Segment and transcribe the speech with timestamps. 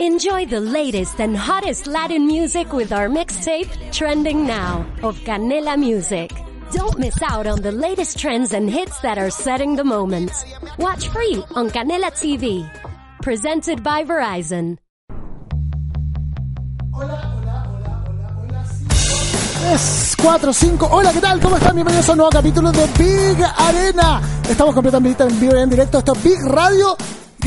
[0.00, 6.30] Enjoy the latest and hottest Latin music with our mixtape, Trending Now, of Canela Music.
[6.70, 10.30] Don't miss out on the latest trends and hits that are setting the moment.
[10.78, 12.62] Watch free on Canela TV.
[13.22, 14.78] Presented by Verizon.
[19.72, 20.88] Es 4, 5.
[20.92, 21.40] Hola, ¿qué tal?
[21.40, 21.74] ¿Cómo están?
[21.74, 24.22] Bienvenidos a un nuevo capítulo de Big Arena.
[24.48, 25.98] Estamos completamente en vivo y en directo.
[25.98, 26.96] Esto es Big Radio.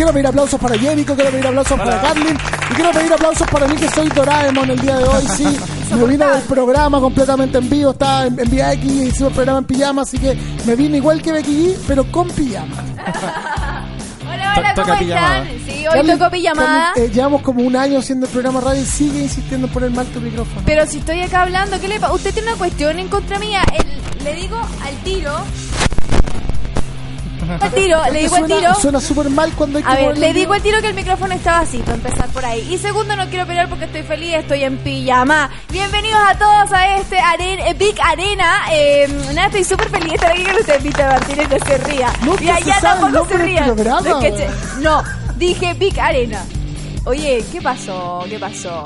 [0.01, 2.35] Quiero pedir aplausos para Jericho, quiero pedir aplausos para Carlin
[2.71, 5.23] y quiero pedir aplausos para mí que soy Doraemon el día de hoy.
[5.37, 5.43] Sí,
[5.95, 9.65] me vine del programa completamente en vivo, estaba en, en VX, hicimos el programa en
[9.65, 12.75] pijama, así que me vine igual que Becky G, pero con pijama.
[14.27, 15.47] Hola, hola, ¿cómo están?
[15.67, 16.93] Sí, hoy Carlin, tocó pijamada.
[16.95, 20.07] Eh, llevamos como un año haciendo el programa radio y sigue insistiendo en poner mal
[20.07, 20.61] tu micrófono.
[20.65, 22.13] Pero si estoy acá hablando, ¿qué le pasa?
[22.13, 23.61] Usted tiene una cuestión en contra mía.
[23.71, 25.31] El- le digo al tiro.
[27.59, 28.75] Al tiro, le digo al tiro.
[28.75, 31.33] Suena súper mal cuando hay que A ver, le digo al tiro que el micrófono
[31.33, 32.67] está vacío, para empezar por ahí.
[32.71, 35.49] Y segundo, no quiero pelear porque estoy feliz, estoy en pijama.
[35.71, 38.65] Bienvenidos a todos a este eh, Big Arena.
[38.71, 42.13] Eh, nada, estoy súper feliz de estar aquí con ustedes, Vita Martínez, no se ría.
[42.23, 44.49] Nunca y se allá el tampoco se programa, No, que
[44.81, 45.03] no,
[45.37, 46.43] dije Big Arena.
[47.05, 48.23] Oye, ¿qué pasó?
[48.29, 48.83] ¿Qué pasó?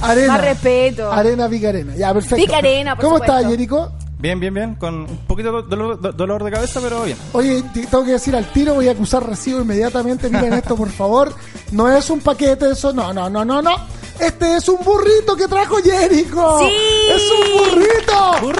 [0.00, 0.34] Arena.
[0.34, 1.10] Más respeto.
[1.10, 1.94] Arena, Big Arena.
[1.96, 2.36] Ya, perfecto.
[2.36, 3.92] Big Arena, por ¿Cómo estás, Jerico?
[4.26, 4.74] Bien, bien, bien.
[4.74, 7.16] Con un poquito de dolor, do- dolor de cabeza, pero bien.
[7.32, 10.28] Oye, te tengo que decir al tiro, voy a acusar recibo inmediatamente.
[10.28, 11.32] Miren esto, por favor.
[11.70, 12.92] No es un paquete, eso.
[12.92, 13.76] No, no, no, no, no.
[14.20, 16.60] Este es un burrito que trajo Jerico.
[16.60, 16.74] Sí.
[17.10, 18.52] Es un burrito.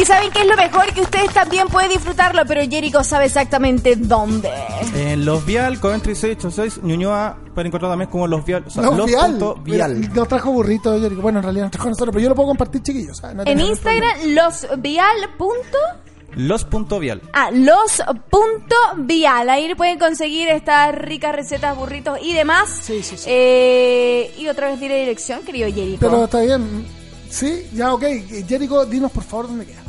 [0.00, 3.96] Y saben qué es lo mejor, que ustedes también pueden disfrutarlo, pero Jericho sabe exactamente
[3.96, 4.50] dónde.
[4.94, 8.64] En Los Vial, Coventry 686, Ñuñoa, pueden encontrar también como Los Vial.
[8.66, 9.30] O sea, No, los vial.
[9.32, 9.94] punto vial.
[9.96, 11.22] Mira, Nos trajo burrito, Jerico.
[11.22, 13.22] Bueno, en realidad nos trajo nosotros, pero yo lo puedo compartir, chiquillos.
[13.34, 15.16] No En Instagram, losvial.
[16.36, 17.22] Los punto vial.
[17.32, 19.48] Ah, los punto vial.
[19.50, 22.68] Ahí pueden conseguir estas ricas recetas, burritos y demás.
[22.82, 23.24] Sí, sí, sí.
[23.28, 25.98] Eh, y otra vez diré dirección, querido Jericho.
[26.00, 26.86] Pero está bien.
[27.30, 28.04] Sí, ya, ok.
[28.48, 29.80] Jerico, dinos por favor dónde queda.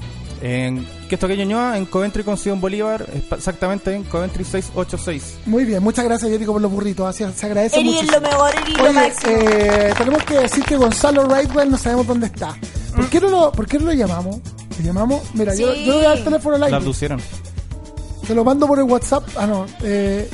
[0.41, 5.37] En que esto que Ñuñoa, en Coventry con Sidón Bolívar, exactamente en Coventry 686.
[5.45, 7.07] Muy bien, muchas gracias, Jerico, por los burritos.
[7.07, 8.01] Así, se agradece mucho.
[8.01, 9.31] es lo mejor, lo Oye, máximo.
[9.37, 12.55] eh, tenemos que decir que Gonzalo Rightwell no sabemos dónde está.
[12.95, 14.37] ¿Por qué no lo, por qué no lo llamamos?
[14.79, 15.21] ¿Lo llamamos?
[15.33, 15.85] Mira, yo, Sí.
[15.85, 16.77] yo voy a dar el teléfono al La aire.
[16.77, 17.21] abducieron.
[18.27, 19.23] Te lo mando por el WhatsApp.
[19.37, 19.65] Ah, no.
[19.83, 20.29] Eh,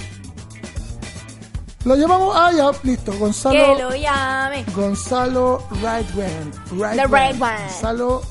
[1.85, 2.33] lo llamamos.
[2.37, 3.11] Ah, ya, listo.
[3.11, 3.77] que Gonzalo.
[3.89, 4.63] lo llame.
[4.75, 6.51] Gonzalo Rightwell.
[6.95, 7.37] The Rightwell.
[7.67, 8.21] Gonzalo.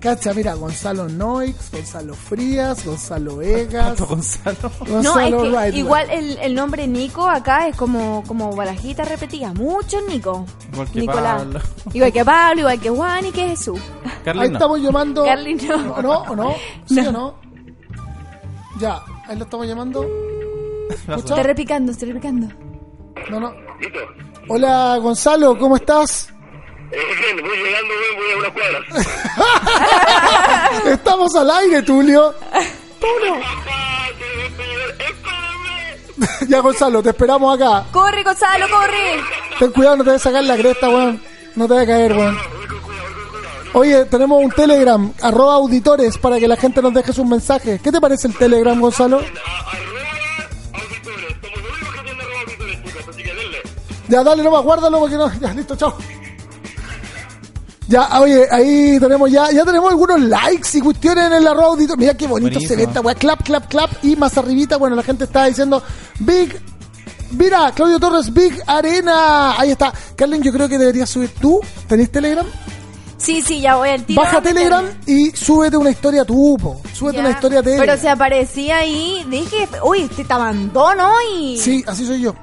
[0.00, 4.56] Cacha, mira, Gonzalo Noix, Gonzalo Frías, Gonzalo Vegas, Pato Gonzalo.
[4.78, 5.76] Gonzalo No, es que Rightwell.
[5.76, 9.52] igual el, el nombre Nico acá es como, como barajita repetida.
[9.52, 10.46] Muchos Nico.
[10.72, 11.42] Igual que Nicolás.
[11.42, 11.60] Pablo.
[11.92, 13.78] Igual que Pablo, igual que Juan y que Jesús.
[14.04, 14.56] Ahí Carlin, no.
[14.58, 15.24] estamos llamando.
[15.26, 15.94] No.
[15.94, 16.12] ¿O no?
[16.22, 16.54] ¿O no?
[16.86, 17.08] ¿Sí No.
[17.08, 17.34] o no?
[18.78, 20.06] Ya, ahí lo estamos llamando.
[20.90, 21.16] ¿Escucha?
[21.34, 22.48] Está repicando, está repicando.
[23.30, 23.52] No, no.
[24.48, 26.32] Hola, Gonzalo, ¿cómo estás?
[26.92, 28.82] Eh, voy llegando, voy, voy a unas cuadras.
[30.86, 32.34] Estamos al aire, Tulio.
[32.52, 33.42] Espérame.
[36.48, 37.84] ya, Gonzalo, te esperamos acá.
[37.92, 39.20] ¡Corre, Gonzalo, corre!
[39.58, 41.22] Ten cuidado, no te vayas a sacar la cresta, weón.
[41.54, 42.38] No te vaya a caer, weón.
[43.72, 47.80] Oye, tenemos un Telegram, arroba auditores, para que la gente nos deje sus mensajes.
[47.80, 49.18] ¿Qué te parece el Telegram, Gonzalo?
[49.18, 50.10] A- Arroba
[50.74, 51.36] auditores.
[51.40, 53.58] Somos los únicos que tienen arroba auditores, chicos, así que denle.
[54.08, 55.32] Ya, dale nomás, guárdalo porque no.
[55.40, 55.96] Ya, listo, chao.
[57.90, 61.98] Ya, oye, ahí tenemos ya, ya tenemos algunos likes y cuestiones en el arroba auditor.
[61.98, 63.16] Mira qué bonito se ve esta weá.
[63.16, 63.90] Clap, clap, clap.
[64.04, 65.82] Y más arribita, bueno, la gente está diciendo
[66.20, 66.56] Big.
[67.32, 69.58] Mira, Claudio Torres, Big Arena.
[69.60, 69.92] Ahí está.
[70.14, 71.60] Carlen, yo creo que deberías subir tú.
[71.88, 72.46] ¿Tenés Telegram?
[73.16, 74.22] Sí, sí, ya voy al tiro.
[74.22, 76.80] Baja Telegram y súbete una historia tú, po.
[76.92, 77.24] Súbete Ya.
[77.24, 77.86] una historia Telegram.
[77.88, 81.58] Pero se aparecía ahí, dije, uy, este te abandonó y...
[81.58, 82.34] Sí, así soy yo.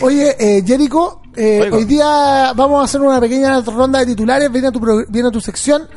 [0.00, 4.50] Oye, eh, Jericho, eh, hoy día vamos a hacer una pequeña ronda de titulares.
[4.50, 5.88] Viene a tu, pro- viene a tu sección.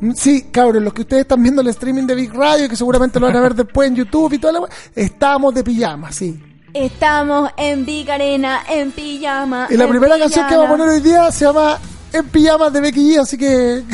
[0.00, 3.18] Mm, Sí, cabros, los que ustedes están viendo el streaming de Big Radio, que seguramente
[3.20, 6.42] lo van a ver después en YouTube y toda la estamos de pijama, sí.
[6.72, 9.68] Estamos en Big Arena, en pijama.
[9.70, 10.84] Y la en primera canción que vamos a pijama.
[10.84, 11.78] poner hoy día se llama
[12.12, 13.84] En pijamas de Becky G, así que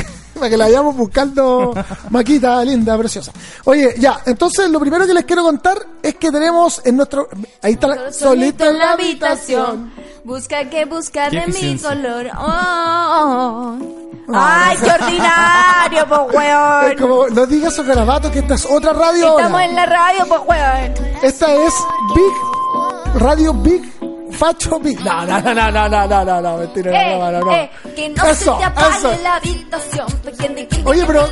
[0.41, 1.73] para que la vayamos buscando
[2.11, 3.33] maquita linda, preciosa.
[3.65, 7.29] Oye, ya, entonces lo primero que les quiero contar es que tenemos en nuestro
[7.63, 9.93] ahí está la, solita en la habitación.
[10.25, 12.27] Busca que buscar de mi color.
[12.37, 14.33] Oh, oh, oh.
[14.33, 16.99] Ay, qué ordinario, pues Es weón.
[16.99, 19.65] como, no digas esos garabatos que esta es otra radio Estamos ahora.
[19.65, 20.95] en la radio, pues weón.
[21.23, 21.75] Esta es
[22.15, 24.00] Big Radio Big
[24.41, 24.95] facho mi.
[24.95, 27.53] No, no, no, no, no, no, no, no, mentira, no, no, eh, no.
[27.53, 29.23] Eh, que no eso, se te apague eso.
[29.23, 30.07] la habitación.
[30.85, 31.29] Oye, pero.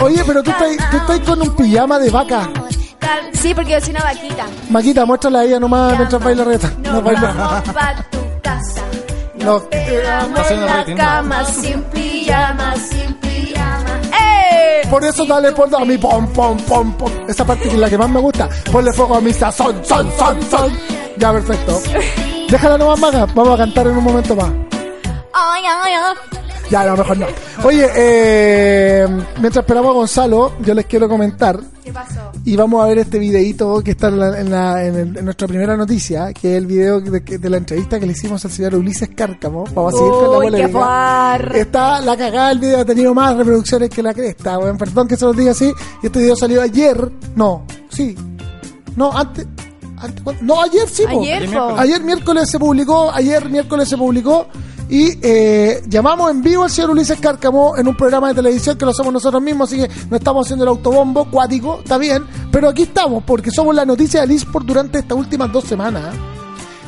[0.00, 2.48] Oye, pero tú estás, tú estás con un pijama de vaca.
[3.34, 4.46] Sí, porque yo soy una vaquita.
[4.70, 6.72] Maquita, muéstrala a ella nomás mientras baila reta.
[6.82, 7.62] No, no baila.
[7.74, 7.94] Pa
[14.90, 17.10] por eso dale por a mi pom pom pom pom.
[17.28, 18.48] Esa parte es la que más me gusta.
[18.70, 20.78] Ponle fuego a mi sazón, son, son, son.
[21.16, 21.80] Ya, perfecto.
[22.50, 23.26] Déjala nomás, maga.
[23.34, 24.50] Vamos a cantar en un momento más.
[25.32, 26.41] Ay, ay, ay.
[26.70, 27.26] Ya, a lo mejor no.
[27.64, 29.06] Oye, eh,
[29.40, 32.32] mientras esperamos a Gonzalo, yo les quiero comentar ¿Qué pasó?
[32.44, 35.24] y vamos a ver este videito que está en, la- en la- en el- en
[35.24, 38.50] nuestra primera noticia, que es el video de, de la entrevista que le hicimos al
[38.52, 39.64] señor Ulises Cárcamo.
[39.74, 41.58] Vamos a seguir con la polémica.
[41.58, 44.78] Está la cagada, el video ha tenido más reproducciones que la cresta, weón.
[44.78, 45.70] Perdón que se los diga así.
[46.02, 46.96] Y este video salió ayer.
[47.36, 48.16] No, sí.
[48.96, 49.46] No, antes.
[49.98, 51.04] antes no, ayer sí.
[51.06, 51.74] Ayer, po.
[51.76, 54.46] Ayer miércoles se publicó, ayer miércoles se publicó
[54.92, 58.84] y eh, llamamos en vivo al señor Ulises Cárcamo en un programa de televisión que
[58.84, 62.68] lo hacemos nosotros mismos, así que no estamos haciendo el autobombo cuático, está bien, pero
[62.68, 66.14] aquí estamos porque somos la noticia del eSport durante estas últimas dos semanas.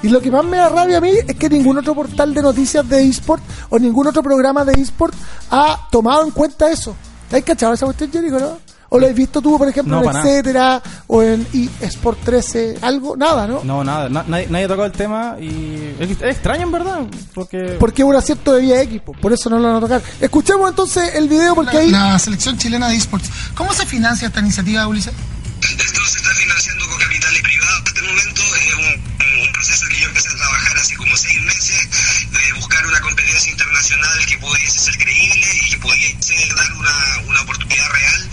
[0.03, 2.43] Y lo que más me da rabia a mí es que ningún otro portal de
[2.43, 5.15] noticias de eSport o ningún otro programa de eSport
[5.51, 6.95] ha tomado en cuenta eso.
[7.33, 8.63] ¿Has cachado esa cuestión, Jericho, no?
[8.94, 10.20] ¿O lo has visto tú, por ejemplo, No, en nada.
[10.29, 11.46] Etcétera o en
[11.81, 12.79] eSport 13?
[12.81, 13.62] Algo, nada, ¿no?
[13.64, 17.00] No, nada, na- nadie, nadie ha tocado el tema y es, extraño en verdad,
[17.35, 19.81] porque Porque es un acierto de vía X, po, por eso no lo van a
[19.81, 20.02] tocar.
[20.20, 21.91] Escuchemos entonces el video porque ahí...
[21.91, 23.29] La selección chilena de esports.
[23.55, 25.12] ¿Cómo se financia esta iniciativa, Ulises?
[25.61, 28.43] Esto se está financiando con capitales privados en este momento.
[28.55, 31.88] Es un, un proceso que yo empecé a trabajar hace como seis meses
[32.31, 37.41] de buscar una competencia internacional que pudiese ser creíble y que pudiese dar una, una
[37.43, 38.31] oportunidad real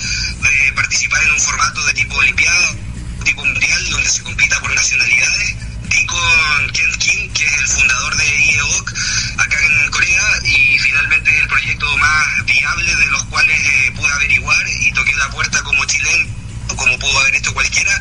[0.92, 2.76] participar en un formato de tipo olimpiado,
[3.24, 5.56] tipo mundial, donde se compita por nacionalidades.
[5.88, 8.94] Di con Ken Kim, que es el fundador de IEOC
[9.38, 14.12] acá en Corea, y finalmente es el proyecto más viable de los cuales eh, pude
[14.12, 16.42] averiguar y toqué la puerta como chileno
[16.76, 17.92] como pudo haber hecho cualquiera,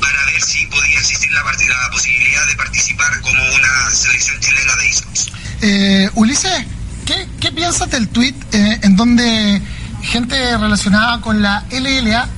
[0.00, 4.88] para ver si podía existir la, la posibilidad de participar como una selección chilena de
[4.88, 5.32] esports.
[5.62, 6.66] Eh, Ulises,
[7.06, 9.62] ¿qué, qué piensas del tweet eh, en donde
[10.02, 12.28] gente relacionada con la LLA,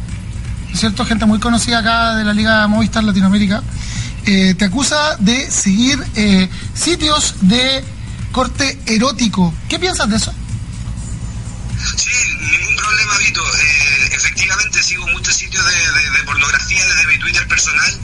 [0.75, 1.05] ¿cierto?
[1.05, 3.63] Gente muy conocida acá de la Liga Movistar Latinoamérica,
[4.27, 7.83] eh, te acusa de seguir eh, sitios de
[8.33, 9.53] corte erótico.
[9.69, 10.33] ¿Qué piensas de eso?
[11.97, 12.11] Sí,
[12.41, 13.43] ningún problema, Vito.
[13.59, 17.99] Eh, efectivamente sigo muchos sitios de, pornografía desde mi Twitter personal,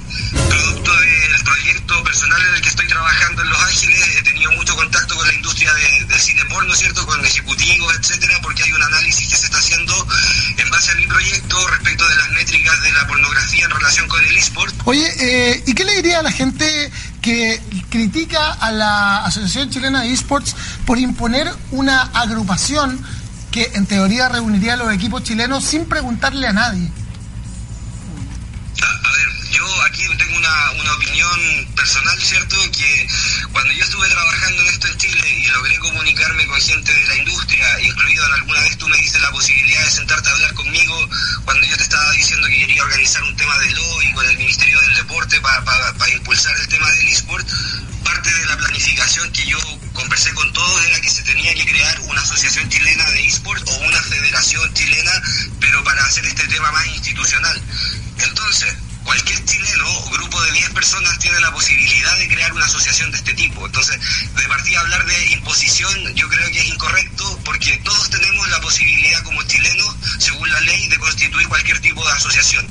[0.48, 4.16] producto del proyecto personal en el que estoy trabajando en Los Ángeles.
[4.18, 7.06] He tenido mucho contacto con la industria de- del cine porno, ¿cierto?
[7.06, 10.06] Con ejecutivos, etcétera, porque hay un análisis que se está haciendo
[10.56, 14.24] en base a mi proyecto respecto de las métricas de la pornografía en relación con
[14.24, 14.74] el eSport.
[14.86, 16.90] Oye, eh, ¿y qué le diría a la gente
[17.22, 23.04] que critica a la Asociación Chilena de Esports por imponer una agrupación
[23.56, 26.90] que en teoría reuniría a los equipos chilenos sin preguntarle a nadie?
[28.82, 31.40] A, ver, yo aquí tengo una, opinión
[31.74, 32.54] personal, ¿cierto?
[32.76, 33.08] Que
[33.52, 37.16] cuando yo estuve trabajando en esto en Chile y logré comunicarme con gente de la
[37.16, 41.08] industria, incluido en alguna vez tú me diste la posibilidad de sentarte a hablar conmigo
[41.46, 44.78] cuando yo te estaba diciendo que quería organizar un tema de lobby con el Ministerio
[44.82, 45.40] del Deporte
[56.16, 57.62] hacer este tema más institucional.
[58.18, 58.74] Entonces,
[59.04, 63.18] cualquier chileno o grupo de 10 personas tiene la posibilidad de crear una asociación de
[63.18, 63.66] este tipo.
[63.66, 63.98] Entonces,
[64.34, 69.22] de partida hablar de imposición yo creo que es incorrecto porque todos tenemos la posibilidad
[69.24, 72.66] como chilenos, según la ley, de constituir cualquier tipo de asociación.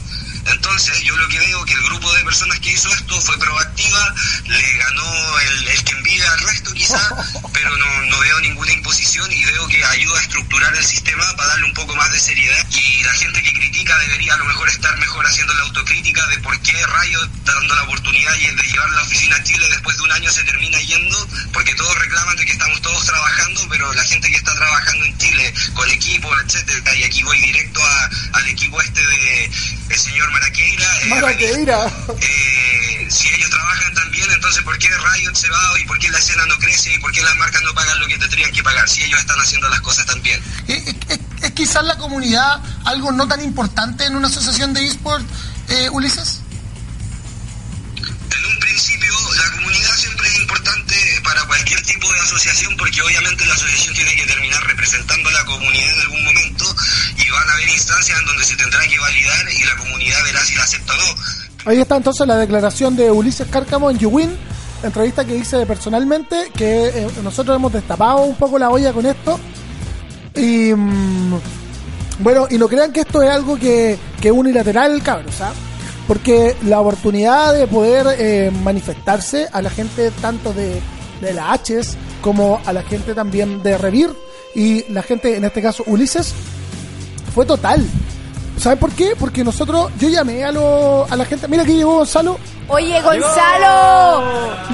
[0.45, 4.13] Entonces, yo lo que veo que el grupo de personas que hizo esto fue proactiva,
[4.45, 7.09] le ganó el, el que envidia al resto quizá,
[7.53, 11.49] pero no, no veo ninguna imposición y veo que ayuda a estructurar el sistema para
[11.49, 12.65] darle un poco más de seriedad.
[12.71, 16.37] Y la gente que critica debería a lo mejor estar mejor haciendo la autocrítica de
[16.39, 20.03] por qué Rayo está dando la oportunidad de llevar la oficina a Chile después de
[20.03, 24.03] un año se termina yendo, porque todos reclaman de que estamos todos trabajando, pero la
[24.03, 28.47] gente que está trabajando en Chile, con equipo, etcétera, y aquí voy directo a- al
[28.47, 29.51] equipo este de
[29.89, 30.85] el señor Maraqueira.
[31.01, 31.85] eh, Maraqueira.
[32.21, 36.17] eh, si ellos trabajan también, entonces ¿por qué Riot se va y por qué la
[36.19, 38.87] escena no crece y por qué las marcas no pagan lo que tendrían que pagar
[38.89, 40.41] si ellos están haciendo las cosas también?
[40.67, 45.25] ¿Es, es- quizás la comunidad algo no tan importante en una asociación de esports,
[45.69, 46.41] eh, Ulises?
[51.25, 55.46] Para cualquier tipo de asociación porque obviamente la asociación tiene que terminar representando a la
[55.46, 56.65] comunidad en algún momento
[57.17, 60.39] y van a haber instancias en donde se tendrá que validar y la comunidad verá
[60.46, 61.72] si la acepta o no.
[61.72, 64.38] Ahí está entonces la declaración de Ulises Cárcamo en YouWin,
[64.84, 69.39] entrevista que hice personalmente, que eh, nosotros hemos destapado un poco la olla con esto.
[70.36, 71.39] Y mm,
[72.20, 75.53] bueno, y no crean que esto es algo que, que es unilateral, cabros, ¿ah?
[76.08, 80.79] Porque la oportunidad de poder eh, manifestarse a la gente tanto de,
[81.22, 84.12] de la H's como a la gente también de Revir
[84.53, 86.34] y la gente, en este caso Ulises,
[87.34, 87.86] fue total.
[88.57, 89.15] ¿Saben por qué?
[89.19, 94.24] Porque nosotros, yo llamé a, lo, a la gente, mira que llegó Gonzalo, Oye, Gonzalo,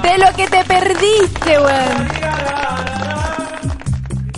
[0.02, 2.08] de lo que te perdiste, weón.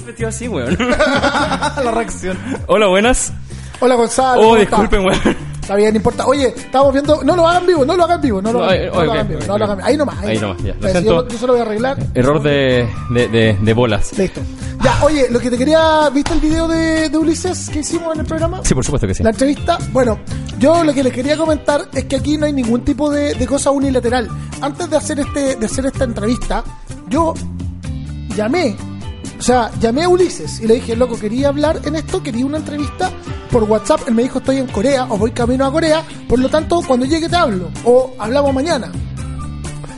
[0.05, 0.75] Metido así, weón.
[0.79, 2.37] la reacción.
[2.67, 3.31] Hola, buenas.
[3.79, 4.41] hola Gonzalo.
[4.41, 5.52] Oh, disculpen, weón.
[5.63, 6.27] Está bien, no importa.
[6.27, 7.23] Oye, estamos viendo.
[7.23, 8.93] No lo hagan vivo, no lo hagan vivo, no lo hagan vivo.
[8.93, 9.77] No lo hagan vivo, ok, no lo hagan ok.
[9.77, 9.87] vivo.
[9.87, 10.23] Ahí nomás.
[10.23, 10.75] Ahí nomás, ya.
[10.77, 11.23] Lo siento.
[11.23, 11.97] Yo, yo se lo voy a arreglar.
[12.13, 14.17] Error de, de, de, de bolas.
[14.17, 14.41] Listo.
[14.83, 16.09] Ya, oye, lo que te quería.
[16.13, 18.59] ¿Viste el video de, de Ulises que hicimos en el programa?
[18.63, 19.23] Sí, por supuesto que sí.
[19.23, 20.19] La entrevista, bueno,
[20.59, 23.47] yo lo que les quería comentar es que aquí no hay ningún tipo de, de
[23.47, 24.27] cosa unilateral.
[24.59, 26.61] Antes de hacer este, de hacer esta entrevista,
[27.07, 27.33] yo
[28.35, 28.75] llamé,
[29.43, 32.59] o sea, llamé a Ulises y le dije, loco, quería hablar en esto, quería una
[32.59, 33.11] entrevista
[33.51, 34.07] por WhatsApp.
[34.07, 37.05] Él me dijo, estoy en Corea o voy camino a Corea, por lo tanto, cuando
[37.05, 38.89] llegue te hablo o hablamos mañana.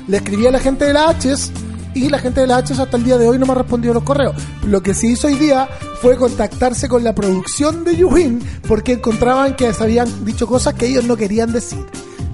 [0.08, 1.52] Le escribí a la gente de la H's
[1.94, 3.94] y la gente de la H's hasta el día de hoy no me ha respondido
[3.94, 4.36] los correos.
[4.66, 5.70] Lo que sí hizo hoy día
[6.02, 10.88] fue contactarse con la producción de Yuhin porque encontraban que se habían dicho cosas que
[10.88, 11.86] ellos no querían decir.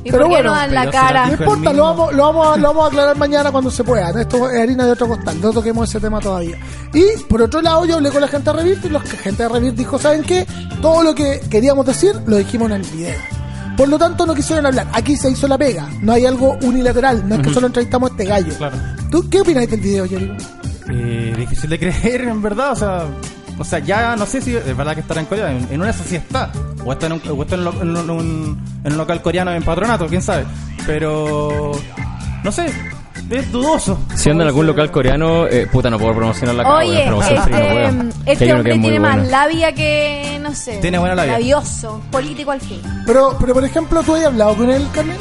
[0.03, 1.25] ¿Y Pero por qué bueno, no dan la cara?
[1.27, 4.09] no importa, lo vamos, lo, vamos a, lo vamos a aclarar mañana cuando se pueda.
[4.19, 6.57] Esto es harina de otro costal, no toquemos ese tema todavía.
[6.93, 9.49] Y por otro lado, yo hablé con la gente de Revir y la gente de
[9.49, 10.47] Revir dijo: ¿Saben qué?
[10.81, 13.19] Todo lo que queríamos decir lo dijimos en el video.
[13.77, 14.87] Por lo tanto, no quisieron hablar.
[14.93, 15.87] Aquí se hizo la pega.
[16.01, 17.27] No hay algo unilateral.
[17.27, 18.53] No es que solo entrevistamos a este gallo.
[18.57, 18.77] Claro.
[19.09, 20.45] ¿Tú qué opinas del video, Jericho?
[20.89, 22.73] Eh, difícil de creer, en verdad.
[22.73, 23.05] O sea,
[23.61, 25.51] o sea, ya no sé si es verdad que estará en Corea.
[25.51, 26.51] En, en una sí está.
[26.85, 29.51] O está en un, o está en un, lo- en un- en un local coreano
[29.51, 30.45] en patronato, quién sabe.
[30.85, 31.71] Pero.
[32.43, 32.65] No sé.
[33.29, 33.97] Es dudoso.
[34.13, 37.53] Siendo en algún local coreano, eh, puta, no puedo promocionar acá, Oye, weón, promoción free,
[37.53, 38.09] no puedo.
[38.09, 39.29] este, este hombre tiene más bueno.
[39.29, 40.79] labia que, no sé.
[40.81, 41.33] Tiene buena labia.
[41.33, 42.81] Labioso, político al fin.
[43.05, 45.15] Pero, pero por ejemplo, ¿tú has hablado con él, Carmen?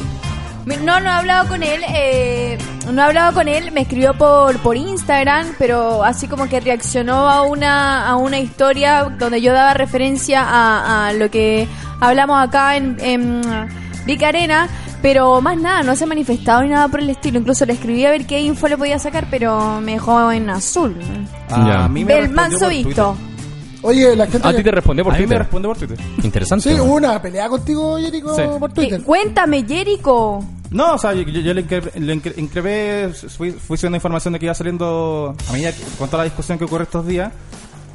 [0.65, 2.57] Mi- No, no he hablado con él, eh,
[2.91, 7.29] no he hablado con él, me escribió por, por Instagram, pero así como que reaccionó
[7.29, 11.67] a una, a una historia donde yo daba referencia a, a lo que
[11.99, 13.41] hablamos acá en, en
[14.05, 14.67] Vic Arena,
[15.01, 18.05] pero más nada, no se ha manifestado ni nada por el estilo, incluso le escribí
[18.05, 20.95] a ver qué info le podía sacar, pero me dejó en azul.
[21.49, 21.87] A Ya.
[21.87, 23.17] mí me Del manso visto.
[23.83, 24.47] Oye, la gente.
[24.47, 25.15] A ti te respondió por Twitter.
[25.15, 25.39] A mí me Twitter.
[25.39, 25.99] respondió por Twitter.
[26.23, 26.73] Interesante.
[26.73, 28.41] Sí, hubo una pelea contigo, Jericho, Sí.
[28.59, 29.01] por Eh, Twitter.
[29.03, 30.39] cuéntame, Jericho.
[30.69, 34.33] No, o sea, yo, yo- yo le, incre- le incre- increpé, fui, fui subiendo información
[34.33, 37.31] de que iba saliendo a medida que, con toda la discusión que ocurre estos días.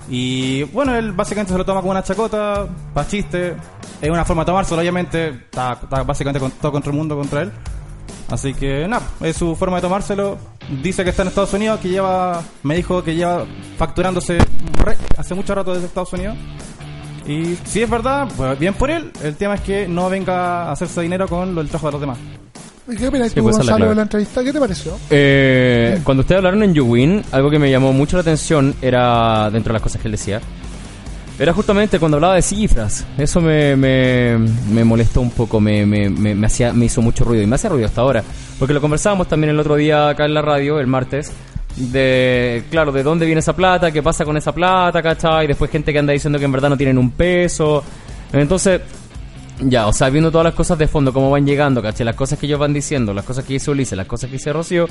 [0.08, 3.54] Y bueno, él básicamente se lo toma como una chacota, para chiste.
[4.00, 5.28] Es una forma de tomárselo, obviamente.
[5.28, 7.52] Está, está básicamente con, todo contra el mundo contra él.
[8.30, 10.36] Así que nada, es su forma de tomárselo.
[10.82, 13.44] Dice que está en Estados Unidos, que lleva, me dijo que lleva
[13.78, 14.38] facturándose
[14.84, 16.36] re- hace mucho rato desde Estados Unidos.
[17.26, 19.10] Y si es verdad, pues bien por él.
[19.22, 22.00] El tema es que no venga a hacerse dinero con lo del trabajo de los
[22.00, 22.18] demás.
[22.88, 24.44] ¿Y ¿Qué opinas Sí, tú, pues la Gonzalo, de la entrevista?
[24.44, 24.96] ¿Qué te pareció?
[25.10, 29.70] Eh, cuando ustedes hablaron en YouWin, algo que me llamó mucho la atención era, dentro
[29.72, 30.40] de las cosas que él decía,
[31.38, 33.04] era justamente cuando hablaba de cifras.
[33.18, 34.38] Eso me, me,
[34.70, 37.68] me molestó un poco, me, me, me, hacía, me hizo mucho ruido y me hace
[37.68, 38.24] ruido hasta ahora.
[38.58, 41.30] Porque lo conversábamos también el otro día acá en la radio, el martes,
[41.76, 45.44] de, claro, de dónde viene esa plata, qué pasa con esa plata, ¿cachai?
[45.44, 47.84] Y después gente que anda diciendo que en verdad no tienen un peso.
[48.32, 48.80] Entonces,
[49.60, 52.06] ya, o sea, viendo todas las cosas de fondo, cómo van llegando, ¿cachai?
[52.06, 54.52] Las cosas que ellos van diciendo, las cosas que hizo Ulises, las cosas que hizo
[54.54, 54.86] Rocío,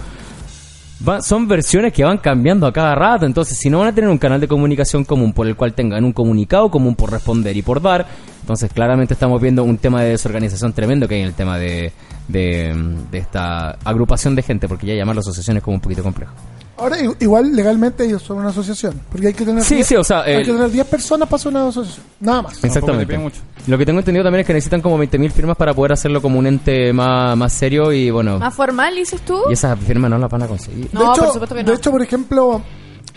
[1.07, 3.25] va- son versiones que van cambiando a cada rato.
[3.25, 6.03] Entonces, si no van a tener un canal de comunicación común por el cual tengan
[6.03, 8.05] un comunicado común por responder y por dar,
[8.41, 11.91] entonces claramente estamos viendo un tema de desorganización tremendo que hay en el tema de,
[12.27, 12.73] de,
[13.13, 16.33] esta agrupación de gente, porque ya llamarlo asociación es como un poquito complejo.
[16.77, 18.99] Ahora, igual legalmente ellos son una asociación.
[19.09, 21.29] Porque hay que tener Sí, 10 sí, o sea, hay el- que tener 10 personas
[21.29, 22.05] para ser una asociación.
[22.19, 22.61] Nada más.
[22.63, 23.17] Exactamente.
[23.17, 23.37] mucho.
[23.67, 26.37] Lo que tengo entendido también es que necesitan como 20.000 firmas para poder hacerlo como
[26.37, 29.39] un ente más, más serio y bueno, ¿Más formal, dices tú?
[29.49, 30.89] y esas firmas no las van a conseguir.
[30.91, 31.69] No, de hecho, por supuesto que no.
[31.71, 32.61] De hecho, por ejemplo,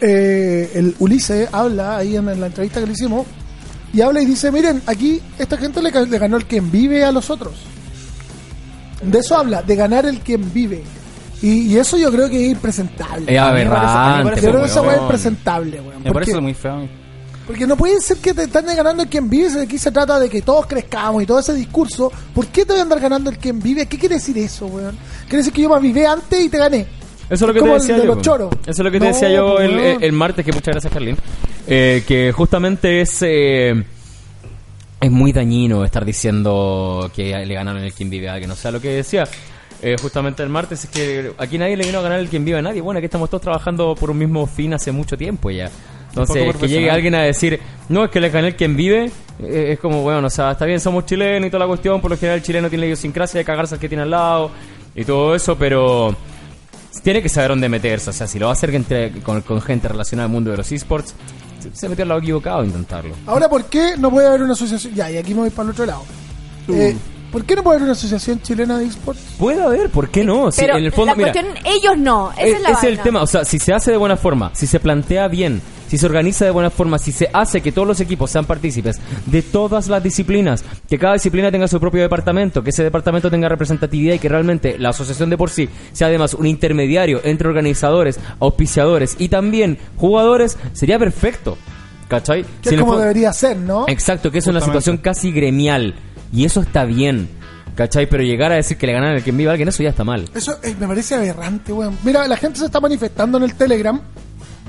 [0.00, 3.27] eh, el Ulises habla ahí en, en la entrevista que le hicimos
[3.93, 7.05] y habla y dice, miren, aquí esta gente le, ca- le ganó el quien vive
[7.05, 7.55] a los otros.
[9.03, 10.83] De eso habla, de ganar el quien vive.
[11.42, 13.33] Y, y eso yo creo que es impresentable.
[13.33, 14.40] Es aberrante.
[14.42, 16.02] yo creo que esa weá es impresentable, weón.
[16.02, 16.88] Me Porque- parece muy feo.
[17.47, 19.49] Porque no puede ser que te están ganando el quien vive.
[19.49, 22.12] si Aquí se trata de que todos crezcamos y todo ese discurso.
[22.35, 23.87] ¿Por qué te voy a andar ganando el quien vive?
[23.87, 24.99] ¿Qué quiere decir eso, weón?
[25.23, 26.80] Quiere decir que yo me vivé antes y te gané.
[27.30, 28.21] Eso es lo que Como te el decía de yo.
[28.21, 28.52] choros.
[28.62, 29.83] Eso es lo que te No, decía yo pues, el, no.
[29.83, 31.16] el- el martes, que muchas gracias, Carlín.
[31.66, 33.16] Eh, que justamente es.
[33.23, 33.83] eh,
[35.00, 38.50] es muy dañino estar diciendo que le ganaron el quien vive a alguien.
[38.50, 39.25] O sea, lo que decía
[39.82, 42.58] eh, justamente el martes es que aquí nadie le vino a ganar el quien vive
[42.58, 42.80] a nadie.
[42.80, 45.70] Bueno, aquí estamos todos trabajando por un mismo fin hace mucho tiempo ya.
[46.08, 49.73] Entonces, que llegue alguien a decir, no, es que le gané el quien vive, eh,
[49.73, 52.16] es como, bueno, o sea, está bien, somos chilenos y toda la cuestión, por lo
[52.16, 54.50] general el chileno tiene la idiosincrasia de cagarse al que tiene al lado
[54.97, 56.16] y todo eso, pero
[57.04, 58.11] tiene que saber dónde meterse.
[58.11, 60.56] O sea, si lo va a hacer entre- con, con gente relacionada al mundo de
[60.56, 61.14] los esports,
[61.73, 63.14] se- metió al lado equivocado a intentarlo.
[63.26, 64.94] Ahora, ¿por qué no puede haber una asociación?
[64.94, 66.02] Ya, y aquí me voy para el otro lado.
[66.68, 66.97] Eh,
[67.30, 69.20] ¿Por qué no puede haber una asociación chilena de esports?
[69.38, 70.50] Puede haber, ¿por qué no?
[70.50, 72.30] Si Pero en el fondo, la mira, cuestión, ellos no.
[72.32, 74.16] Esa Eh, es la ese es el tema, o sea, si se hace de buena
[74.16, 77.70] forma, si se plantea bien, si se organiza de buena forma, si se hace que
[77.73, 82.00] todos los equipos sean partícipes de todas las disciplinas, que cada disciplina tenga su propio
[82.02, 86.06] departamento, que ese departamento tenga representatividad y que realmente la asociación de por sí sea
[86.08, 91.58] además un intermediario entre organizadores, auspiciadores y también jugadores, sería perfecto.
[92.08, 92.42] ¿Cachai?
[92.62, 93.85] Que Si es como debería ser, ¿no?
[93.87, 95.94] Exacto, que es una situación casi gremial.
[96.32, 97.28] Y eso está bien.
[97.75, 98.08] ¿Cachai?
[98.08, 100.02] Pero llegar a decir que le ganan el que viva a alguien, eso ya está
[100.02, 100.28] mal.
[100.35, 101.97] Eso eh, me parece aberrante, weón.
[102.02, 104.00] Mira, la gente se está manifestando en el Telegram.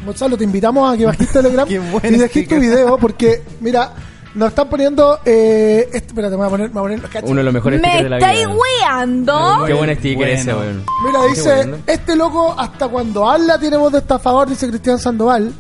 [0.05, 3.91] Gonzalo, te invitamos a que bajes Telegram y dejes tu video porque, mira,
[4.35, 5.19] nos están poniendo...
[5.25, 6.67] Eh, este, espérate, me voy a poner...
[6.69, 7.25] Me voy a poner cacha.
[7.25, 8.55] Uno de los mejores ¿Me stickers de la estáis vida.
[8.55, 9.63] weando?
[9.65, 10.33] Qué buen sticker Bueno.
[10.39, 10.83] ese, weón.
[11.05, 11.77] Mira, dice, bueno.
[11.87, 15.51] este loco hasta cuando habla tiene voz de estafador, dice Cristian Sandoval.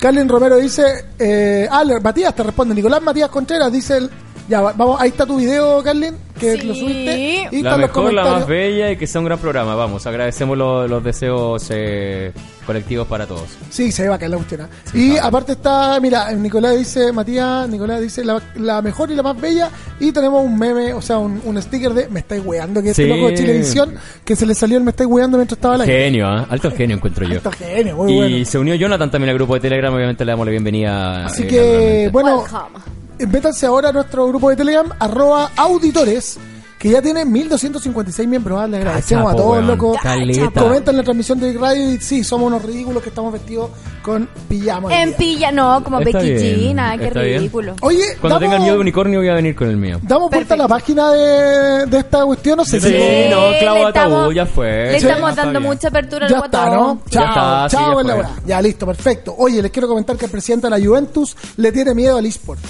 [0.00, 0.82] Carlin Romero dice,
[1.18, 4.10] eh, ah, le- Matías te responde, Nicolás Matías Contreras dice, el,
[4.48, 6.66] ya, va- vamos, ahí está tu video, Carlin, que Sí.
[6.66, 7.48] lo subiste.
[7.52, 9.74] Y La los mejor, la más bella y que sea un gran programa.
[9.74, 12.32] Vamos, agradecemos lo- los deseos eh,
[12.66, 13.44] colectivos para todos.
[13.70, 14.62] Sí, se ve bacán la cuestión.
[14.62, 14.68] ¿ah?
[14.94, 19.40] y aparte está, mira, Nicolás dice, Matías, Nicolás dice la, la mejor y la más
[19.40, 19.70] bella.
[20.00, 23.02] Y tenemos un meme, o sea, un, un sticker de Me estáis weando, que este
[23.04, 23.08] Sí.
[23.08, 25.86] loco de Chilevisión, que se le salió el Me estáis weando mientras estaba aire.
[26.04, 26.46] Genio, ¿ah?
[26.48, 27.34] Alto genio encuentro yo.
[27.36, 28.44] Alto genio, muy y bueno.
[28.46, 29.92] se unió Jonathan también al grupo de Telegram.
[29.92, 31.26] Obviamente le damos la bienvenida.
[31.26, 33.07] Así eh, que, bueno, Welcome.
[33.26, 36.38] Métanse ahora a nuestro grupo de Telegram, arroba auditores,
[36.78, 38.60] que ya tiene 1256 miembros.
[38.60, 39.66] ah, Les agradecemos a todos, weón.
[39.66, 39.96] loco.
[40.00, 40.60] Caleta.
[40.60, 43.70] Comentan la transmisión de Big Radio y sí, somos unos ridículos que estamos vestidos
[44.00, 45.02] con pijama.
[45.02, 47.38] En pilla, no, como Está Becky bien, G, nada, qué está bien.
[47.40, 47.74] ridículo.
[47.80, 49.98] Oye, Cuando damos- tenga miedo de unicornio voy a venir con el mío.
[50.04, 52.56] ¿Damos vuelta a la página de, de esta cuestión?
[52.58, 53.28] No sé Sí, si...
[53.28, 54.92] no, clavo le ataúd, estamos- ya fue.
[54.92, 55.72] Le Sí, estamos está dando bien.
[55.72, 56.78] mucha apertura al Ya está, guatón.
[56.78, 57.02] ¿no?
[57.10, 58.30] Chao, está, sí, chao, ya en la hora.
[58.46, 59.34] Ya, listo, perfecto.
[59.36, 62.60] Oye, les quiero comentar que el presidente de la Juventus le tiene miedo al eSport.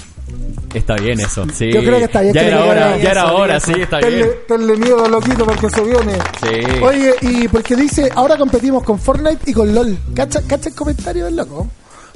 [0.74, 1.70] Está bien eso, sí.
[1.72, 2.35] Yo creo que está bien.
[2.35, 4.31] Ya era hora, ya era eso, hora, sí, está Tenle- bien.
[4.46, 6.12] Tenle miedo, loquito, porque se viene.
[6.42, 6.83] Sí.
[6.83, 9.98] Oye, y porque dice, ahora competimos con Fortnite y con LOL.
[10.14, 11.66] ¿Cacha, cacha el comentario del loco?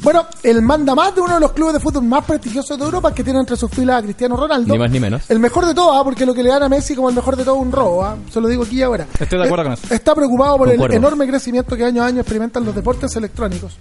[0.02, 3.14] Bueno, el manda más de uno de los clubes de fútbol más prestigiosos de Europa
[3.14, 4.72] que tiene entre sus filas a Cristiano Ronaldo.
[4.72, 5.22] Ni más ni menos.
[5.30, 6.02] El mejor de todo, ¿ah?
[6.02, 8.04] porque lo que le dan a Messi como el mejor de todo es un robo.
[8.04, 8.16] ¿ah?
[8.32, 9.06] Se lo digo aquí y ahora.
[9.18, 9.94] Estoy de acuerdo Eh, con eso.
[9.94, 10.96] Está preocupado por Concuerdo.
[10.96, 13.76] el enorme crecimiento que año a año experimentan los deportes electrónicos.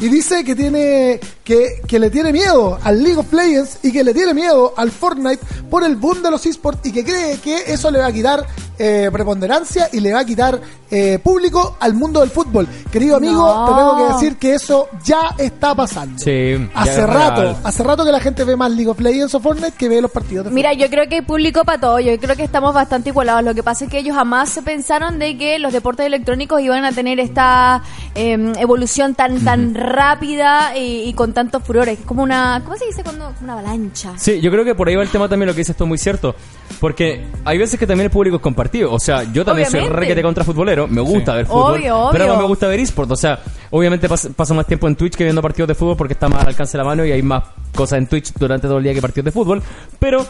[0.00, 4.04] Y dice que tiene que, que le tiene miedo al League of Legends y que
[4.04, 7.64] le tiene miedo al Fortnite por el boom de los esports y que cree que
[7.72, 8.44] eso le va a quitar
[8.78, 12.68] eh, preponderancia y le va a quitar eh, público al mundo del fútbol.
[12.92, 13.66] Querido amigo, No.
[13.66, 16.16] te tengo que decir que eso ya está pasando.
[16.18, 17.56] Sí, Hace rato, real.
[17.64, 20.10] hace rato que la gente ve más League of Legends o Fortnite que ve los
[20.12, 21.98] partidos de Mira, yo creo que hay público para todo.
[21.98, 23.42] Yo creo que estamos bastante igualados.
[23.42, 26.84] Lo que pasa es que ellos jamás se pensaron de que los deportes electrónicos iban
[26.84, 27.82] a tener esta
[28.14, 31.98] eh, evolución tan tan rápida y, y con tantos furores.
[32.00, 34.12] Es como una, ¿cómo se dice cuando una avalancha?
[34.16, 35.98] Sí, yo creo que por ahí va el tema también lo que dices tú muy
[35.98, 36.34] cierto.
[36.80, 38.92] Porque hay veces que también el público es compartido.
[38.92, 40.00] O sea, yo también soy Obviamente.
[40.00, 40.86] requete contra futbolero.
[40.86, 41.74] Me gusta ver fútbol.
[41.74, 42.12] Obvio, obvio.
[42.12, 43.10] Pero no me gusta ver eSport.
[43.10, 46.12] O sea, obviamente pas- paso más tiempo en Twitch que viendo partidos de fútbol porque
[46.12, 47.42] está más al alcance de la mano y hay más
[47.74, 49.62] cosas en Twitch durante todo el día que partidos de fútbol.
[49.98, 50.24] Pero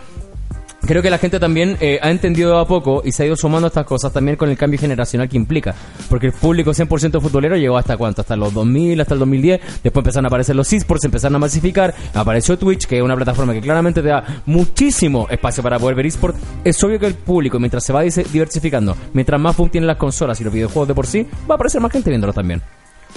[0.88, 3.66] Creo que la gente también eh, ha entendido a poco y se ha ido sumando
[3.66, 5.74] a estas cosas también con el cambio generacional que implica.
[6.08, 8.22] Porque el público 100% futbolero llegó hasta cuánto?
[8.22, 9.60] Hasta los 2000, hasta el 2010.
[9.82, 11.94] Después empezaron a aparecer los esports, empezaron a masificar.
[12.14, 16.06] Apareció Twitch, que es una plataforma que claramente te da muchísimo espacio para poder ver
[16.06, 16.38] esports.
[16.64, 20.40] Es obvio que el público, mientras se va diversificando, mientras más boom tienen las consolas
[20.40, 22.62] y los videojuegos de por sí, va a aparecer más gente viéndolo también.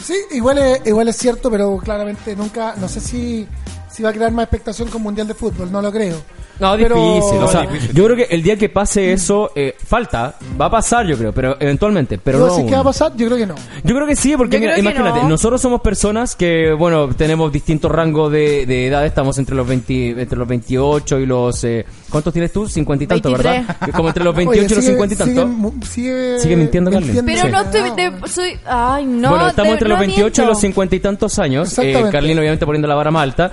[0.04, 3.48] Sí, igual es, igual es cierto, pero claramente nunca, no sé si,
[3.90, 6.18] si va a crear más expectación con Mundial de Fútbol, no lo creo.
[6.62, 7.38] No, Pero- difícil.
[7.43, 7.93] O sea, difícil.
[7.93, 11.34] yo creo que el día que pase eso, eh, falta, va a pasar, yo creo,
[11.34, 12.17] pero eventualmente.
[12.17, 13.13] Pero ¿Tú no decís que va a pasar?
[13.17, 13.56] Yo creo que no.
[13.84, 15.30] Yo creo que sí, porque mira, que imagínate, no.
[15.30, 20.21] nosotros somos personas que, bueno, tenemos distintos rangos de, de edad, estamos entre los 20,
[20.21, 21.63] entre los 28 y los...
[21.63, 22.67] Eh, ¿Cuántos tienes tú?
[22.67, 23.67] 50 y tanto, 23.
[23.67, 23.89] ¿verdad?
[23.95, 25.71] Como entre los 28 Oye, y los sigue- 50 y tanto.
[25.86, 27.26] Sigue, sigue, Sigue mintiendo, Carmen.
[27.26, 27.47] Pero Sí.
[27.52, 27.82] no estoy...
[27.91, 29.30] de- soy, ay, no.
[29.30, 31.67] bueno, estamos de- entre no los 28 y los 50 y tantos años.
[31.69, 32.12] Eh, Exactamente.
[32.12, 33.52] Carlín obviamente poniendo la vara más alta.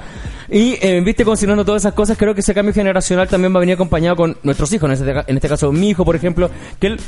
[0.51, 3.61] Y, eh, viste, considerando todas esas cosas, creo que ese cambio generacional también va a
[3.61, 4.89] venir acompañado con nuestros hijos.
[4.89, 7.01] En este, en este caso, mi hijo, por ejemplo, que él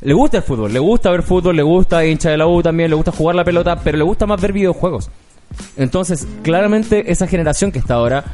[0.00, 2.90] le gusta el fútbol, le gusta ver fútbol, le gusta hincha de la U también,
[2.90, 5.10] le gusta jugar la pelota, pero le gusta más ver videojuegos.
[5.76, 8.24] Entonces, claramente, esa generación que está ahora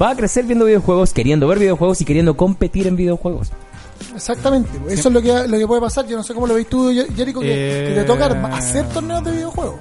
[0.00, 3.50] va a crecer viendo videojuegos, queriendo ver videojuegos y queriendo competir en videojuegos.
[4.14, 6.06] Exactamente, eso es lo que, lo que puede pasar.
[6.06, 9.24] Yo no sé cómo lo veis tú, Jericho, que, Eh, que te toca hacer torneos
[9.24, 9.76] de videojuegos.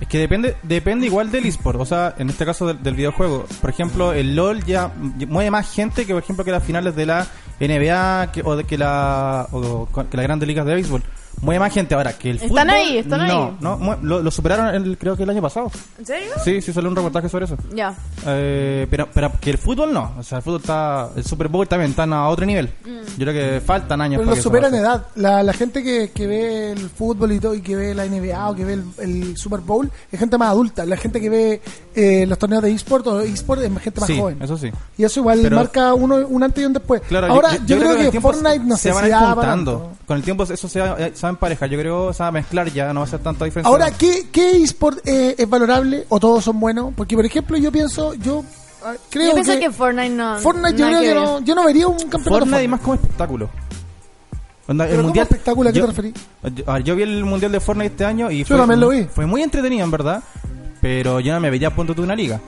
[0.00, 3.46] Es que depende depende igual del eSport, o sea, en este caso del, del videojuego.
[3.60, 4.92] Por ejemplo, el LOL ya
[5.28, 7.26] mueve más gente que, por ejemplo, que las finales de la
[7.60, 11.02] NBA que, o de que la, o que las grandes ligas de béisbol.
[11.42, 12.70] Mueve más gente ahora que el Están fútbol.
[12.70, 13.56] ahí, están no, ahí.
[13.60, 15.70] No, mu- lo, lo superaron el- creo que el año pasado.
[15.98, 16.30] ¿En serio?
[16.44, 17.56] Sí, sí salió un reportaje sobre eso.
[17.74, 17.94] Ya.
[18.26, 20.12] Eh, pero, pero que el fútbol no.
[20.18, 21.10] O sea, el fútbol está.
[21.16, 22.72] El Super Bowl también están a otro nivel.
[22.84, 22.88] Mm.
[23.18, 25.06] Yo creo que faltan años Pero para lo que superan en edad.
[25.16, 28.48] La, la gente que, que ve el fútbol y todo, y que ve la NBA
[28.50, 30.84] o que ve el, el Super Bowl, es gente más adulta.
[30.86, 31.60] La gente que ve
[31.94, 34.42] eh, los torneos de eSport o eSport es gente más Sí, joven.
[34.42, 34.70] eso sí.
[34.98, 37.02] Y eso igual Pero- marca uno, un antes y un después.
[37.08, 39.92] Claro, Ahora, yo, creo, con el que tiempo Fortnite no se van da para juntando.
[40.06, 40.96] Con el tiempo eso se va,
[41.30, 41.66] en pareja.
[41.66, 43.70] Yo creo que se va a mezclar ya, no va a ser tanta diferencia.
[43.70, 46.92] Ahora, ¿qué, qué eSport eh, es valorable o todos son buenos?
[46.96, 48.44] Porque, por ejemplo, yo pienso, yo
[48.84, 50.38] ah, creo Yo pienso que, que, Fortnite no.
[50.38, 52.64] Fortnite yo nada creo que, no, yo no vería un campeonato Fortnite Fortnite.
[52.64, 53.50] y más como espectáculo.
[54.68, 55.70] Onda, Pero ¿cómo espectáculo?
[55.70, 56.14] ¿A qué yo, te referís?
[56.54, 58.80] Yo, a ver, yo vi el mundial de Fortnite este año y Yo fue, también
[58.80, 59.04] lo vi.
[59.04, 60.22] fue muy entretenido en verdad,
[60.80, 62.40] pero yo no me veía a punto de una liga.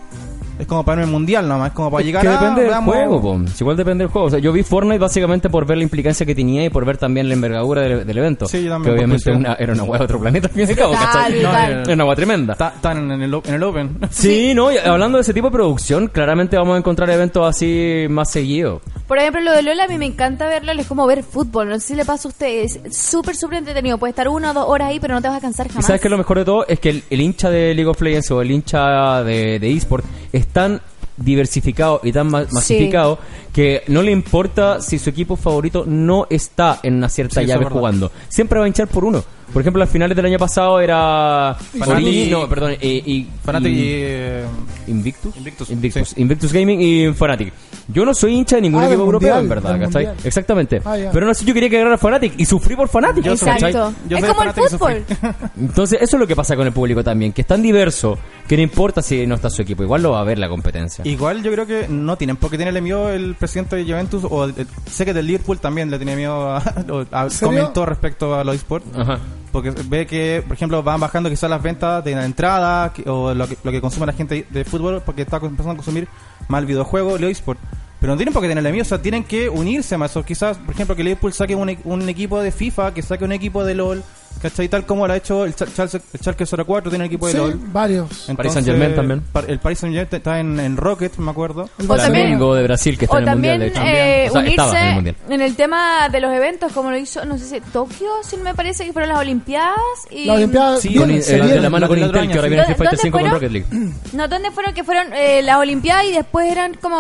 [0.59, 2.95] Es como para el mundial nomás, es como para llegar que a depende del veamos-
[2.95, 3.41] juego, po.
[3.55, 4.27] Si Igual depende del juego.
[4.27, 6.97] O sea, yo vi Fortnite básicamente por ver la implicancia que tenía y por ver
[6.99, 8.47] también la envergadura del, del evento.
[8.47, 10.71] Sí, yo también, Que obviamente una- era una hueá de otro planeta al fin y
[10.71, 11.43] al cabo, Total, ¿cachai?
[11.43, 12.53] No, era una hueá tremenda.
[12.55, 13.99] Está- Están en el, en el Open.
[14.11, 18.07] Sí, no, y hablando de ese tipo de producción, claramente vamos a encontrar eventos así
[18.11, 18.83] más seguidos.
[19.07, 21.69] Por ejemplo, lo de Lola, a mí me encanta verlo, es como ver fútbol.
[21.69, 22.79] No sé si le pasa a ustedes.
[22.85, 23.97] Es súper, súper entretenido.
[23.97, 25.87] Puedes estar una o dos horas ahí, pero no te vas a cansar Y jamás.
[25.87, 28.31] sabes que lo mejor de todo es que el, el hincha de League of Legends
[28.33, 30.81] o el hincha de, de eSport es tan
[31.17, 33.19] diversificado y tan ma- masificado
[33.53, 37.65] que no le importa si su equipo favorito no está en una cierta Sí, llave
[37.67, 38.13] jugando.
[38.29, 39.25] Siempre va a hinchar por uno.
[39.53, 43.27] Por ejemplo, las finales del año pasado era Fnatic Ori- y- no, perdón, eh, y,
[43.45, 44.45] Fnatic y- eh,
[44.89, 45.37] Invictus.
[45.37, 46.21] Invictus, Invictus, sí.
[46.21, 47.53] Invictus Gaming y Fnatic.
[47.91, 50.05] Yo no soy hincha de ningún Ah, equipo europeo, mundial, en verdad, ¿cachai?
[50.07, 50.17] mundial.
[50.27, 50.83] Exactamente.
[50.85, 50.97] Ah.
[51.11, 53.25] Pero no sé, yo quería que ganara Fnatic y sufrí por Fnatic.
[53.25, 53.33] Yo.
[53.33, 53.95] Exacto.
[54.09, 55.05] Yo es como el fútbol.
[55.59, 58.57] Entonces, eso es lo que pasa con el público también, que es tan diverso que
[58.57, 61.07] no importa si no está su equipo, igual lo va a ver la competencia.
[61.07, 64.45] Igual yo creo que no tienen por qué tenerle miedo el presidente de Juventus o
[64.45, 64.55] el-
[64.91, 66.63] sé que del Liverpool también le tiene miedo a,
[67.41, 69.19] comentó respecto a los esports Ajá.
[69.53, 73.49] Porque ve que por ejemplo van bajando quizás las ventas de la entrada o lo
[73.49, 76.09] que, lo que consume la gente de fútbol porque está empezando a consumir
[76.49, 77.61] más el videojuego los esports
[78.01, 80.17] pero no tienen por qué tenerle miedo, o sea, tienen que unirse más.
[80.17, 83.33] O quizás, por ejemplo, que Liverpool saque un, un equipo de FIFA, que saque un
[83.33, 84.05] equipo de LOL,
[84.43, 84.69] ¿cachai?
[84.69, 87.39] Tal como lo ha hecho el, Ch- Schalke- el Schalke 04, tiene equipo de Sí,
[87.39, 87.59] LOL.
[87.73, 88.09] varios.
[88.37, 89.23] Paris Saint-Germain también.
[89.33, 91.69] pa- El Paris Saint Germain está en, en Rocket, me acuerdo.
[91.79, 93.91] El O El también- Flamengo de Brasil que está O en el también, mundial, de
[93.91, 93.99] hecho.
[93.99, 95.17] eh, O sea, estaba en el unirse mundial.
[95.31, 98.45] en el tema de los eventos, como lo hizo, no sé si Tokio, si no
[98.45, 99.77] me parece que fueron las Olimpiadas.
[100.11, 100.25] Y...
[100.27, 103.19] La Olimpiada Sí, Con- eh, de la mano con Intel, que ahora viene ¿Dónde 5
[103.19, 103.31] con?
[103.31, 103.67] Rocket League.
[104.13, 106.97] No, ¿dónde fueron que fueron eh, las Olimpiadas y después eran como,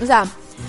[0.00, 0.24] o sea,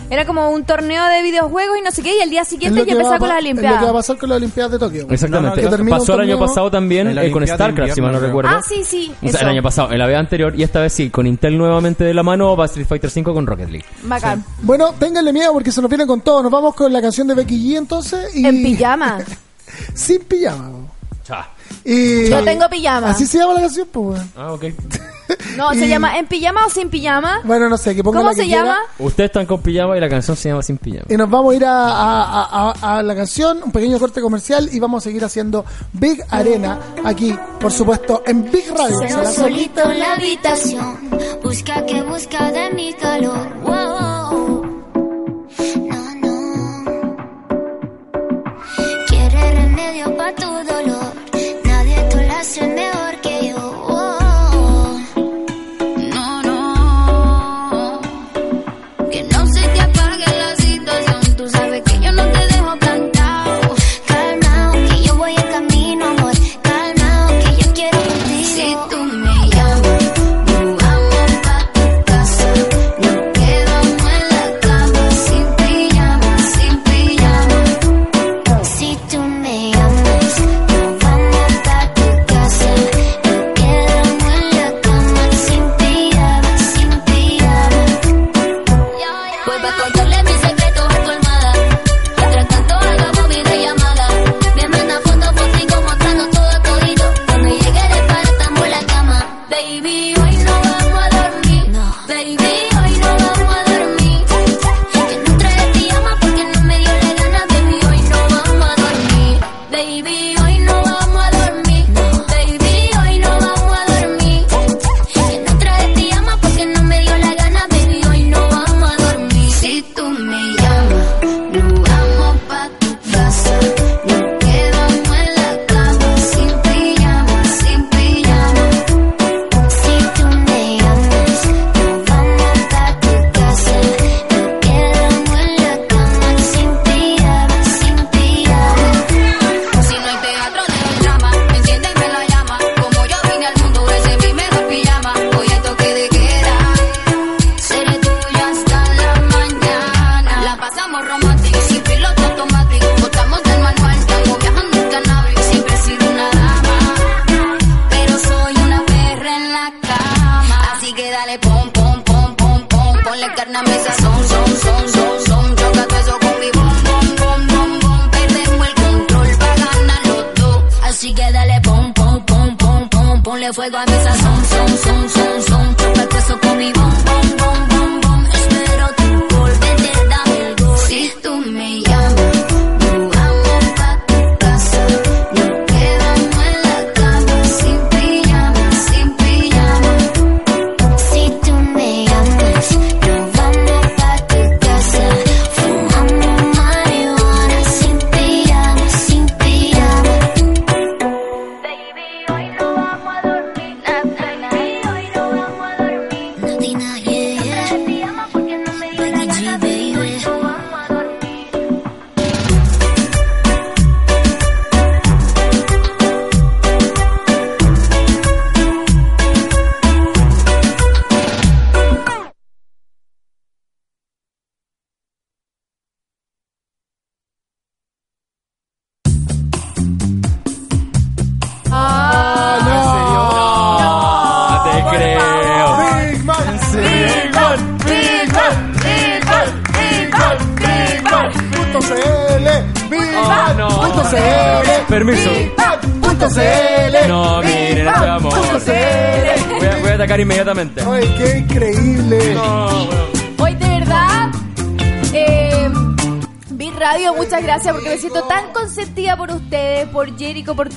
[0.10, 2.94] era como un torneo de videojuegos y no sé qué, y al día siguiente ya
[2.94, 3.94] empezaba con las es lo que va a Olimpiadas.
[3.94, 5.08] pasar con las Olimpiadas de Tokio.
[5.10, 5.62] Exactamente.
[5.62, 8.50] Que Pasó el año pasado también eh, con StarCraft, si mal no recuerdo.
[8.52, 10.94] Ah, sí, sí, O sea, el año pasado, en la vez anterior, y esta vez
[10.94, 13.86] sí, con Intel nuevamente de la mano, va Street Fighter 5 con Rocket League.
[14.04, 14.44] Bacán.
[14.62, 16.44] Bueno, ténganle miedo porque se nos viene con todo.
[16.44, 18.36] Nos vamos con la canción de Becky G entonces.
[18.36, 18.46] Y...
[18.46, 19.20] En pijama.
[19.94, 20.70] Sin pijama.
[21.28, 21.34] po.
[21.86, 22.30] Y...
[22.30, 23.10] Yo tengo pijama.
[23.10, 24.32] Así se llama la canción, pues, weón.
[24.36, 24.65] Ah, ok.
[25.58, 27.39] No, se Y- llama En pijama o sin pijama.
[27.43, 28.63] Bueno, no sé, que ponga ¿Cómo la que se quiera.
[28.63, 28.78] llama?
[29.00, 31.06] Ustedes están con pijama y la canción se llama Sin Pijama.
[31.10, 34.19] Y nos vamos a ir a, a- a- a- a la canción, un pequeño corte
[34.22, 39.00] comercial y vamos a seguir haciendo Big Arena aquí, por supuesto, en Big Radio.
[39.00, 41.10] Se la- solito en la habitación,
[41.41, 43.48] busca que busca de mi calor.
[43.63, 44.12] Wow.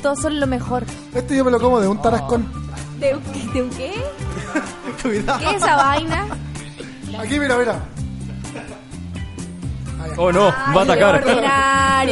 [0.06, 0.84] Todos, son lo mejor.
[1.14, 2.48] Este yo me lo como de un tarascón.
[3.00, 3.92] ¿De, un qué- de un qué?
[5.02, 5.38] Cuidado.
[5.40, 6.26] ¿Qué es esa vaina?
[7.18, 7.78] Aquí, mira, mira.
[10.18, 11.24] Oh no, va a qué atacar.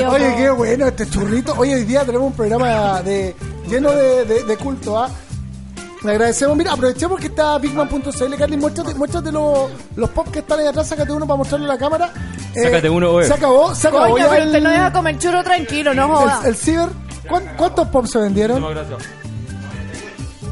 [0.09, 1.55] Oye, qué bueno este churrito.
[1.57, 3.35] Hoy, hoy día tenemos un programa de,
[3.69, 5.09] lleno de, de- de culto, ¿ah?
[6.03, 6.55] Le agradecemos.
[6.57, 8.35] Mira, aprovechemos que está bigman.cl.
[8.37, 10.89] Carly, muéstrate, muéstrate los, los pop que están ahí atrás.
[10.89, 12.11] Sácate uno para mostrarlo a la cámara.
[12.55, 13.27] Eh, Sácate uno, oye.
[13.27, 14.11] Se acabó, se acabó.
[14.11, 16.41] Coño, ya pero el, usted no deja comer churro tranquilo, no joda.
[16.43, 16.89] el, el ciber.
[17.29, 18.61] ¿Cuán- ¿Cuántos pop se vendieron?
[18.61, 18.99] No, gracias.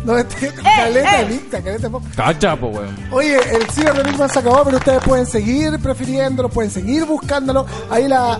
[0.04, 2.02] No, este, Eh, caleta de pizza, caleta de pop.
[2.16, 2.96] Cacha, po, weón.
[3.12, 7.64] Oye, el ciber de Bigman se acabó, pero ustedes pueden seguir prefiriéndolo, pueden seguir buscándolo.
[7.88, 8.38] Ahí la.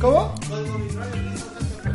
[0.00, 0.32] ¿Cómo?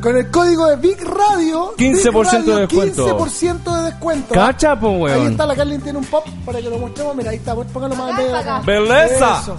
[0.02, 1.74] Con el código de Big Radio.
[1.78, 3.06] 15% Big Radio, de descuento.
[3.06, 4.34] 15% de descuento.
[4.34, 5.32] Cacha, po, Ahí weón.
[5.32, 7.16] está, la Carlin tiene un pop para que lo mostremos.
[7.16, 8.62] Mira, ahí está, póngalo más en medio de acá.
[8.66, 9.40] ¡Belleza!
[9.42, 9.58] Eso.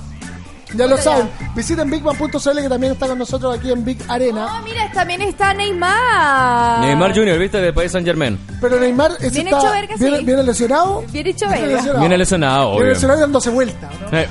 [0.75, 4.59] Ya lo saben, visiten bigman.cl que también está con nosotros aquí en Big Arena.
[4.59, 6.81] Oh, mira, también está Neymar.
[6.81, 7.59] Neymar Jr., ¿viste?
[7.61, 8.39] De Paris Saint Germain.
[8.61, 10.25] Pero Neymar ese Bien está, hecho verga, viene, sí.
[10.25, 11.05] viene lesionado.
[11.11, 11.77] Bien hecho Viene verga.
[11.77, 12.01] lesionado.
[12.01, 13.91] Viene lesionado, Viene lesionado y dándose vuelta.
[14.13, 14.19] ¿no?
[14.19, 14.29] Eh,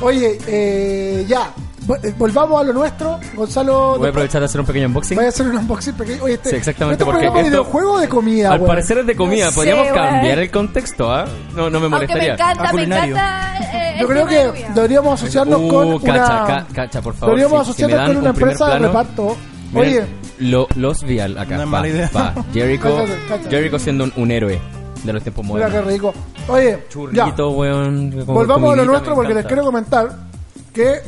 [0.00, 1.50] Oye, eh, ya,
[2.18, 3.18] volvamos a lo nuestro.
[3.34, 5.16] Gonzalo, Voy a aprovechar de hacer un pequeño unboxing.
[5.16, 6.22] voy a hacer un unboxing pequeño.
[6.24, 8.66] Oye, este, Sí, exactamente, este porque programa de esto- videojuego o de comida, Al weón?
[8.68, 9.44] parecer es de comida.
[9.46, 9.96] No sé, Podríamos weón.
[9.96, 11.24] cambiar el contexto, ¿ah?
[11.54, 12.32] No, no me Aunque me molestaría.
[12.34, 13.58] encanta, me encanta.
[13.60, 14.68] eh, Yo creo de que comida.
[14.74, 16.12] deberíamos asociarnos Uh, con cacha,
[16.44, 16.46] una...
[16.46, 17.36] ca- cacha, por favor.
[17.36, 19.36] deberíamos si- si asociarnos dan con una empresa de plano, reparto.
[19.72, 20.06] miren, Oye,
[20.38, 21.58] lo- los Vial acá.
[21.58, 22.10] Va, mala idea.
[22.16, 22.34] va.
[22.52, 23.50] Jericho, Cacha, cacha.
[23.50, 24.60] Jericho siendo un, un héroe
[25.04, 25.92] de los tiempos mira qué modernos.
[25.92, 26.14] rico.
[26.48, 26.88] Oye, ya.
[26.88, 28.10] Churrito, weón.
[28.24, 30.08] con Volvamos a lo nuestro porque les quiero comentar
[30.72, 31.00] que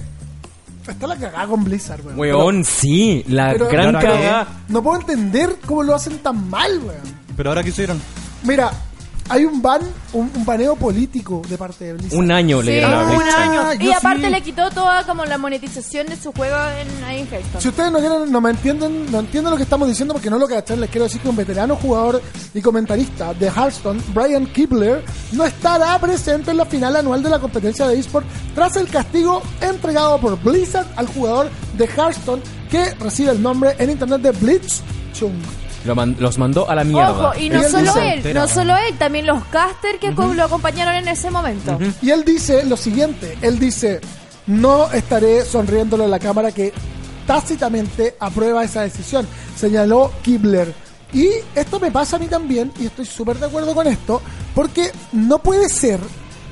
[0.92, 2.18] está la cagada con Blizzard, weón.
[2.18, 4.46] Weón, sí, la Pero- gran cagada.
[4.68, 7.16] No puedo entender cómo lo hacen tan mal, weón.
[7.36, 8.00] Pero ahora que hicieron.
[8.44, 8.70] Mira,
[9.28, 9.80] hay un ban,
[10.12, 12.18] un, un baneo político de parte de Blizzard.
[12.18, 13.40] Un año le Sí, dieron a un Blizzard.
[13.42, 13.60] año.
[13.64, 14.30] Ah, Y aparte sí.
[14.30, 17.60] le quitó toda como la monetización de su juego en, ahí en Hearthstone.
[17.62, 20.38] Si ustedes no quieren, no me entienden, no entienden lo que estamos diciendo porque no
[20.38, 22.22] lo cachan, les quiero decir que un veterano jugador
[22.54, 27.38] y comentarista de Hearthstone, Brian Kibler, no estará presente en la final anual de la
[27.38, 33.30] competencia de eSport tras el castigo entregado por Blizzard al jugador de Hearthstone que recibe
[33.32, 35.34] el nombre en internet de Blitzchung.
[35.86, 37.28] Lo man- los mandó a la mierda.
[37.30, 40.44] Ojo, y no Y solo dice- él, no solo él, también los casters que lo
[40.44, 41.78] acompañaron en ese momento.
[42.02, 44.00] Y él dice lo siguiente, él dice,
[44.46, 46.72] no estaré sonriéndole a la cámara que
[47.26, 50.72] tácitamente aprueba esa decisión, señaló Kibler.
[51.12, 54.20] Y esto me pasa a mí también, y estoy súper de acuerdo con esto,
[54.54, 56.00] porque no puede ser,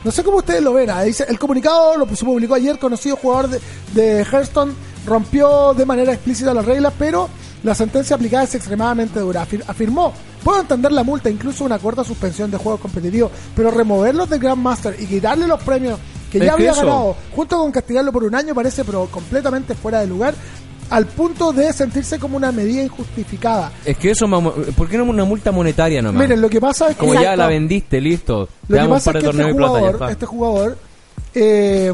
[0.05, 3.17] no sé cómo ustedes lo ven, ah, dice, el comunicado lo se publicó ayer, conocido
[3.17, 3.61] jugador de,
[3.95, 4.73] de Hearthstone
[5.07, 7.29] rompió de manera explícita las reglas, pero
[7.65, 9.43] la sentencia aplicada es extremadamente dura.
[9.45, 10.13] Afir- afirmó,
[10.45, 14.95] puedo entender la multa, incluso una corta suspensión de juegos competitivos, pero removerlos del Grandmaster
[15.01, 15.99] y quitarle los premios
[16.31, 20.07] que ya había ganado, junto con castigarlo por un año, parece pero completamente fuera de
[20.07, 20.35] lugar,
[20.91, 23.73] al punto de sentirse como una medida injustificada.
[23.85, 24.27] Es que eso,
[24.77, 26.21] ¿por qué no una multa monetaria nomás?
[26.23, 27.01] Miren, lo que pasa es que...
[27.01, 28.49] Como ya la vendiste, listo.
[28.69, 30.79] Lo que pasa es que este jugador, este jugador
[31.35, 31.93] eh,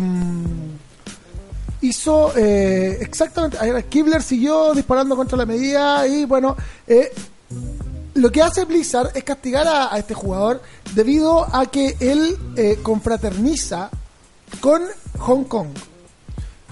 [1.82, 3.58] hizo eh, exactamente.
[3.88, 7.12] Kibler siguió disparando contra la medida y bueno, eh,
[8.14, 10.60] lo que hace Blizzard es castigar a, a este jugador
[10.94, 13.90] debido a que él eh, confraterniza
[14.60, 14.82] con
[15.18, 15.68] Hong Kong.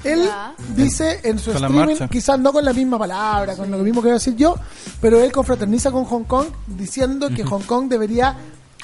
[0.04, 0.54] Él Ya.
[0.76, 4.06] dice en su Con streaming, quizás no con la misma palabra, con lo mismo que
[4.08, 4.54] voy a decir yo,
[5.00, 8.36] pero él confraterniza con Hong Kong diciendo que Hong Kong debería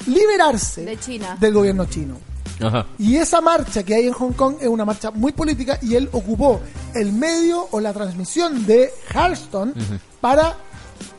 [0.07, 1.37] liberarse De China.
[1.39, 2.17] del gobierno chino.
[2.61, 2.85] Ajá.
[2.97, 6.09] Y esa marcha que hay en Hong Kong es una marcha muy política y él
[6.11, 6.61] ocupó
[6.93, 9.73] el medio o la transmisión de Hearthstone
[10.21, 10.55] para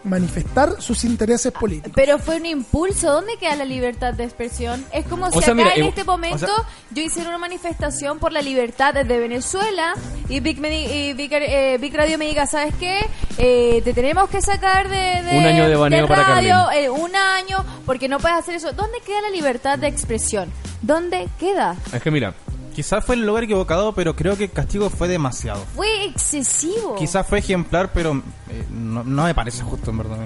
[0.04, 1.92] manifestar sus intereses políticos.
[1.94, 3.12] Pero fue un impulso.
[3.12, 4.84] ¿Dónde queda la libertad de expresión?
[4.92, 7.38] Es como si sea, acá mira, en igual- este momento o sea- yo hiciera una
[7.38, 9.94] manifestación por la libertad de Venezuela
[10.28, 13.00] y Big, me di- y Big, eh, Big Radio me diga, ¿sabes qué?
[13.38, 17.14] Eh, te tenemos que sacar de, de- Un año de baneo para radio, eh, un
[17.16, 18.72] año, porque no puedes hacer eso.
[18.72, 20.50] ¿Dónde queda la libertad de expresión?
[20.82, 21.76] ¿Dónde queda?
[21.92, 22.34] Es que mira,
[22.76, 25.64] Quizás fue el lugar equivocado, pero creo que el castigo fue demasiado.
[25.74, 26.94] Fue excesivo.
[26.96, 30.18] Quizás fue ejemplar, pero eh, no, no me parece justo, en verdad.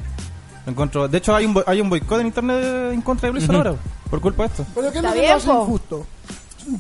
[0.67, 3.33] Lo Encuentro, de hecho, hay un, bo- hay un boicot en internet en contra de
[3.33, 3.75] Blizzard ahora,
[4.11, 4.67] por culpa de esto.
[4.75, 5.63] Pero ¿qué lo hace po.
[5.63, 6.07] injusto?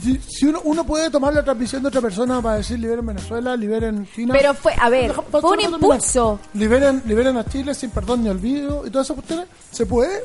[0.02, 3.56] Si, si uno, uno puede tomar la transmisión de otra persona para decir liberen Venezuela,
[3.56, 4.34] liberen China.
[4.36, 6.38] Pero fue, a ver, Deja- fue un impulso.
[6.52, 9.46] Liberen, liberen a Chile sin perdón ni olvido y todas esas cuestiones.
[9.70, 10.24] ¿Se puede?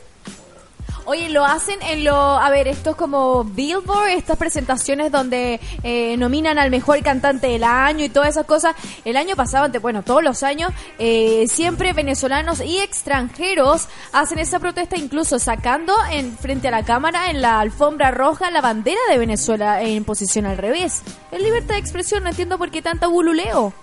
[1.07, 2.15] Oye, lo hacen en lo...
[2.15, 7.63] A ver, esto es como Billboard, estas presentaciones donde eh, nominan al mejor cantante del
[7.63, 8.75] año y todas esas cosas.
[9.05, 14.97] El año pasado, bueno, todos los años, eh, siempre venezolanos y extranjeros hacen esa protesta,
[14.97, 19.83] incluso sacando en frente a la cámara, en la alfombra roja, la bandera de Venezuela
[19.83, 21.03] en posición al revés.
[21.31, 23.73] Es libertad de expresión, no entiendo por qué tanta bululeo.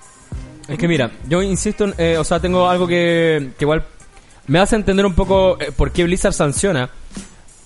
[0.68, 3.84] Es que mira, yo insisto, eh, o sea, tengo algo que, que igual
[4.46, 6.90] me hace entender un poco eh, por qué Blizzard sanciona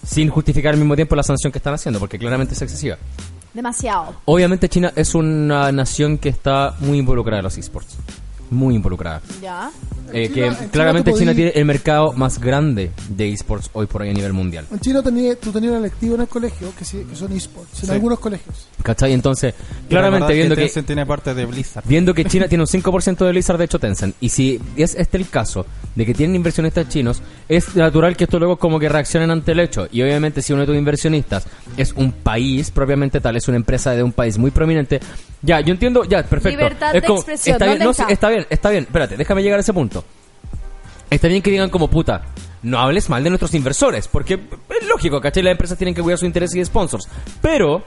[0.06, 2.96] sin justificar al mismo tiempo la sanción que están haciendo, porque claramente es excesiva.
[3.52, 4.14] Demasiado.
[4.26, 7.96] Obviamente China es una nación que está muy involucrada en los esports.
[8.50, 9.20] Muy involucrada.
[9.42, 9.70] ¿Ya?
[10.12, 14.02] Eh, que China claramente China podí- tiene el mercado más grande de esports hoy por
[14.02, 14.64] hoy a nivel mundial.
[14.70, 17.80] En China tenía, tú tenías un electivo en el colegio que, sí, que son esports,
[17.80, 17.92] en Sí.
[17.92, 18.68] algunos colegios.
[18.84, 19.12] ¿Cachai?
[19.12, 19.52] Entonces,
[19.88, 21.84] claramente viendo que, Tencent tiene parte de Blizzard.
[21.88, 25.16] viendo que China tiene un 5% de Blizzard, de hecho Tencent, y si es este
[25.16, 29.32] el caso de que tienen inversionistas chinos, es natural que estos luego como que reaccionen
[29.32, 29.88] ante el hecho.
[29.90, 33.90] Y obviamente si uno de tus inversionistas es un país propiamente tal, es una empresa
[33.90, 35.00] de un país muy prominente,
[35.46, 36.50] ya, yo entiendo, ya, perfecto.
[36.58, 38.06] Libertad Es de como- expresión, Está bien, ¿dónde no, está?
[38.06, 40.04] sí, está bien, está bien, espérate, déjame llegar a ese punto.
[41.08, 42.22] Está bien que digan como puta,
[42.62, 45.42] no hables mal de nuestros inversores, porque es lógico, ¿cachai?
[45.44, 47.08] Las empresas tienen que cuidar sus intereses y sponsors.
[47.40, 47.84] Pero,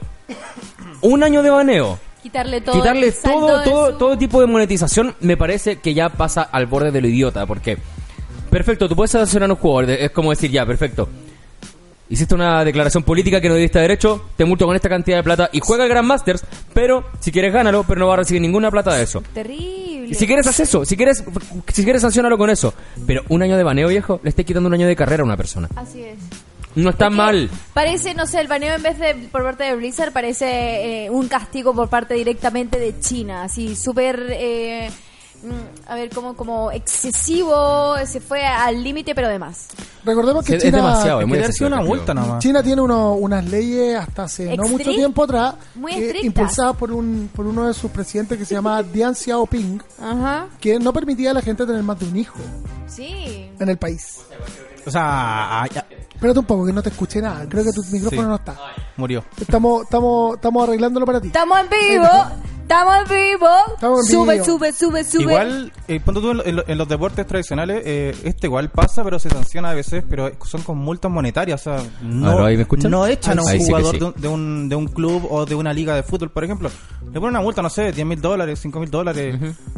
[1.02, 2.74] un año de baneo, Quitarle todo.
[2.74, 6.90] quitarle todo, todo, su- todo tipo de monetización me parece que ya pasa al borde
[6.92, 7.76] de lo idiota, porque,
[8.50, 11.08] perfecto, tú puedes sancionar a un jugador, es como decir, ya, perfecto.
[12.10, 15.48] Hiciste una declaración política que no diste derecho, te multo con esta cantidad de plata
[15.52, 16.44] y juega el Grandmasters,
[16.74, 19.22] pero si quieres gánalo, pero no vas a recibir ninguna plata de eso.
[19.32, 20.08] Terrible.
[20.10, 21.22] Y si quieres haz eso, si quieres,
[21.72, 22.74] si quieres sancionarlo con eso.
[23.06, 25.36] Pero un año de baneo, viejo, le estáis quitando un año de carrera a una
[25.36, 25.68] persona.
[25.76, 26.18] Así es.
[26.74, 27.50] No está Porque mal.
[27.74, 31.28] Parece, no sé, el baneo en vez de por parte de Blizzard parece eh, un
[31.28, 34.90] castigo por parte directamente de China, así súper, eh,
[35.86, 39.68] a ver, como como excesivo, se fue al límite, pero de más.
[40.04, 42.38] Recordemos que Es, es China, demasiado, es muy excesivo, una multa nomás.
[42.42, 46.92] China tiene uno- unas leyes hasta hace no mucho tiempo atrás, muy eh, impulsadas por,
[46.92, 51.30] un, por uno de sus presidentes que se llama Dian Xiaoping, Ajá, que no permitía
[51.30, 52.38] a la gente tener más de un hijo
[52.86, 53.50] sí.
[53.58, 54.18] en el país.
[54.86, 55.64] O sea,
[56.20, 58.28] Espérate un poco que no te escuché nada, creo que tu micrófono Sí.
[58.28, 58.54] no está.
[58.98, 59.24] murió.
[59.40, 61.28] Estamos, estamos, estamos arreglándolo para ti.
[61.28, 62.04] Estamos en vivo,
[62.60, 63.46] estamos en vivo.
[63.74, 64.44] Estamos en sube, vivo.
[64.44, 65.22] sube, sube, sube.
[65.22, 68.68] Igual, eh, ponte tú en, lo- en lo- en los deportes tradicionales, eh, este igual
[68.70, 71.66] pasa, pero se sanciona a veces, pero son con multas monetarias.
[71.66, 72.90] O sea, no, ¿Aló, ahí me escuchan?
[72.90, 73.98] no echan a un Ahí jugador sí.
[74.00, 76.70] de, un, de, un, de un club o de una liga de fútbol, por ejemplo.
[77.06, 79.36] Le ponen una multa, no sé, 10 mil dólares, 5 mil dólares,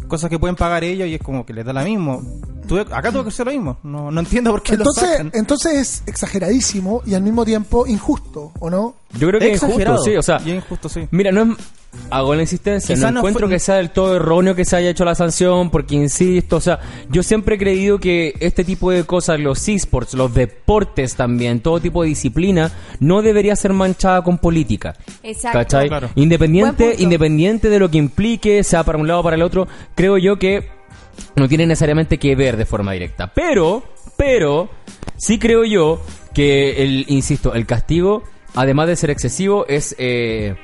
[0.08, 2.20] cosas que pueden pagar ellos y es como que les da la mismo.
[2.68, 3.78] Tuve- acá tuvo que ser lo mismo.
[3.82, 5.30] No, no entiendo por qué lo Entonces, sacan.
[5.34, 8.94] entonces es exageradísimo y al mismo tiempo injusto, ¿o no?
[9.18, 10.04] Yo creo que es injusto, Exagerado.
[10.04, 11.06] sí, o sea, Y injusto, sí.
[11.10, 11.48] Mira, no es.
[12.08, 14.88] Hago la insistencia, Quizá no no encuentro que sea del todo erróneo que se haya
[14.88, 16.80] hecho la sanción, porque insisto, o sea,
[17.10, 21.80] yo siempre he creído que este tipo de cosas, los esports, los deportes también, todo
[21.80, 24.96] tipo de disciplina, no debería ser manchada con política.
[25.22, 25.58] Exacto.
[25.58, 25.88] ¿Cachai?
[25.88, 26.08] Claro.
[26.14, 30.16] Independiente, independiente de lo que implique, sea para un lado o para el otro, creo
[30.16, 30.70] yo que
[31.36, 33.26] no tiene necesariamente que ver de forma directa.
[33.34, 33.82] Pero,
[34.24, 34.68] pero,
[35.16, 36.00] sí creo yo
[36.32, 38.22] que el, insisto, el castigo,
[38.54, 40.54] además de ser excesivo, es eh,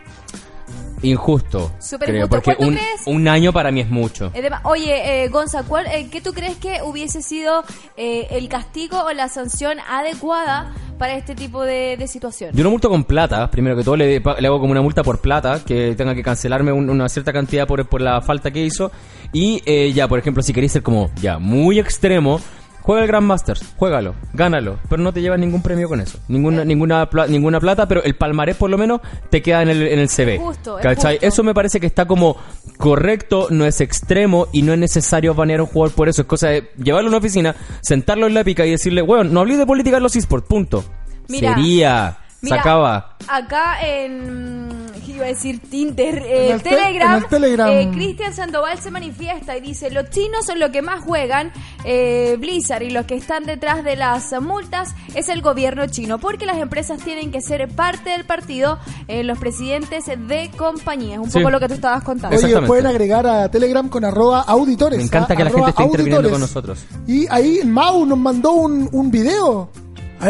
[1.02, 1.72] injusto.
[1.80, 2.30] Súper creo, injusto.
[2.36, 3.00] porque ¿Cuánto un, crees?
[3.06, 4.30] un año para mí es mucho.
[4.32, 7.64] Dema- Oye, eh, Gonza, ¿cuál, eh, ¿qué tú crees que hubiese sido
[7.96, 12.52] eh, el castigo o la sanción adecuada para este tipo de, de situación?
[12.54, 15.20] Yo lo multo con plata, primero que todo le, le hago como una multa por
[15.20, 18.90] plata, que tenga que cancelarme un- una cierta cantidad por, por la falta que hizo.
[19.32, 22.40] Y eh, ya, por ejemplo, si queréis ser como ya muy extremo,
[22.88, 26.18] Juega el Grandmasters, juégalo, gánalo, pero no te llevas ningún premio con eso.
[26.28, 29.82] Ninguna, ninguna, pla- ninguna plata, pero el palmarés por lo menos te queda en el,
[29.88, 30.38] en el CV.
[30.38, 31.16] Justo, es ¿Cachai?
[31.16, 31.26] justo.
[31.26, 32.38] Eso me parece que está como
[32.78, 36.22] correcto, no es extremo y no es necesario banear a un jugador por eso.
[36.22, 39.40] Es cosa de llevarlo a una oficina, sentarlo en la pica y decirle, bueno, no
[39.40, 40.82] hablé de política en los esports, punto.
[41.28, 43.16] Mira, Sería, Mira, se acaba.
[43.28, 44.77] Acá en.
[45.08, 47.68] ¿Qué iba a decir Tinder, eh, En el te- Telegram, en el Telegram.
[47.70, 51.50] eh, Cristian Sandoval se manifiesta y dice: Los chinos son los que más juegan
[51.84, 56.44] eh, Blizzard y los que están detrás de las multas es el gobierno chino, porque
[56.46, 58.78] las empresas tienen que ser parte del partido,
[59.08, 61.18] eh, los presidentes de compañías.
[61.18, 61.38] Un Sí.
[61.38, 62.36] poco lo que tú estabas contando.
[62.36, 64.98] Oye, pueden agregar a Telegram con arroba auditores.
[64.98, 66.84] Me encanta que la gente esté interviniendo con nosotros.
[67.06, 69.70] Y ahí Mau nos mandó un, un video.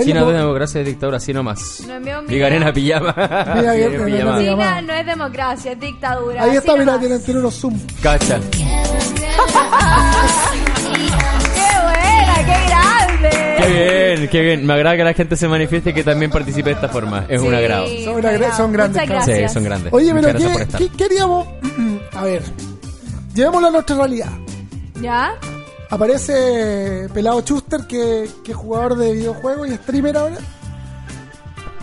[0.04, 1.80] China de puedo- democracia y dictadura, así nomás.
[1.86, 2.60] No envió un Diga video.
[2.62, 3.14] arena pijama.
[3.56, 4.38] Mira, Sí, pijama.
[4.38, 6.42] China no es democracia, es dictadura.
[6.44, 7.78] Ahí está, mira, tienen, tienen unos zoom.
[8.02, 8.38] Cacha.
[11.54, 13.30] ¡Qué buena, qué grande!
[13.58, 13.68] Qué
[14.16, 14.66] bien, qué bien.
[14.66, 17.24] Me agrada que la gente se manifieste y que también participe de esta forma.
[17.28, 17.86] Es un agrado.
[18.04, 18.68] Son agrado.
[18.72, 19.50] grandes, Muchas gracias.
[19.50, 19.92] Sí, son grandes.
[19.92, 21.46] Oye, Muchas pero ¿qué, qué queríamos?
[22.14, 22.42] A ver,
[23.34, 24.30] llevémoslo a nuestra realidad.
[25.00, 25.34] ¿Ya?
[25.90, 30.36] Aparece Pelado Chuster, que, que es jugador de videojuegos y streamer ahora.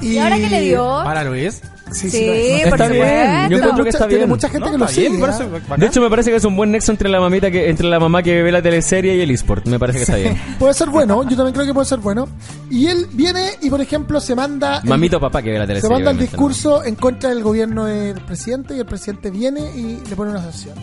[0.01, 0.83] ¿Y ahora qué le dio?
[1.03, 1.61] Para Luis.
[1.91, 3.03] Sí, Sí, Está bien,
[3.43, 4.29] yo Tiene encuentro que mucha- está Tiene bien.
[4.29, 5.21] mucha gente No, que lo bien, sigue.
[5.21, 5.79] bacán.
[5.79, 7.99] De hecho, me parece que es un buen nexo entre la mamita que entre la
[7.99, 9.67] mamá que ve la teleserie y el eSport.
[9.67, 10.35] Me parece que está bien.
[10.59, 12.27] Puede ser bueno, yo también creo que puede ser bueno.
[12.71, 14.79] Y él viene y, por ejemplo, se manda.
[14.83, 15.95] el- Mamito papá que ve la se teleserie.
[15.95, 20.15] manda el discurso en contra del gobierno del presidente y el presidente viene y le
[20.15, 20.73] pone una sanción.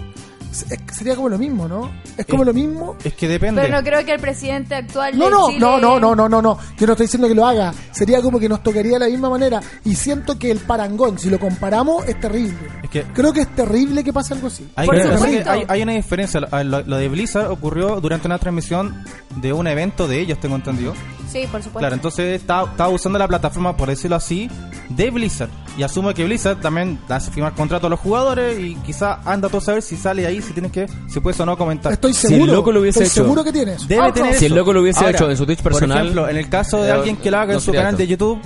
[0.93, 1.91] Sería como lo mismo, ¿no?
[2.17, 2.97] Es como lo mismo.
[3.03, 3.63] Es que depende.
[3.63, 5.59] Pero no creo que el presidente actual No, de no, Chile...
[5.61, 6.59] no, no, no, no, no, no.
[6.79, 7.73] Yo no estoy diciendo que lo haga.
[7.91, 9.61] Sería como que nos tocaría de la misma manera.
[9.85, 12.57] Y siento que el parangón, si lo comparamos, es terrible.
[12.83, 14.69] Es que Creo que es terrible que pase algo así.
[14.77, 15.45] Hay, Por que- pasa supuesto.
[15.45, 16.41] que hay, hay una diferencia.
[16.41, 19.05] Lo, lo- lo de Blizzard ocurrió durante una transmisión
[19.37, 20.95] de un evento de ellos, tengo entendido.
[21.33, 21.79] Sí, por supuesto.
[21.79, 24.51] Claro, entonces estaba, estaba usando la plataforma, por decirlo así,
[24.91, 25.49] de Blizzard.
[25.79, 29.59] Y asumo que Blizzard también hace firmar contrato a los jugadores y quizá anda todo
[29.59, 31.93] a saber si sale ahí, si tienes que, si puedes o no comentar.
[31.93, 32.53] Estoy Si el seguro.
[32.53, 33.25] loco lo hubiese estoy hecho.
[33.25, 33.89] seguro que tienes.
[33.89, 34.13] Debe Ojo.
[34.13, 36.49] tener Si el loco lo hubiese hecho en su Twitch personal, Por ejemplo, en el
[36.51, 37.97] caso de eh, alguien que lo haga no en su canal esto.
[38.03, 38.39] de YouTube,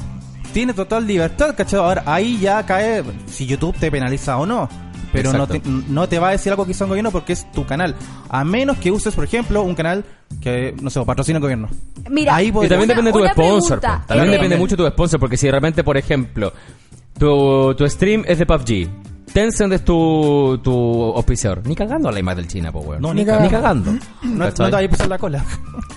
[0.53, 1.81] tiene total libertad, ¿cachai?
[1.81, 4.69] Ahora, ahí ya cae si YouTube te penaliza o no.
[5.17, 7.51] Pero no te, no te va a decir algo que hizo un gobierno porque es
[7.53, 7.95] tu canal.
[8.29, 10.05] A menos que uses, por ejemplo, un canal
[10.41, 11.69] que, no sé, patrocina el gobierno.
[12.11, 13.81] Mira, Ahí Y también Una- depende de tu sponsor.
[13.81, 14.01] pregunta.
[14.03, 14.07] po.
[14.09, 15.21] También Eh, depende mucho de tu sponsor.
[15.21, 16.53] Porque si de repente, por ejemplo,
[17.19, 18.89] tu, tu stream es de PUBG.
[19.33, 21.61] Tencent es tu, tu auspiciador.
[21.67, 23.03] Ni cagando a la imagen del China, po, weón.
[23.03, 23.51] No, ni ni, cagando.
[23.51, 23.93] cagando.
[24.23, 25.45] No, no te vas a pisar la cola.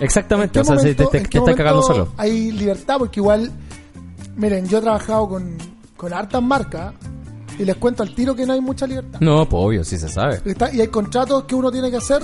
[0.02, 0.60] Exactamente.
[0.60, 2.14] ¿En O sea, qué si te, momento- te- estás cagando solo.
[2.18, 3.50] Hay libertad porque igual,
[4.36, 5.58] miren, yo he trabajado con,
[5.96, 6.94] con hartas marcas
[7.60, 9.20] y les cuento al tiro que no hay mucha libertad.
[9.22, 10.42] No, pues obvio, sí se sabe.
[10.46, 12.24] Está- y hay contratos que uno tiene que hacer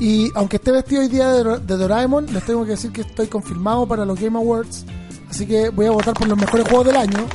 [0.00, 3.28] y aunque esté vestido hoy día de, de Doraemon, les tengo que decir que estoy
[3.28, 4.84] confirmado para los Game Awards.
[5.30, 7.26] Así que voy a votar por los mejores juegos del año.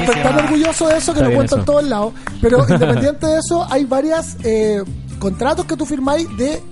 [0.00, 1.72] Estoy tan orgulloso de eso que Está lo cuento en eso.
[1.72, 2.12] todos lados.
[2.40, 4.82] Pero independiente de eso, hay varias eh,
[5.18, 6.62] contratos que tú firmáis de...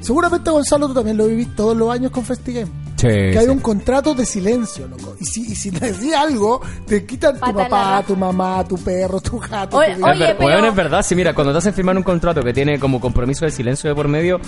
[0.00, 2.70] Seguramente Gonzalo tú también lo vivís todos los años con FestiGame.
[2.98, 3.50] Sí, que hay sí.
[3.50, 5.14] un contrato de silencio, loco.
[5.20, 8.64] Y si, y si le decís algo, te quitan tu Pata la papá, tu mamá,
[8.66, 9.76] tu perro, tu gato.
[9.76, 11.96] Oye, tu- oye, es, ver- pero- weón, es verdad, sí, mira, cuando te hacen firmar
[11.96, 14.40] un contrato que tiene como compromiso de silencio de por medio,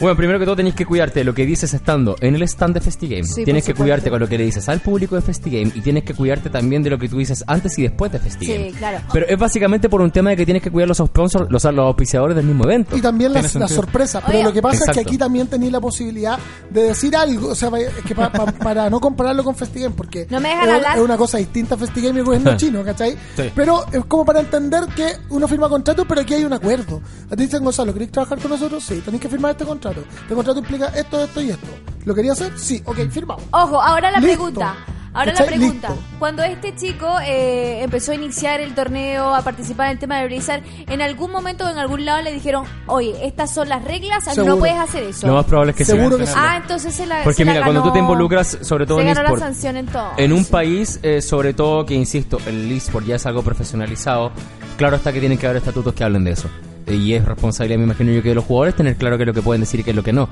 [0.00, 2.74] bueno, primero que todo tenés que cuidarte de lo que dices estando en el stand
[2.74, 3.24] de FestiGame.
[3.24, 6.04] Sí, tienes que cuidarte con lo que le dices al público de FestiGame y tienes
[6.04, 8.70] que cuidarte también de lo que tú dices antes y después de FestiGame.
[8.70, 8.98] Sí, claro.
[9.12, 11.78] Pero es básicamente por un tema de que tienes que cuidar los sponsors, los, los
[11.78, 12.96] auspiciadores del mismo evento.
[12.96, 14.22] Y también las, sorpresas.
[14.26, 14.44] Pero Oye.
[14.48, 16.38] lo que pasa es que aquí también tenéis la posibilidad
[16.70, 17.48] de decir algo.
[17.50, 20.68] O sea, es que pa- pa- para no compararlo con FestiGame, porque No me dejan
[20.68, 20.96] es, hablar.
[20.98, 23.16] es una cosa distinta FestiGame y el gobierno chino, ¿cachai?
[23.36, 23.50] Sí.
[23.54, 27.00] Pero es como para entender que uno firma contrato, pero aquí hay un acuerdo.
[27.30, 28.84] A ti dicen, Gonzalo, ¿queréis trabajar con nosotros?
[28.84, 29.87] Sí, tenéis que firmar este contrato.
[29.96, 31.66] Este contrato implica esto, esto y esto.
[32.04, 32.52] ¿Lo quería hacer?
[32.58, 33.44] Sí, ok, firmamos.
[33.50, 34.34] Ojo, ahora la Listo.
[34.36, 34.74] pregunta.
[35.14, 35.88] Ahora la pregunta.
[35.88, 36.02] Listo.
[36.18, 40.26] Cuando este chico eh, empezó a iniciar el torneo, a participar en el tema de
[40.26, 44.24] Blizzard, ¿en algún momento o en algún lado le dijeron, oye, estas son las reglas,
[44.24, 44.54] Seguro.
[44.54, 45.26] no puedes hacer eso?
[45.26, 46.22] Lo más probable es que Seguro sí.
[46.22, 46.34] que sí.
[46.36, 48.98] Ah, entonces se la Porque se la mira, cuando tú ganó- te involucras, sobre todo
[48.98, 50.10] se en ganó la sanción en todo.
[50.18, 54.30] En un país, eh, sobre todo que, insisto, el eSport ya es algo profesionalizado,
[54.76, 56.48] claro está que tienen que haber estatutos que hablen de eso.
[56.88, 59.26] Eh, Y es responsabilidad, me imagino yo, que de los jugadores tener claro qué es
[59.28, 60.28] lo que pueden decir y qué es lo que no.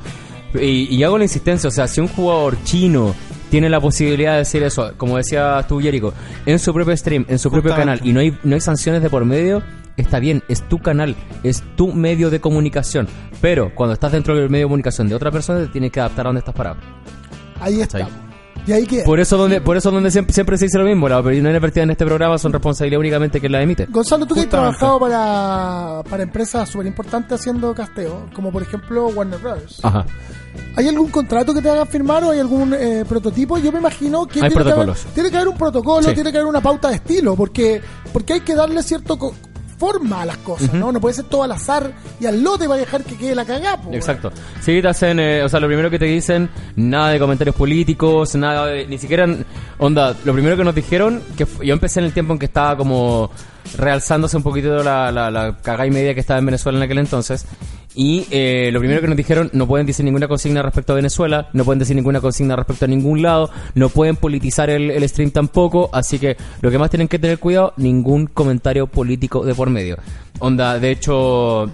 [0.54, 3.14] Y, y hago la insistencia, o sea, si un jugador chino
[3.50, 6.14] tiene la posibilidad de decir eso, como decía tú, Jericho,
[6.46, 7.98] en su propio stream, en su propio Justamente.
[8.00, 9.62] canal, y no hay, no hay sanciones de por medio,
[9.96, 13.06] está bien, es tu canal, es tu medio de comunicación.
[13.40, 16.26] Pero cuando estás dentro del medio de comunicación de otra persona, te tienes que adaptar
[16.26, 16.76] a donde estás parado.
[17.60, 18.06] Ahí ¿Cachai?
[18.66, 21.08] Y ahí que Por eso donde, por eso donde siempre, siempre se dice lo mismo,
[21.08, 23.86] las opiniones vertidas en este programa son responsabilidad únicamente que la emite.
[23.86, 29.06] Gonzalo, tú que has trabajado para, para empresas súper importantes haciendo casteo, como por ejemplo
[29.08, 29.78] Warner Brothers.
[29.84, 30.04] Ajá.
[30.74, 33.58] ¿Hay algún contrato que te hagan firmar o hay algún eh, prototipo?
[33.58, 35.06] Yo me imagino que, Hay tiene, que haber, protocolos.
[35.14, 36.14] tiene que haber un protocolo, Sí.
[36.14, 37.80] tiene que haber una pauta de estilo, porque
[38.12, 39.34] porque hay que darle cierto co-
[39.78, 40.92] forma a las cosas, ¿no?
[40.92, 43.44] No puede ser todo al azar y al lote va a dejar que quede la
[43.44, 43.80] cagada.
[43.92, 44.32] Exacto.
[44.60, 48.34] Sí, te hacen, eh, o sea, lo primero que te dicen, nada de comentarios políticos,
[48.36, 49.26] nada de, ni siquiera,
[49.78, 52.76] onda, lo primero que nos dijeron, que yo empecé en el tiempo en que estaba
[52.76, 53.30] como
[53.76, 56.98] realzándose un poquito la, la, la cagada y media que estaba en Venezuela en aquel
[56.98, 57.46] entonces,
[57.96, 61.48] y eh, lo primero que nos dijeron, no pueden decir ninguna consigna respecto a Venezuela,
[61.52, 65.30] no pueden decir ninguna consigna respecto a ningún lado, no pueden politizar el, el stream
[65.30, 69.70] tampoco, así que lo que más tienen que tener cuidado, ningún comentario político de por
[69.70, 69.96] medio.
[70.38, 71.70] Onda, de hecho,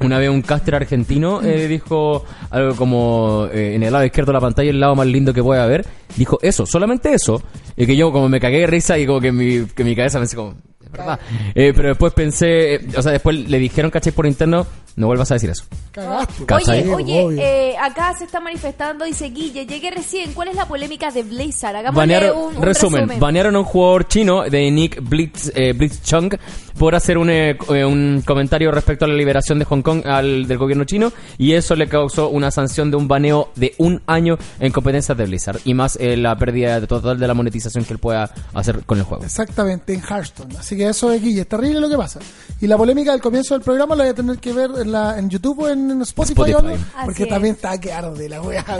[0.00, 4.34] una vez un caster argentino eh, dijo algo como eh, en el lado izquierdo de
[4.34, 5.84] la pantalla, el lado más lindo que puede haber.
[6.16, 7.42] Dijo eso, solamente eso.
[7.76, 10.18] Y que yo como me cagué de risa y como que mi, que mi cabeza
[10.18, 11.20] pensé como, es verdad.
[11.54, 14.66] Eh, pero después pensé, o sea, después le dijeron, caché por interno,
[15.00, 15.64] no vuelvas a decir eso.
[15.92, 16.44] Cagaste.
[16.44, 16.88] ¿Cachai?
[16.88, 21.10] Oye, oye, eh, acá se está manifestando, dice Guille, llegué recién, ¿cuál es la polémica
[21.10, 21.74] de Blizzard?
[21.74, 23.20] Hagámosle Banearon, un, un resumen, resumen.
[23.20, 26.34] banearon a un jugador chino de Nick Blitz, eh, Blitzchung
[26.80, 30.46] por hacer un, eh, eh, un comentario respecto a la liberación de Hong Kong al,
[30.46, 34.38] del gobierno chino y eso le causó una sanción de un baneo de un año
[34.58, 37.98] en competencias de Blizzard y más eh, la pérdida total de la monetización que él
[37.98, 39.24] pueda hacer con el juego.
[39.24, 40.56] Exactamente, en Hearthstone.
[40.58, 42.18] Así que eso es Guille, es terrible lo que pasa.
[42.62, 45.18] Y la polémica del comienzo del programa la voy a tener que ver en, la,
[45.18, 46.62] en YouTube o en Spotify, o
[47.04, 47.28] porque es.
[47.28, 48.72] también está que arde la de- fuerte.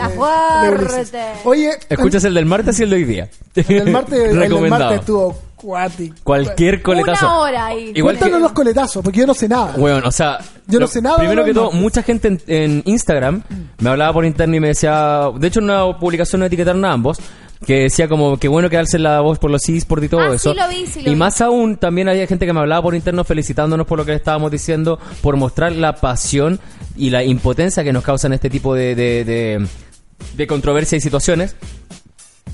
[0.63, 1.11] de Ulises.
[1.45, 3.29] Oye, Escuchas el del martes y el de hoy día.
[3.55, 4.81] el del martes, el del Recomendado.
[4.83, 6.15] martes estuvo cuático.
[6.23, 7.25] Cualquier coletazo.
[7.27, 7.91] Una hora ahí.
[7.95, 9.73] Igual que- Cuéntanos los coletazos, porque yo no sé nada.
[9.77, 11.81] Bueno, o sea, Yo no sé nada Primero que todo, martes.
[11.81, 13.43] mucha gente en, en Instagram
[13.79, 16.91] me hablaba por interno y me decía, de hecho en una publicación nos etiquetaron a
[16.93, 17.19] ambos,
[17.65, 20.29] que decía como que bueno que alce la voz por los eSports y todo Ah,
[20.31, 20.53] sí eso.
[20.53, 21.15] lo vi, sí lo y vi.
[21.15, 24.51] más aún, también había gente que me hablaba por interno felicitándonos por lo que estábamos
[24.51, 26.59] diciendo, por mostrar la pasión
[26.97, 29.67] y la impotencia que nos causan este tipo de, de, de,
[30.35, 31.55] de controversia y situaciones.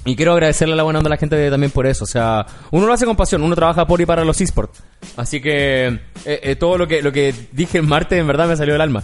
[0.06, 2.04] Y quiero agradecerle a la buena onda a la gente también por eso.
[2.04, 4.82] O sea, uno lo hace con pasión, uno trabaja por y para los esports.
[5.18, 8.56] Así que eh, eh, todo lo que, lo que dije en martes en verdad me
[8.56, 9.04] salió del alma.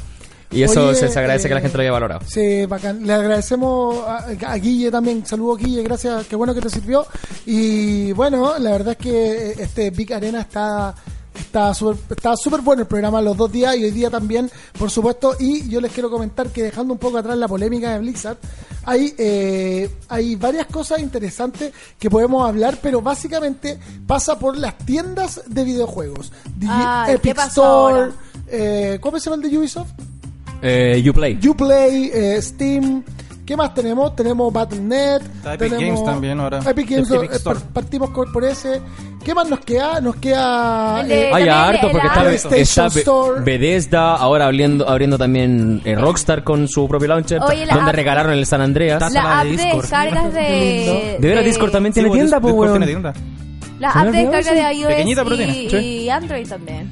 [0.53, 2.21] Y eso Oye, se, se agradece eh, que la gente lo haya valorado.
[2.27, 3.05] Sí, bacán.
[3.05, 5.25] Le agradecemos a, a Guille también.
[5.25, 5.83] Saludos, Guille.
[5.83, 6.27] Gracias.
[6.27, 7.05] Qué bueno que te sirvió.
[7.45, 10.95] Y bueno, la verdad es que eh, este Big Arena está
[11.33, 14.89] está súper está súper bueno el programa los dos días y hoy día también, por
[14.91, 15.35] supuesto.
[15.39, 18.37] Y yo les quiero comentar que dejando un poco atrás la polémica de Blizzard,
[18.85, 25.41] hay, eh, hay varias cosas interesantes que podemos hablar, pero básicamente pasa por las tiendas
[25.47, 26.31] de videojuegos.
[26.59, 27.99] ¿qué Epic pasó Store.
[28.03, 28.13] ahora?
[28.47, 29.89] Eh, ¿Cómo se llama el de Ubisoft?
[30.63, 31.37] Eh, Uplay.
[31.47, 33.03] Uplay, eh, Steam.
[33.45, 34.15] ¿Qué más tenemos?
[34.15, 35.21] Tenemos Battle.net.
[35.45, 36.59] Epic tenemos Games también ahora.
[36.65, 37.59] Epic Games, Epic eh, Store.
[37.73, 38.79] partimos por ese.
[39.25, 39.99] ¿Qué más nos queda?
[39.99, 41.05] Nos queda.
[41.09, 43.41] Eh, Hay harto porque está, está Store.
[43.41, 47.95] Bethesda, ahora abriendo, abriendo también eh, Rockstar con su propio launcher, Oye, la donde app-
[47.97, 49.01] regalaron el San Andreas.
[49.01, 49.81] La la app de de Discord.
[49.81, 51.17] descargas de...
[51.19, 52.79] De veras, Discord también tiene Sí, pues, tienda, pues, Discord weón.
[52.81, 53.13] tiene tienda.
[53.79, 54.67] La ¿Se me app de olvidó descarga eso?
[54.69, 56.89] de iOS Pequeñita, pero y, tiene, y Android también.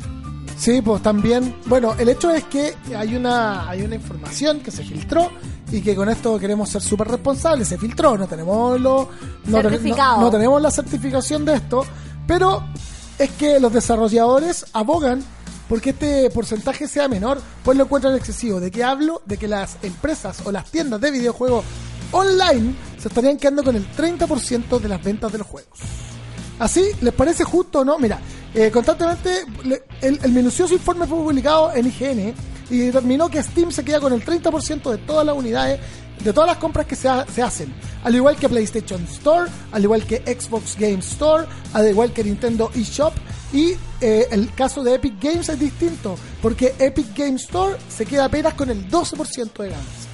[0.62, 1.56] Sí, pues también.
[1.66, 5.32] Bueno, el hecho es que hay una, hay una información que se filtró
[5.72, 7.68] y que con esto queremos ser súper responsables.
[7.68, 9.10] Se filtró, no tenemos lo,
[9.46, 10.18] no, ten- Certificado.
[10.18, 11.84] no- no tenemos la certificación de esto,
[12.28, 12.64] pero
[13.18, 15.24] es que los desarrolladores abogan
[15.68, 18.60] porque este porcentaje sea menor, pues lo encuentran excesivo.
[18.60, 19.24] ¿De qué hablo?
[19.26, 21.66] De que las empresas o las tiendas de videojuegos
[22.12, 25.80] online se estarían quedando con el 30% de las ventas de los juegos.
[26.60, 26.84] ¿Así?
[27.02, 27.98] ¿Les parece justo o no?
[27.98, 28.20] Mira,
[28.54, 32.34] eh, constantemente le- el, minucioso informe fue publicado en IGN
[32.70, 35.80] y determinó que Steam se queda con el 30% de todas las unidades,
[36.24, 37.74] de todas las compras que se hacen.
[38.04, 42.72] Al igual que PlayStation Store, al igual que Xbox Game Store, al igual que Nintendo
[42.76, 43.14] eShop.
[43.54, 48.26] Y eh, el caso de Epic Games es distinto, porque Epic Game Store se queda
[48.26, 50.08] apenas con el 12% de ganancias.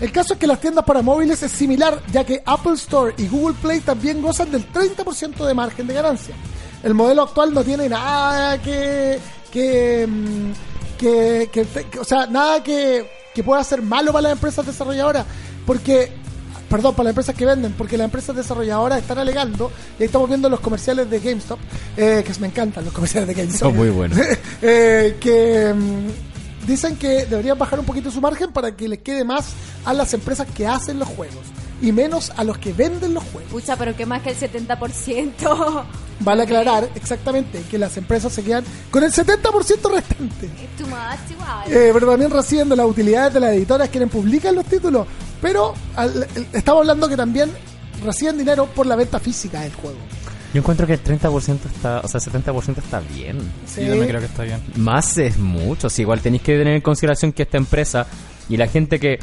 [0.00, 3.26] El caso es que las tiendas para móviles es similar, ya que Apple Store y
[3.28, 6.34] Google Play también gozan del 30% de margen de ganancia.
[6.82, 9.18] El modelo actual no tiene nada que.
[9.52, 10.06] que.
[10.08, 10.52] mm,
[10.98, 13.04] que, que- que- o sea, nada que,
[13.34, 15.26] que pueda ser malo para las empresas desarrolladoras,
[15.66, 16.20] porque.
[16.68, 20.26] Perdón, para las empresas que venden, porque las empresas desarrolladoras están alegando, y ahí estamos
[20.26, 21.58] viendo los comerciales de GameStop,
[21.98, 23.68] eh, que me encantan los comerciales de GameStop.
[23.68, 24.18] Son muy buenos.
[24.62, 29.22] Eh, que mm, dicen que deberían bajar un poquito su margen para que les quede
[29.22, 29.48] más
[29.84, 31.42] a las empresas que hacen los juegos
[31.82, 33.50] y menos a los que venden los juegos.
[33.50, 35.84] Pucha, pero que más que el 70%.
[36.20, 39.42] Vale aclarar exactamente que las empresas se quedan con el 70%
[39.92, 40.46] restante.
[40.46, 41.64] Es too much igual.
[41.72, 45.06] Eh, pero también reciben de las utilidades de las editoras quienes publican los títulos.
[45.40, 47.50] Pero al- el- estamos hablando que también
[48.04, 49.98] reciben dinero por la venta física del juego.
[50.54, 53.38] Yo encuentro que el 30% está, o sea, 70% está bien.
[53.66, 54.62] Sí, yo también creo que está bien.
[54.76, 55.88] Más es mucho.
[55.90, 58.06] Si igual tenéis que tener en consideración que esta empresa
[58.48, 59.18] y la gente que.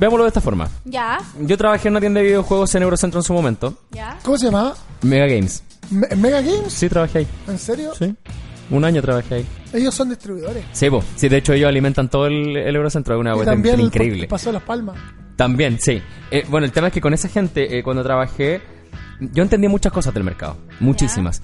[0.00, 0.68] Veámoslo de esta forma.
[0.84, 3.74] Ya, Yo trabajé en una tienda de videojuegos en Eurocentro en su momento.
[3.92, 4.18] ya.
[4.24, 4.74] ¿Cómo se llamaba?
[5.02, 5.62] Mega Games.
[5.90, 6.72] Me- ¿Mega Games?
[6.72, 7.26] Sí, trabajé ahí.
[7.48, 7.92] ¿En serio?
[7.98, 8.14] Sí.
[8.70, 9.46] Un año trabajé ahí.
[9.72, 10.64] Ellos son distribuidores.
[10.72, 11.02] Sí, po.
[11.16, 13.14] sí, de hecho ellos alimentan todo el, el Eurocentro.
[13.14, 14.26] Es una y cuestión también el increíble.
[14.28, 14.96] Pasó Las Palmas.
[15.36, 16.00] También, sí.
[16.30, 18.60] Eh, bueno, el tema es que con esa gente, eh, cuando trabajé,
[19.20, 20.56] yo entendí muchas cosas del mercado.
[20.80, 21.40] Muchísimas.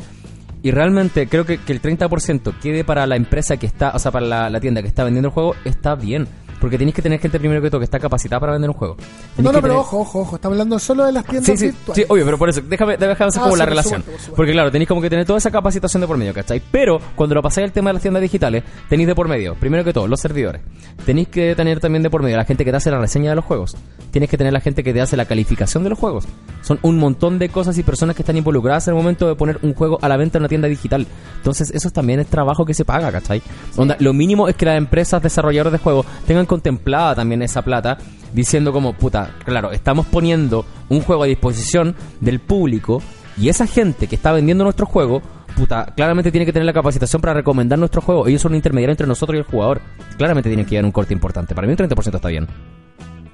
[0.62, 4.10] Y realmente creo que, que el 30% quede para la empresa que está, o sea,
[4.10, 6.26] para la, la tienda que está vendiendo el juego, está bien.
[6.60, 8.96] Porque tenéis que tener gente primero que todo que está capacitada para vender un juego.
[8.96, 10.36] Tenéis No, no, pero tener- ojo, ojo, ojo.
[10.36, 11.96] Estamos hablando solo de las tiendas Sí, sí, virtuales.
[12.06, 14.00] sí, obvio, pero por eso, déjame, déjame hacer Ah, como sí, la por relación.
[14.00, 14.36] supuesto, por supuesto.
[14.36, 16.60] Porque claro, tenéis como que tener toda esa capacitación de por medio, ¿cachai?
[16.70, 19.84] Pero cuando lo pasáis al tema de las tiendas digitales, tenéis de por medio, primero
[19.84, 20.62] que todo, los servidores.
[21.06, 23.36] Tenéis que tener también de por medio la gente que te hace la reseña de
[23.36, 23.76] los juegos.
[24.10, 26.26] Tienes que tener la gente que te hace la calificación de los juegos.
[26.62, 29.58] Son un montón de cosas y personas que están involucradas en el momento de poner
[29.62, 31.06] un juego a la venta en una tienda digital.
[31.36, 33.42] Entonces, eso también es trabajo que se paga, ¿cachai?
[33.76, 37.98] Onda, lo mínimo es que las empresas desarrolladoras de juegos tengan contemplada también esa plata,
[38.32, 43.00] diciendo como, puta, claro, estamos poniendo un juego a disposición del público
[43.36, 45.22] y esa gente que está vendiendo nuestro juego,
[45.56, 48.26] puta, claramente tiene que tener la capacitación para recomendar nuestro juego.
[48.26, 49.80] Ellos son un intermediario entre nosotros y el jugador.
[50.16, 51.54] Claramente tienen que llevar un corte importante.
[51.54, 52.48] Para mí un 30% está bien.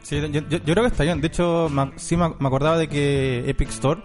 [0.02, 1.22] Sí, yo, creo que está bien.
[1.22, 4.02] De hecho, sí me, me acordaba de que Epic Store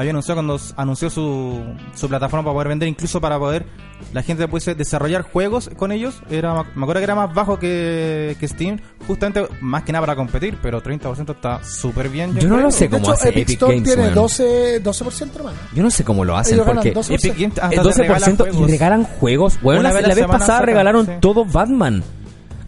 [0.00, 1.62] había anunciado cuando anunció su,
[1.94, 3.66] su plataforma para poder vender, incluso para poder
[4.14, 6.22] la gente pudiese desarrollar juegos con ellos.
[6.30, 10.16] Era, me acuerdo que era más bajo que, que Steam, justamente más que nada para
[10.16, 12.34] competir, pero 30% está súper bien.
[12.34, 12.66] Yo no creo.
[12.66, 14.14] lo sé De cómo hecho, hace Epic Epic Store Games, tiene weón.
[14.14, 15.58] 12, 12% hermano.
[15.74, 17.14] Yo no sé cómo lo hacen porque 12%.
[17.14, 19.60] Epic Games hasta el te 12% regala y regalan juegos.
[19.60, 21.12] Bueno, Una la, vez la la vez semana pasada sacan, regalaron sí.
[21.20, 22.02] todo Batman.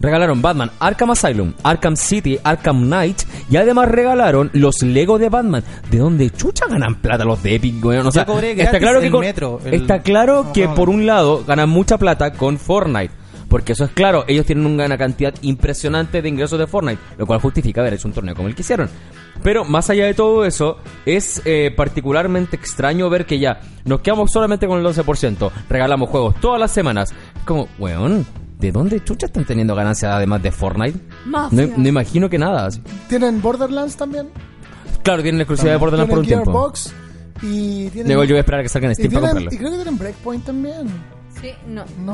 [0.03, 5.63] Regalaron Batman, Arkham Asylum, Arkham City, Arkham Knight y además regalaron los Lego de Batman.
[5.89, 8.05] ¿De dónde chucha ganan plata los de Epic, weón?
[8.07, 11.69] O sea, está claro que con- Metro, el- está claro que por un lado ganan
[11.69, 13.13] mucha plata con Fortnite.
[13.47, 17.39] Porque eso es claro, ellos tienen una cantidad impresionante de ingresos de Fortnite, lo cual
[17.39, 18.89] justifica haber hecho un torneo como el que hicieron.
[19.43, 24.31] Pero más allá de todo eso, es eh, particularmente extraño ver que ya nos quedamos
[24.31, 27.13] solamente con el 12%, regalamos juegos todas las semanas.
[27.45, 28.25] Como, weón,
[28.63, 30.97] ¿de dónde chucha están teniendo ganancias además de Fortnite?
[31.25, 31.73] No, Mafia.
[31.77, 32.67] no imagino que nada.
[32.67, 32.81] así.
[33.09, 34.29] Tienen Borderlands también.
[35.03, 36.45] Claro, tienen la exclusividad de Borderlands por un tiempo.
[36.51, 36.93] Gearbox.
[37.41, 38.07] Y tienen.
[38.13, 39.59] Luego yo voy a esperar a que salga en y, Steam para tienen- y comprarlo.
[39.59, 40.87] creo que tienen Breakpoint también.
[41.41, 41.83] Sí, no.
[42.05, 42.13] No,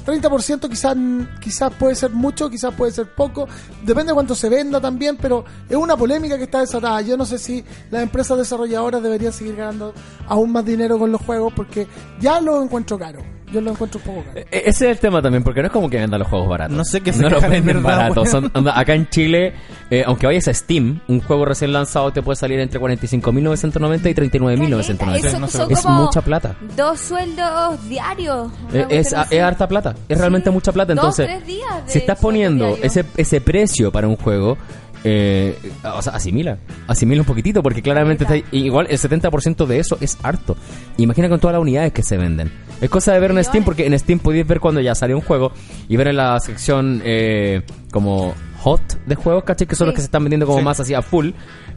[0.07, 0.95] 30% quizás
[1.41, 3.47] quizás puede ser mucho, quizás puede ser poco,
[3.83, 7.01] depende de cuánto se venda también, pero es una polémica que está desatada.
[7.01, 9.93] Yo no sé si las empresas desarrolladoras deberían seguir ganando
[10.27, 11.87] aún más dinero con los juegos porque
[12.21, 13.36] ya lo encuentro caro.
[13.51, 14.39] Yo lo encuentro un poco caro.
[14.39, 16.75] E- Ese es el tema también, porque no es como que vendan los juegos baratos.
[16.75, 18.29] No sé qué se No los venden baratos.
[18.73, 19.53] acá en Chile,
[19.89, 24.13] eh, aunque vayas a Steam, un juego recién lanzado te puede salir entre 45.990 y
[24.13, 25.15] 39.990.
[25.25, 25.57] Eso no sé.
[25.57, 26.55] son Es mucha plata.
[26.75, 28.51] Dos sueldos diarios.
[28.73, 30.93] Eh, Es, harta plata, es realmente mucha plata.
[30.93, 34.57] Dos, Entonces, tres días de si estás poniendo ese, ese precio para un juego,
[35.03, 35.57] eh,
[35.95, 40.17] o sea, asimila, asimila un poquitito, porque claramente está- igual el 70% de eso es
[40.23, 40.57] harto.
[40.97, 42.51] Imagina con todas las unidades que se venden.
[42.81, 45.23] Es cosa de ver en Steam, porque en Steam podéis ver cuando ya salió un
[45.23, 45.51] juego
[45.87, 49.65] y ver en la sección eh, como hot de juegos, ¿cachai?
[49.67, 49.89] Que son Sí.
[49.89, 50.63] los que se están vendiendo como Sí.
[50.65, 51.29] más así a full,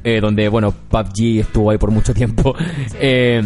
[0.04, 2.54] eh, donde, bueno, PUBG estuvo ahí por mucho tiempo.
[3.00, 3.42] Eh,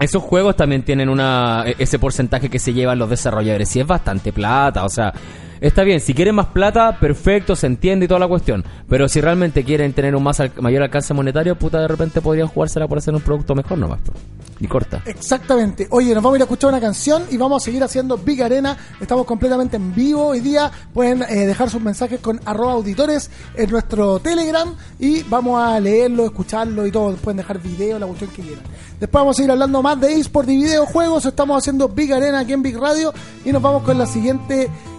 [0.00, 3.86] esos juegos también tienen una e- ese porcentaje que se llevan los desarrolladores y es
[3.86, 5.12] bastante plata, o sea,
[5.60, 9.20] está bien, si quieren más plata, perfecto, se entiende y toda la cuestión, pero si
[9.20, 12.98] realmente quieren tener un más al- mayor alcance monetario, puta, de repente podrían jugársela por
[12.98, 14.00] hacer un producto mejor nomás,
[14.60, 15.02] y corta.
[15.04, 15.88] Exactamente.
[15.90, 18.40] Oye, nos vamos a ir a escuchar una canción y vamos a seguir haciendo Big
[18.42, 18.76] Arena.
[19.00, 20.70] Estamos completamente en vivo hoy día.
[20.92, 26.24] Pueden eh, dejar sus mensajes con arroba auditores en nuestro Telegram y vamos a leerlo,
[26.24, 27.16] escucharlo y todo.
[27.16, 28.62] Pueden dejar video, la cuestión que quieran.
[29.00, 31.26] Después vamos a seguir hablando más de eSport y videojuegos.
[31.26, 33.12] Estamos haciendo Big Arena aquí en Big Radio
[33.44, 34.70] y nos vamos con la siguiente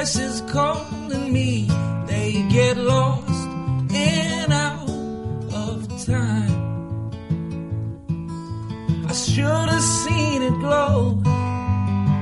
[0.00, 1.68] voice is calling me.
[2.06, 3.48] They get lost
[3.92, 4.88] and out
[5.52, 7.10] of time.
[9.06, 11.20] I should have seen it glow,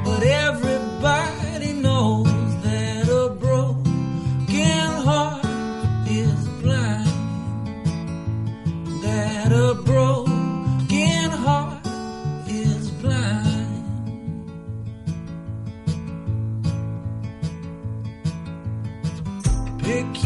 [0.04, 2.28] but everybody knows.
[9.48, 9.87] that a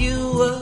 [0.02, 0.61] you were.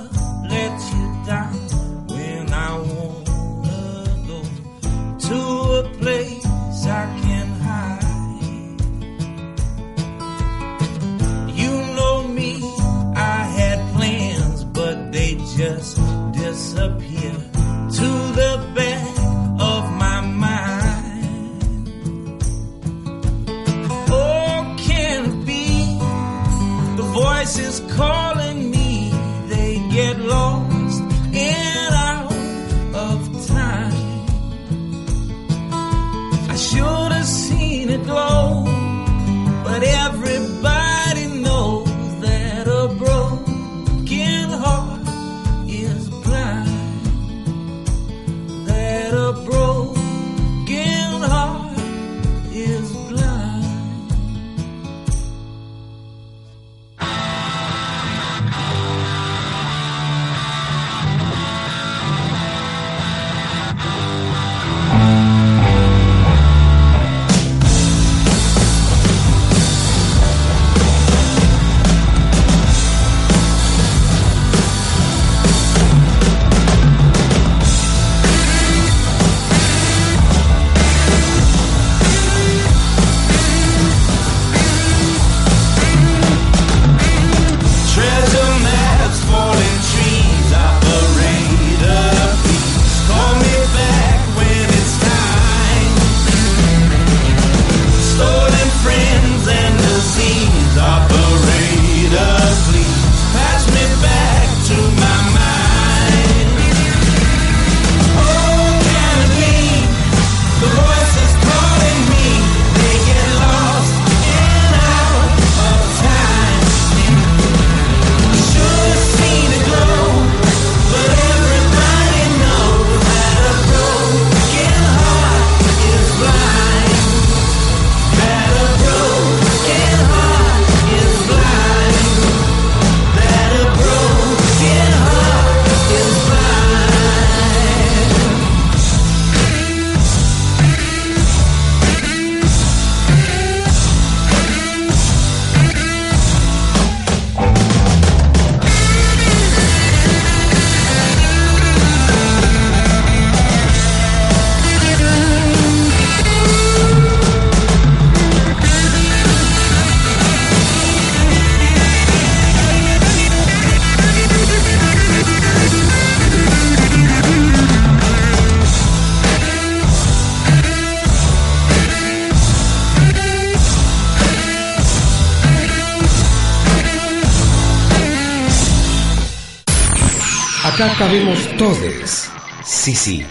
[181.00, 182.30] cabemos todes.
[182.62, 183.24] Sí, sí,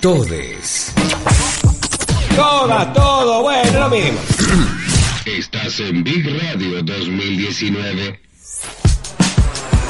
[0.00, 0.92] todes.
[2.36, 4.20] toda todo, bueno, lo mismo.
[5.26, 8.20] Estás en Big Radio 2019.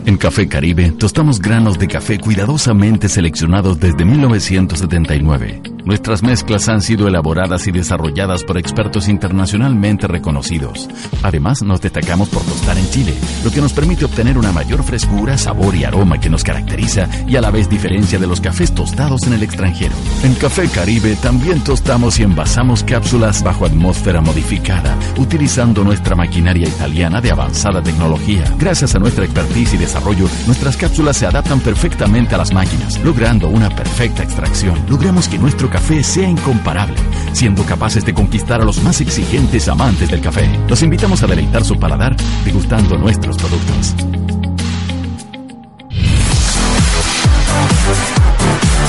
[0.06, 5.69] En Café Caribe tostamos granos de café cuidadosamente seleccionados desde 1979.
[5.84, 10.88] Nuestras mezclas han sido elaboradas y desarrolladas por expertos internacionalmente reconocidos.
[11.22, 13.14] Además, nos destacamos por tostar en Chile,
[13.44, 17.36] lo que nos permite obtener una mayor frescura, sabor y aroma que nos caracteriza y
[17.36, 19.94] a la vez diferencia de los cafés tostados en el extranjero.
[20.22, 27.20] En Café Caribe también tostamos y envasamos cápsulas bajo atmósfera modificada, utilizando nuestra maquinaria italiana
[27.20, 28.44] de avanzada tecnología.
[28.58, 33.48] Gracias a nuestra expertise y desarrollo, nuestras cápsulas se adaptan perfectamente a las máquinas, logrando
[33.48, 34.78] una perfecta extracción.
[34.88, 36.96] Logramos que nuestro café sea incomparable,
[37.32, 40.48] siendo capaces de conquistar a los más exigentes amantes del café.
[40.68, 43.94] Los invitamos a deleitar su paladar degustando nuestros productos.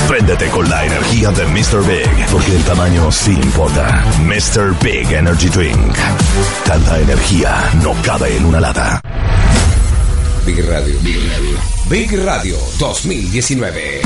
[0.07, 1.87] Préndete con la energía de Mr.
[1.87, 4.03] Big, porque el tamaño sí importa.
[4.25, 4.75] Mr.
[4.83, 5.95] Big Energy Drink.
[6.65, 9.01] Tanta energía no cabe en una lata.
[10.45, 11.57] Big Radio, Big Radio.
[11.89, 14.01] Big Radio 2019.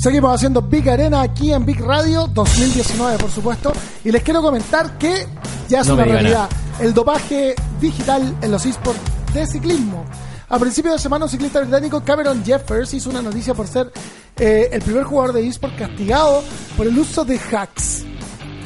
[0.00, 3.70] Seguimos haciendo Big Arena aquí en Big Radio 2019, por supuesto.
[4.02, 5.26] Y les quiero comentar que
[5.68, 6.48] ya es No una realidad
[6.80, 8.98] el dopaje digital en los esports
[9.34, 10.06] de ciclismo.
[10.48, 13.92] A principios de semana, un ciclista británico, Cameron Jeffers, hizo una noticia por ser
[14.38, 16.42] eh, el primer jugador de esports castigado
[16.78, 18.06] por el uso de hacks.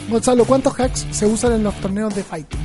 [0.08, 2.60] Gonzalo, ¿cuántos hacks se usan en los torneos de fighting?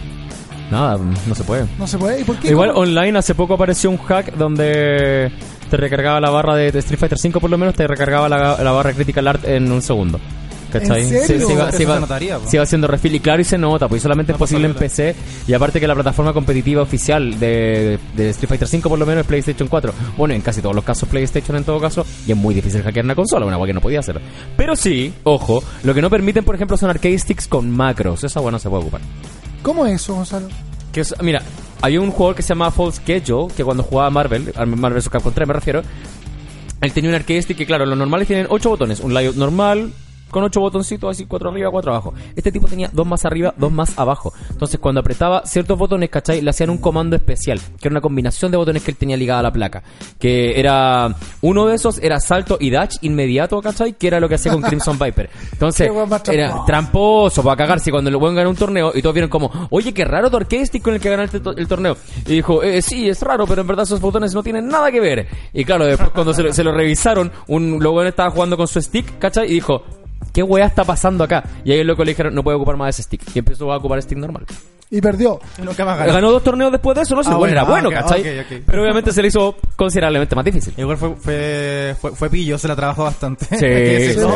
[0.70, 1.68] Nada, no se puede.
[1.80, 2.22] No se puede.
[2.22, 2.50] ¿Y por qué?
[2.50, 2.82] Igual ¿Cómo?
[2.82, 5.32] online hace poco apareció un hack donde
[5.70, 8.62] te recargaba la barra de, de Street Fighter 5 por lo menos, te recargaba la,
[8.62, 10.20] la barra Critical Art en un segundo.
[10.72, 11.02] ¿Cachai?
[11.02, 11.26] ¿En serio?
[11.26, 13.58] Se, se iba, se iba- se notaría, se iba haciendo refill y claro y se
[13.58, 15.16] nota, pues solamente es posible en PC
[15.48, 19.22] y aparte que la plataforma competitiva oficial de, de Street Fighter 5 por lo menos
[19.22, 19.92] es PlayStation 4.
[20.16, 23.04] Bueno, en casi todos los casos PlayStation en todo caso y es muy difícil hackear
[23.04, 24.22] una consola, una agua que no podía hacer.
[24.56, 28.40] Pero sí, ojo, lo que no permiten por ejemplo son arcade sticks con macros, esa
[28.40, 29.02] bueno se puede ocupar.
[29.64, 30.50] ¿Cómo es eso, Gonzalo?
[30.92, 31.42] Que es- mira,
[31.82, 35.10] hay un jugador que se llama Full Schedule, que cuando jugaba Marvel, Marvel vs.
[35.10, 35.82] Capcom 3 me refiero,
[36.82, 39.00] él tenía un arcade stick que, claro, los normales tienen 8 botones.
[39.00, 39.92] Un layout normal,
[40.30, 42.14] con 8 botoncitos, así 4 arriba, 4 abajo.
[42.36, 44.34] Este tipo tenía 2 más arriba, 2 más abajo.
[44.50, 46.42] Entonces, cuando apretaba ciertos botones, ¿cachai?
[46.42, 49.40] Le hacían un comando especial, que era una combinación de botones que él tenía ligada
[49.40, 49.84] a la placa.
[50.20, 53.94] Que era, uno de esos era salto y dash inmediato, ¿cachai?
[53.94, 55.30] Que era lo que hacía con Crimson Viper.
[55.52, 55.92] Entonces,
[56.32, 57.44] era tramposo.
[57.44, 60.30] para cagarse cuando el buen ganó un torneo y todos vieron como, oye, qué raro
[60.30, 61.98] tu arcade con el que ganaste el torneo.
[62.26, 65.00] Y dijo, eh, sí, es raro, pero en verdad esos botones no tienen nada que
[65.00, 65.28] ver.
[65.54, 68.82] Y claro, después cuando se lo, se lo revisaron, un loco estaba jugando con su
[68.82, 69.50] stick, ¿cachai?
[69.50, 69.84] Y dijo,
[70.34, 71.44] ¿qué weá está pasando acá?
[71.64, 73.22] Y ahí el loco le dijeron, no puede ocupar más ese stick.
[73.36, 74.46] Y empezó a ocupar stick normal.
[74.92, 75.40] Y perdió.
[75.64, 76.32] Nunca más Ganó.
[76.32, 78.64] dos torneos después de eso, no sé, Ah, bueno, era bueno, bueno, ah, ¿cachai?
[78.66, 80.74] Pero obviamente se le hizo considerablemente más difícil.
[80.78, 83.46] Igual fue, fue, fue, fue pillo, se la trabajó bastante.
[83.46, 84.28] Sí, sí.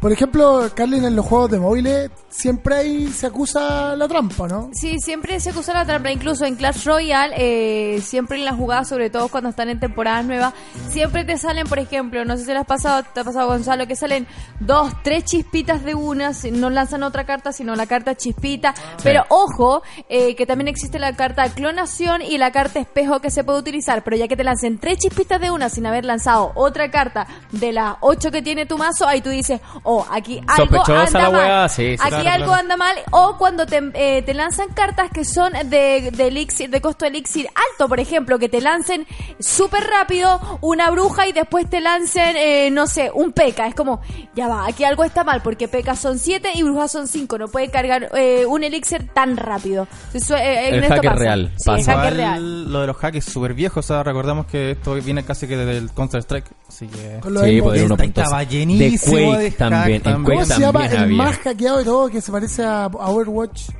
[0.00, 4.70] Por ejemplo, Carlin, en los juegos de móviles siempre ahí se acusa la trampa, ¿no?
[4.72, 8.88] Sí, siempre se acusa la trampa, incluso en Clash Royale, eh, siempre en las jugadas,
[8.88, 10.54] sobre todo cuando están en temporadas nuevas,
[10.88, 13.86] siempre te salen, por ejemplo, no sé si le has pasado, te ha pasado Gonzalo,
[13.86, 14.26] que salen
[14.58, 19.24] dos, tres chispitas de una, si- no lanzan otra carta, sino la carta chispita, pero
[19.28, 23.60] ojo, eh, que también existe la carta clonación y la carta espejo que se puede
[23.60, 27.26] utilizar, pero ya que te lancen tres chispitas de una sin haber lanzado otra carta
[27.52, 31.20] de las ocho que tiene tu mazo, ahí tú dices, oh, aquí algo Sospechosa anda
[31.22, 31.70] la mal.
[31.70, 32.60] sí, aquí claro, algo claro.
[32.60, 36.80] anda mal o cuando te, eh, te lanzan cartas que son de, de elixir, de
[36.80, 39.06] costo elixir alto, por ejemplo, que te lancen
[39.38, 43.66] súper rápido una bruja y después te lancen, eh, no sé, un peca.
[43.66, 44.00] Es como,
[44.34, 47.38] ya va, aquí algo está mal porque pecas son 7 y brujas son 5.
[47.38, 49.86] No puede cargar eh, un elixir tan rápido.
[50.14, 51.22] Eso, eh, en El esto hacker pasa.
[51.22, 51.92] real, Sí, pasa.
[51.92, 52.72] el hacker real.
[52.72, 55.56] Lo de los hacks es súper viejo, o sea, recordamos que esto viene casi que
[55.56, 57.18] desde el Counter-Strike, así que...
[57.20, 58.02] Con lo Sí, de 1.6.
[58.04, 60.24] Estaba De llenísimo Quake de hack también, en también.
[60.24, 61.16] Quake ¿Cómo se llama también el había.
[61.16, 63.70] más hackeado de todo que se parece a Overwatch?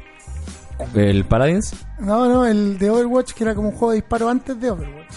[0.95, 1.75] ¿El Paladins?
[1.99, 5.13] No, no, el de Overwatch que era como un juego de disparo antes de Overwatch.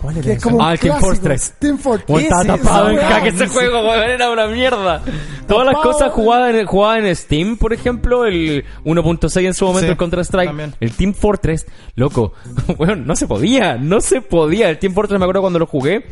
[0.00, 1.00] ¿Cuál Que es como Ah, el Team.
[1.00, 1.54] Fortress.
[1.58, 2.06] Team Fortress.
[2.08, 3.26] Bueno, estaba tapado en weá.
[3.26, 5.02] ese juego, weón, era una mierda.
[5.48, 9.86] Todas las cosas jugadas en, jugadas en Steam, por ejemplo, el 1.6 en su momento,
[9.86, 12.32] Sí, el Counter-Strike, el Team Fortress, loco,
[12.78, 14.70] weón, no se podía, no se podía.
[14.70, 16.04] El Team Fortress me acuerdo cuando lo jugué,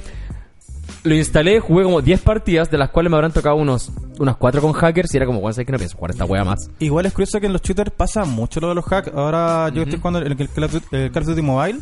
[1.05, 4.61] Lo instalé, jugué como 10 partidas, de las cuales me habrán tocado unos unas 4
[4.63, 6.69] con hackers y era como, bueno, ¿sabes que no pienso jugar esta wea más?
[6.81, 9.13] Igual es curioso que en los shooters pasa mucho lo de los hacks.
[9.15, 11.79] Ahora yo estoy jugando el, el Duty- el Call of Duty Mobile.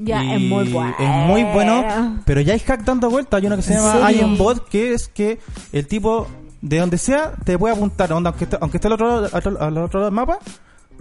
[0.00, 0.94] Ya, y es muy bueno.
[0.98, 3.36] Es muy bueno, pero ya hay hack dando vuelta.
[3.38, 4.12] Hay uno que se ¿En llama?
[4.12, 5.38] Iron Bot, que es que
[5.72, 6.26] el tipo,
[6.60, 8.12] de donde sea, te puede apuntar.
[8.12, 10.38] Onda, aunque, esté, aunque esté al otro, lado, al otro- al otro lado del mapa,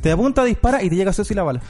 [0.02, 1.62] te apunta, dispara y te llega a sí la bala.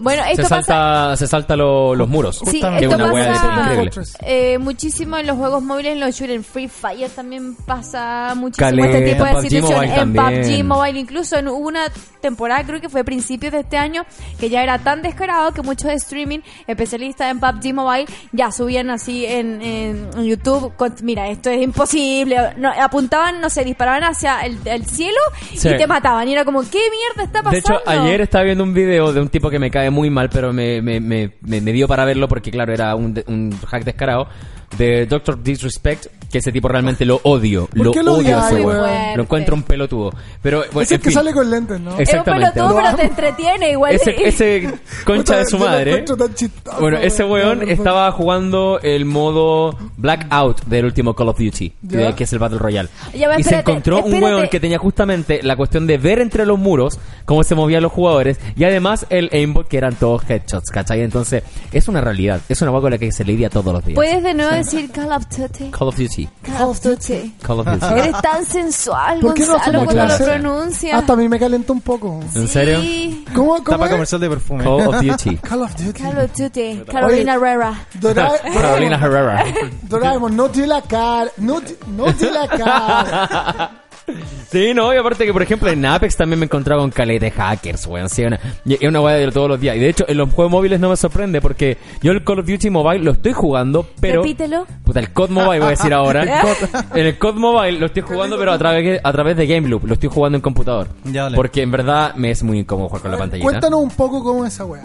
[0.00, 2.40] Bueno, esto se pasa salta, se salta lo- los muros.
[2.50, 3.90] Sí, esto una wea pasa increíble.
[4.22, 8.68] eh, muchísimo en los juegos móviles, en los shooters, en Free Fire también pasa muchísimo
[8.70, 9.76] Caleta, este tipo de PUBG situaciones.
[9.90, 10.42] Mobile En también.
[10.42, 11.80] PUBG Mobile, incluso en una
[12.20, 14.04] temporada, creo que fue principios de este año,
[14.40, 19.24] que ya era tan descarado que muchos streaming especialistas en PUBG Mobile ya subían así
[19.26, 24.58] en, en- YouTube, con- mira, esto es imposible, no, apuntaban, no sé, disparaban hacia el,
[24.64, 25.18] el cielo
[25.56, 25.68] Sí.
[25.68, 26.26] y te mataban.
[26.28, 27.67] Y era como, ¿qué mierda está De pasando?
[27.76, 30.52] Hecho, ayer estaba viendo un video de un tipo que me cae muy mal, pero
[30.52, 34.28] me, me, me, me- dio para verlo porque, claro, era un, un hack descarado
[34.76, 37.66] de Doctor Disrespect, que ese tipo realmente lo odio.
[37.68, 38.80] ¿Por Lo qué lo odio a ese odias, weón.
[38.82, 39.16] weón?
[39.16, 40.12] Lo encuentro un pelotudo.
[40.42, 41.14] Pero, bueno, es el en que fin.
[41.18, 41.98] sale con lentes, ¿no?
[41.98, 42.46] Exactamente.
[42.48, 43.94] Es un pelotudo, pero te entretiene igual.
[43.94, 45.90] Ese, ese concha de su Yo lo madre.
[45.92, 47.68] encuentro tan chistoso, Bueno, ese weón.
[47.68, 52.14] estaba jugando el modo Blackout del último Call of Duty, Ya.
[52.14, 52.88] que es el Battle Royale.
[53.14, 54.34] Ya, va, y se espérate, encontró un espérate.
[54.36, 57.92] weón que tenía justamente la cuestión de ver entre los muros cómo se movían los
[57.92, 61.00] jugadores y además el aimbot que eran todos headshots, ¿cachai?
[61.00, 61.42] Entonces,
[61.72, 63.94] es una realidad, es una hueá con la que se lidia todos los días.
[63.96, 65.70] ¿Puedes de nuevo decir Call of Duty?
[65.70, 66.28] Call of Duty.
[66.42, 67.34] Call of Duty.
[67.42, 67.86] Call of Duty.
[67.98, 70.98] Eres tan sensual, ¿Por qué no Gonzalo, cuando lo pronuncias.
[71.00, 72.20] Hasta a mí me calentó un poco.
[72.34, 72.80] ¿En serio?
[72.80, 73.24] Sí.
[73.34, 73.90] ¿Cómo, cómo Tapa es?
[73.92, 74.64] comercial de perfume.
[74.64, 75.36] Call of Duty.
[75.48, 76.02] Call of Duty.
[76.02, 76.82] Call of Duty.
[76.90, 77.86] Carolina Herrera.
[77.94, 79.44] Dora- Carolina Herrera.
[79.82, 81.30] Doraemon, no tiene la cara.
[81.38, 83.70] No, ti- no tiene la cara.
[84.50, 87.26] Sí, no, y aparte que, por ejemplo, en Apex también me he encontrado con caleta
[87.26, 88.08] de hackers, weón.
[88.08, 89.76] Sí, una, y es una weá de todos los días.
[89.76, 92.46] Y de hecho, en los juegos móviles no me sorprende porque yo el Call of
[92.46, 94.22] Duty Mobile lo estoy jugando, pero.
[94.22, 94.66] Repítelo.
[94.84, 96.22] Puta, el COD Mobile voy a decir ahora.
[96.94, 99.84] en el COD Mobile lo estoy jugando, pero a través, a través de Game Loop.
[99.84, 100.88] Lo estoy jugando en computador.
[101.04, 101.36] Ya, dale.
[101.36, 103.44] Porque en verdad me es muy incómodo jugar con la pantallita.
[103.44, 104.82] Cuéntanos un poco cómo es esa wea.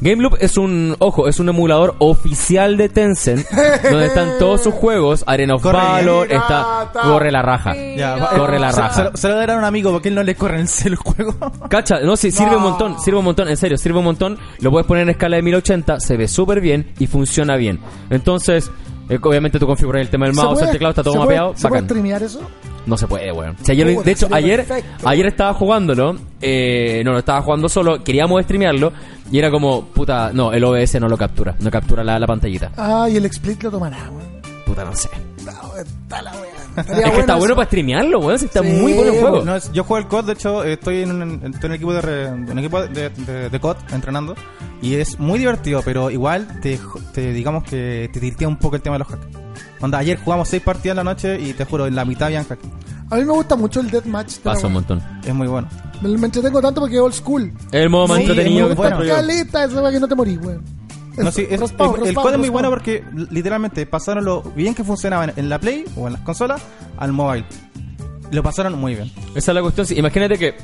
[0.00, 3.46] Game Loop es un, ojo, es un emulador oficial de Tencent,
[3.90, 5.62] donde están todos sus juegos, Arena of.
[5.62, 9.10] Valor, está, corre la raja, Ya, va- corre la se- raja.
[9.14, 10.96] Se, se lo dará a un amigo porque él no le corre en el el
[10.96, 11.34] juego.
[11.70, 14.38] Cacha, no, sí, sirve un montón, sirve un montón, en serio, sirve un montón.
[14.60, 17.80] Lo puedes poner en escala de 1080, se ve súper bien y funciona bien.
[18.10, 18.70] Entonces,
[19.08, 21.18] eh, obviamente tú configuras el tema del ¿Se mouse, puede- el teclado, está todo se
[21.18, 22.40] puede- mapeado, ¿Se puede streamear eso?
[22.84, 23.56] No se puede, weón.
[23.60, 25.08] O sea, yo lo- Puta, de hecho, ayer, perfecto.
[25.08, 28.92] ayer estaba jugándolo, eh, no, lo estaba jugando solo, queríamos streamearlo
[29.30, 32.72] y era como, puta, no, el OBS no lo captura, no captura la, la pantallita.
[32.76, 34.42] Ah, y el split lo tomará, weón.
[34.66, 35.08] Puta, no sé.
[35.50, 36.42] Está la wea.
[36.76, 39.44] Es que está bueno para streamearlo, weón, si está Sí, muy bueno el juego.
[39.44, 41.72] No, es- yo juego el COD, de hecho, eh, estoy en un, estoy en un
[41.72, 44.34] equipo de, re- un equipo de, de, de COD entrenando
[44.80, 46.78] y es muy divertido, pero igual te,
[47.12, 49.26] te digamos que te tiltea un poco el tema de los hacks.
[49.80, 52.46] Onda, ayer jugamos seis partidas en la noche y te juro, en la mitad habían
[52.48, 52.64] hacks.
[53.10, 54.38] A mí me gusta mucho el deathmatch.
[54.38, 55.02] Pasa un montón.
[55.22, 55.68] Es muy bueno.
[56.00, 57.52] Me, me entretengo tanto porque es old school.
[57.70, 59.14] El modo más Sí, entretenido es que muy está bueno.
[59.14, 60.62] Caleta, esa que no te morís, weón.
[61.16, 64.74] No, sí, es- Respawn, el, el COD es muy bueno porque literalmente pasaron lo bien
[64.74, 66.62] que funcionaba en, en la Play o en las consolas
[66.96, 67.44] al mobile.
[68.30, 69.10] Lo pasaron muy bien.
[69.34, 69.86] Esa es la cuestión.
[69.86, 69.94] sí.
[69.98, 70.54] Imagínate que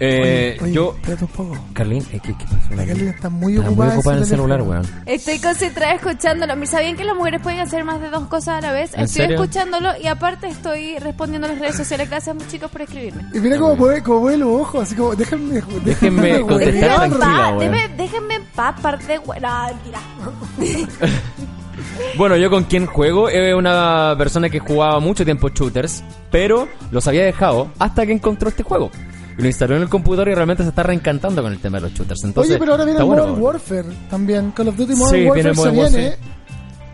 [0.00, 0.94] eh, Oye, yo...
[0.96, 1.58] Espérate un poco.
[1.72, 2.74] Carlín, eh, ¿qué, qué pasó?
[2.74, 4.86] La Carlina está muy Está muy ocupada, en el celular, weón.
[5.06, 6.56] Estoy concentrada escuchándolo.
[6.56, 8.94] ¿Me ¿Sabían que las mujeres pueden hacer más de dos cosas a la vez?
[8.94, 9.40] ¿En Estoy serio?
[9.40, 12.08] escuchándolo y aparte estoy respondiendo a las redes sociales.
[12.10, 13.22] Gracias, chicos, por escribirme.
[13.32, 17.48] Y mira cómo mueve, cómo mueve los ojos, así como, déjenme, Déjenme contestar Déjenme tranquila,
[17.48, 17.58] weón.
[17.58, 20.00] déjenme, déjenme en paz, parte No, mentira.
[22.16, 27.06] Bueno, yo con quien juego es una persona que jugaba mucho tiempo shooters, pero los
[27.08, 28.90] había dejado hasta que encontró este juego.
[29.38, 31.82] Y lo instaló en el computador y realmente se está reencantando con el tema de
[31.82, 32.22] los shooters.
[32.24, 33.54] Entonces, Oye, pero ahora viene el bueno, Modern weón.
[33.54, 34.50] Warfare también.
[34.52, 36.08] Call of Duty Modern Sí, Warfare viene se Modern viene.
[36.08, 36.34] Warfare.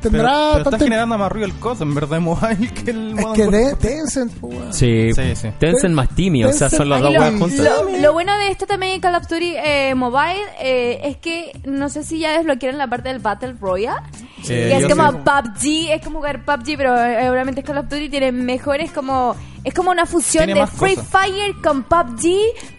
[0.01, 3.18] Tendrá pero, pero está generando más ruido el COD en verdad en mobile que el
[3.18, 3.74] Es que de.
[3.76, 4.32] Tencent.
[4.70, 5.48] Sí, Sí, sí.
[5.59, 8.92] Tencent más Timmy, o sea, son las dos lo, lo- lo bueno de esto también
[8.94, 12.86] en Call of Duty eh, Mobile eh, es que no sé si ya desbloquearon la
[12.88, 14.01] parte del Battle Royale.
[14.42, 15.18] Sí, que es como sí.
[15.18, 19.36] PUBG, es como jugar PUBG, pero eh, obviamente Call of Duty tiene mejores como...
[19.62, 21.11] Es como una fusión Tiene de Free cosas.
[21.11, 22.30] Fire con PUBG,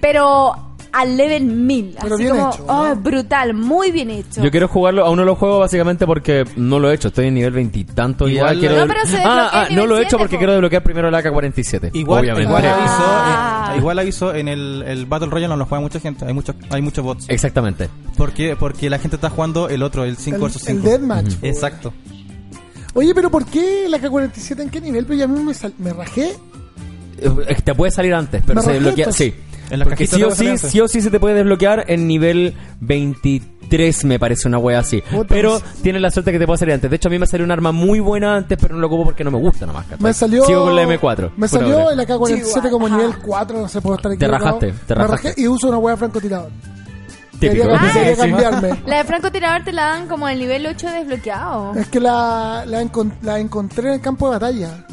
[0.01, 1.95] pero al level 1000.
[2.01, 2.81] Pero así bien como, hecho, ¿no?
[2.91, 4.43] oh, brutal, muy bien hecho.
[4.43, 7.35] Yo quiero jugarlo, aún no lo juego básicamente porque no lo he hecho, estoy en
[7.35, 8.33] nivel veintitanto ya.
[8.53, 10.35] Igual- Quiero No, des- pero se ah, ah, el no lo he hecho 7, porque
[10.35, 10.39] po.
[10.39, 11.91] quiero desbloquear primero el AK-47.
[11.93, 12.49] Igual, obviamente.
[12.49, 12.75] igual Ah.
[13.65, 16.33] aviso, eh, igual aviso en el, el Battle Royale no lo juega mucha gente, hay
[16.33, 17.25] muchos hay muchos bots.
[17.29, 17.89] Exactamente.
[18.17, 20.89] Porque porque la gente está jugando el otro, el 5 El, vs el 5.
[20.89, 21.35] Deathmatch.
[21.35, 21.93] po, Exacto.
[22.93, 25.05] Oye, pero ¿por qué la K-47 en qué nivel?
[25.05, 26.35] Pero ya a mí me, sal- me rajé.
[27.19, 29.05] Eh, Te puede salir antes, pero Me se rajé, desbloquea.
[29.05, 29.15] pues.
[29.15, 29.33] Sí.
[29.72, 32.53] En las Porque sí o sí, sí o sí se te puede desbloquear en nivel
[33.69, 35.01] 3 me parece una wea así.
[35.01, 35.63] Puta, pero pues.
[35.82, 36.89] tiene la suerte que te puede salir antes.
[36.89, 39.05] De hecho, a mí me salió un arma muy buena antes, pero no lo ocupo
[39.05, 39.86] porque no me gusta nomás.
[39.86, 40.03] ¿cachai?
[40.03, 40.45] Me salió.
[40.45, 41.32] Sigo con la M4.
[41.38, 41.93] Me salió madre.
[41.93, 45.30] el AK-47 como nivel 4, no sé, puedo estar Te rajaste, te Me rajaste.
[45.30, 46.51] rajé y uso una hueá francotirador.
[47.39, 47.65] Típico.
[47.72, 48.69] Ah, cambiarme.
[48.86, 51.74] La de francotirador te la dan como el nivel 8 desbloqueado.
[51.76, 54.86] Es que la, la, encon- la encontré en el campo de batalla.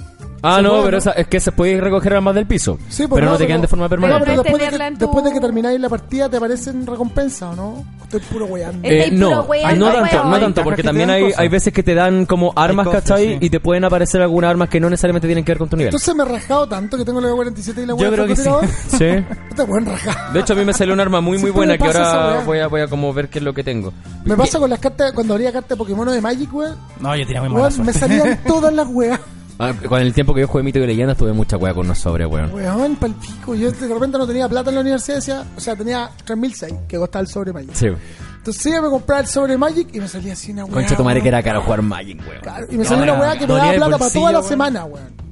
[0.43, 0.99] Ah, no, puede, pero ¿no?
[0.99, 2.79] esa- es que se puede recoger armas del piso.
[2.89, 4.25] Sí, pues pero no, te quedan de forma permanente.
[4.25, 7.53] pero después, de que, en tu- después de que termináis la partida, ¿te aparecen recompensas
[7.53, 7.85] o no?
[8.03, 8.89] Estoy puro weyando.
[8.89, 11.95] Eh, no, puro weando, no tanto, no tanto, porque también hay, hay veces que te
[11.95, 13.27] dan como armas, ¿cachai?
[13.33, 13.39] sí.
[13.41, 15.89] Y te pueden aparecer algunas armas que no necesariamente tienen que ver con tu nivel.
[15.89, 18.37] Entonces me he rajado tanto que tengo la 47 y la hueá Yo creo que
[18.37, 18.49] sí.
[18.97, 19.25] Sí.
[19.57, 20.33] Te pueden rajar.
[20.33, 22.69] De hecho, a mí me salió un arma muy, muy buena que ahora voy a,
[22.69, 23.93] voy a como ver qué es lo que tengo.
[24.25, 26.77] Me pasa con las cartas, cuando abría cartas de Pokémon o de Magic, weón.
[27.01, 29.21] No, yo tenía muy mala me salían todas las weas.
[29.61, 31.99] Ah, con el tiempo que yo jugué Mito y Leyendas tuve mucha wea con unos
[31.99, 32.53] sobres, weón.
[32.55, 33.55] Weón, pal pico.
[33.57, 36.97] Yo de repente no tenía plata en la universidad, decía, o sea, tenía 3006 que
[36.97, 37.71] costaba el sobre Magic.
[37.75, 37.89] Sí.
[38.37, 40.75] Entonces iba a comprar el sobre Magic y me salía así una weá.
[40.75, 42.41] Concha tu madre que era caro jugar Magic, weón.
[42.41, 45.29] Claro, y me salía una weá que me daba plata para toda la semana, weón.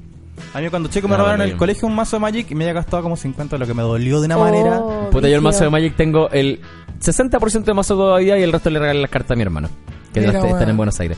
[0.53, 2.51] A mí cuando chico me No, robaron en no, el colegio un mazo de Magic
[2.51, 4.81] y me había gastado como 50, lo que me dolió de una Oh, manera.
[5.09, 5.69] Puta, yo el mazo de.
[5.69, 6.59] Magic tengo el
[7.01, 9.69] 60% de mazo todavía y el resto le regalé las cartas a mi hermano.
[10.13, 11.17] Que Mira, están en Buenos Aires.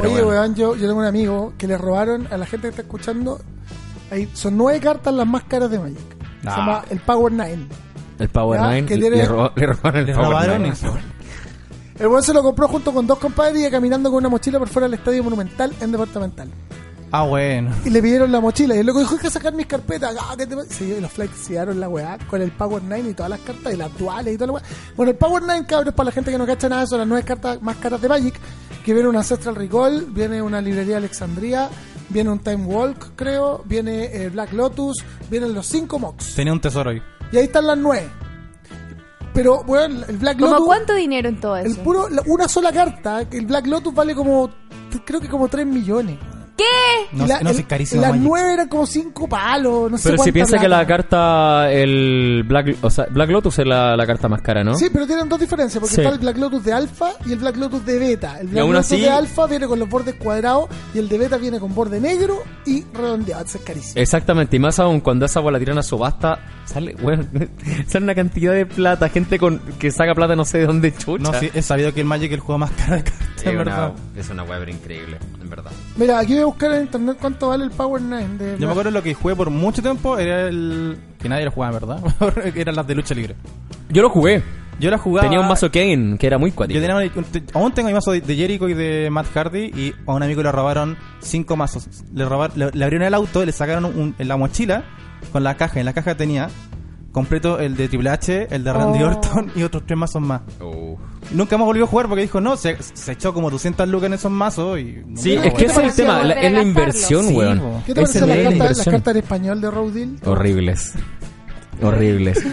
[0.00, 0.40] Pero Oye, bueno.
[0.40, 3.40] weón, yo, yo tengo un amigo que le robaron a la gente que está escuchando.
[4.10, 5.98] Ahí, son nueve cartas las más caras de Magic.
[6.42, 6.56] Se Ah.
[6.56, 7.66] llama el Power Nine.
[8.18, 10.58] El Power Ya, 9 que le, tiene- le ro- le robaron el Le Power robaron
[10.62, 10.68] 9.
[10.74, 10.94] eso.
[11.98, 14.58] El weón se lo compró junto con dos compadres y iba caminando con una mochila
[14.58, 16.48] por fuera del estadio monumental en departamental.
[17.12, 17.74] Ah, bueno.
[17.84, 18.76] Y le pidieron la mochila.
[18.76, 20.14] Y el loco dijo, hay que sacar mis carpetas.
[20.20, 20.68] Ah, ¿qué te pasa?
[20.72, 23.76] Sí, y los flexiaron la weá con el Power 9 y todas las cartas y
[23.76, 24.62] las duales y toda la weá.
[24.96, 27.24] Bueno, el Power 9, cabros, para la gente que no cacha nada, son las nueve
[27.24, 28.34] cartas más caras de Magic.
[28.84, 31.68] Que viene una Ancestral Recall, viene una librería Alexandria,
[32.08, 34.98] viene un Time Walk, creo, viene eh, Black Lotus,
[35.28, 36.34] vienen los cinco mocks.
[36.34, 37.02] Tenía un tesoro ahí.
[37.32, 38.08] Y ahí están las nueve.
[39.34, 40.66] Pero, bueno, el Black ¿Como Lotus...
[40.66, 41.82] cuánto dinero en todo El eso?
[41.82, 44.50] puro, la- una sola carta, el Black Lotus vale como,
[45.04, 46.18] creo que como 3 millones.
[46.60, 47.16] ¿Qué?
[47.16, 48.02] No, la- no, el- sí, carísimo.
[48.02, 48.26] Las Magic.
[48.26, 52.76] 9 eran como 5 palos, no sé Pero si piensa que la carta, el Black,
[52.82, 54.74] o sea, Black Lotus es la, la carta más cara, ¿no?
[54.74, 56.00] Sí, pero tienen dos diferencias, porque Sí.
[56.02, 58.38] está el Black Lotus de alfa y el Black Lotus de beta.
[58.40, 61.36] El Black Lotus así- de alfa viene con los bordes cuadrados y el de beta
[61.38, 63.44] viene con borde negro y redondeado.
[63.44, 63.94] Es carísimo.
[64.00, 67.24] Exactamente, y más aún cuando esa bola tiran a subasta, sale, bueno,
[67.88, 71.22] sale una cantidad de plata, gente con que saca plata no sé de dónde chucha.
[71.32, 73.54] No, sí, he sabido que el Magic es el juego más caro de cartas, es,
[73.54, 75.18] una, es una web increíble,
[75.50, 75.72] en verdad.
[75.96, 78.70] Mira, aquí voy a buscar en internet cuánto vale el Power 9 de Yo me
[78.72, 80.98] acuerdo lo que jugué por mucho tiempo era el.
[81.20, 82.00] que nadie lo jugaba, ¿verdad?
[82.56, 83.34] Eran las de lucha libre.
[83.88, 84.42] Yo lo jugué.
[84.78, 85.28] Yo la jugaba.
[85.28, 86.80] Tenía un mazo Kane que era muy cuático.
[86.80, 89.94] Yo tenía un- aún tengo mi mazo de, de Jericho y de Matt Hardy y
[90.06, 91.86] a un amigo le robaron cinco mazos.
[92.14, 94.84] Le, robaron, le, le abrieron el auto y le sacaron un- en la mochila
[95.32, 95.80] con la caja.
[95.80, 96.48] En la caja tenía
[97.12, 99.06] completo el de Triple H, el de Randy Oh.
[99.08, 100.42] Orton y otros tres mazos más.
[100.60, 100.96] Oh.
[101.32, 104.14] Nunca más volvió a jugar porque dijo, no, se, se echó como 200 lucas en
[104.14, 105.02] esos mazos y...
[105.16, 107.82] Sí, es que ese es el tema, la- es la inversión, Sí, weón.
[107.86, 108.94] ¿Qué te parece la carta, las inversión.
[108.94, 110.18] cartas en español de Rodil?
[110.24, 110.92] Horribles.
[111.82, 112.44] Horribles.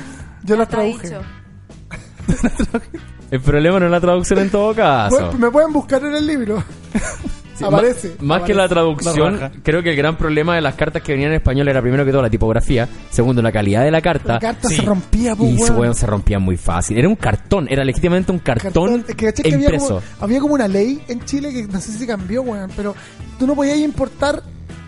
[0.44, 1.18] Yo las traduje.
[3.30, 5.34] El problema no es la traducción en todo caso.
[5.34, 6.64] Me pueden buscar en el libro.
[7.58, 8.16] Sí, Aparece.
[8.20, 11.38] Más que la traducción, creo que el gran problema de las cartas que venían en
[11.38, 14.34] español era primero que todo la tipografía, segundo la calidad de la carta.
[14.34, 14.76] La carta Sí.
[14.76, 15.80] se rompía, pues, y su weón.
[15.80, 16.98] weón se rompía muy fácil.
[17.00, 19.88] Era un cartón, era legítimamente un cartón, Es que, ¿cachai que había, impreso.
[19.88, 22.94] como, había como una ley en Chile que no sé si cambió, weón, pero
[23.40, 24.44] tú no podías importar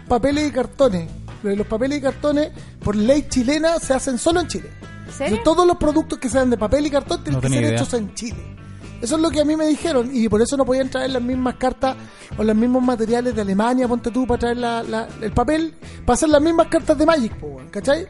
[0.07, 1.09] papeles y cartones.
[1.41, 2.51] Los papeles y cartones,
[2.83, 4.69] por ley chilena, se hacen solo en Chile.
[5.07, 5.25] ¿En serio?
[5.37, 7.75] Entonces, todos los productos que sean de papel y cartón tienen No que ser idea.
[7.75, 8.37] hechos en Chile.
[9.01, 11.21] Eso es lo que a mí me dijeron y por eso no podían traer las
[11.21, 11.95] mismas cartas
[12.37, 15.73] o los mismos materiales de Alemania, ponte tú, para traer la- la- el papel,
[16.05, 17.33] para hacer las mismas cartas de Magic,
[17.71, 18.07] ¿cachai?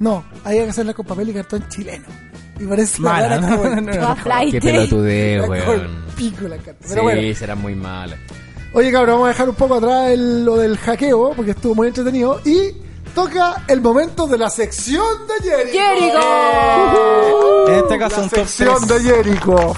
[0.00, 2.06] No, había que hacerlas con papel y cartón chileno.
[2.58, 3.46] Y por eso Mala, la ¿no?
[3.48, 4.16] cara como el No.
[4.50, 5.64] Qué pelotudeo, La weón.
[5.64, 6.88] como el pico la carta.
[6.88, 8.16] Sí, bueno, será muy mal.
[8.72, 11.88] oye cabrón, vamos a dejar un poco atrás el- lo del hackeo, porque estuvo muy
[11.88, 12.40] entretenido.
[12.44, 12.72] Y
[13.14, 15.78] toca el momento de la sección de Jericho.
[15.78, 17.68] ¡Jericho!
[17.68, 19.02] En este caso La un top sección 3.
[19.04, 19.56] de Jericho.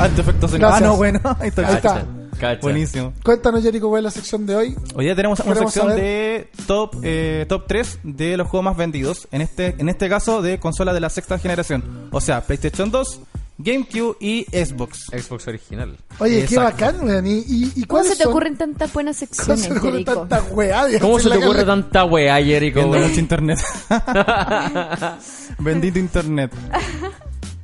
[0.00, 0.68] Alto efecto sonoro.
[0.68, 0.82] Gracias.
[0.82, 1.20] Ah, no, bueno.
[1.40, 1.68] Ahí está.
[1.68, 2.04] Ahí está.
[2.38, 2.60] Cacha.
[2.62, 3.12] Buenísimo.
[3.22, 4.74] Cuéntanos, Jericho, cuál es la sección de hoy.
[4.94, 8.76] Hoy día tenemos una sección saber- de top eh, top 3 de los juegos más
[8.78, 9.28] vendidos.
[9.30, 12.08] En este en este caso de consolas de la sexta generación.
[12.12, 13.20] O sea, PlayStation 2,
[13.62, 15.06] GameCube y Xbox.
[15.06, 15.96] Xbox original.
[16.18, 16.84] Oye, qué Exacto.
[16.86, 17.26] bacán, weón.
[17.26, 18.32] ¿Y, y, y ¿Cómo se te son?
[18.32, 20.14] ocurren tantas buenas ¿Cómo secciones, se te ocurre Jerico?
[20.26, 20.84] tanta weá?
[21.00, 22.78] ¿Cómo se te ocurre tanta weá, Jericho?
[22.80, 23.58] Viendo mucho internet.
[25.58, 26.52] Bendito internet.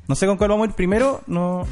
[0.08, 1.22] No sé con cuál vamos a ir primero.
[1.26, 1.66] No.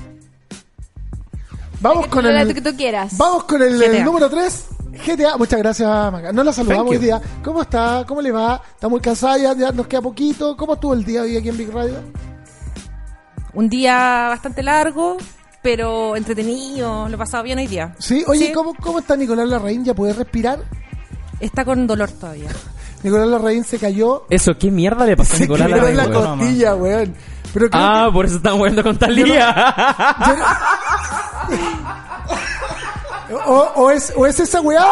[1.81, 2.55] Vamos con el...
[2.55, 3.17] que tú quieras.
[3.19, 4.05] Vamos con el, el GTA.
[4.05, 4.67] número 3.
[5.07, 6.33] GTA, muchas gracias, Maca.
[6.33, 7.03] No la saludamos Thank hoy you.
[7.03, 7.21] día.
[7.43, 8.05] ¿Cómo está?
[8.07, 8.63] ¿Cómo le va?
[8.75, 9.37] ¿Está muy cansada?
[9.39, 10.57] Ya, ya nos queda poquito.
[10.57, 11.97] ¿Cómo estuvo el día hoy aquí en Big Radio?
[13.55, 15.17] Un día bastante largo,
[15.63, 17.95] pero entretenido, lo he pasado bien hoy día.
[17.99, 19.85] Sí, oye, ¿cómo, ¿cómo está Nicolás Larraín?
[19.85, 20.59] ¿Ya puede respirar?
[21.41, 22.51] Está con dolor todavía.
[23.03, 24.25] Nicolás Larraín se cayó.
[24.31, 26.39] Eso, ¿qué mierda le pasó a Se Nicolás quebró en Larraín, la weón?
[26.39, 27.15] costilla, weón.
[27.53, 29.75] Pero Ah, por eso están jugando con Talía.
[33.29, 34.85] que- o, o es, o es esa weá,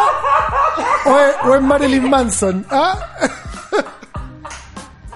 [1.06, 2.64] o es, o es Marilyn Manson.
[2.70, 2.98] ¿Ah?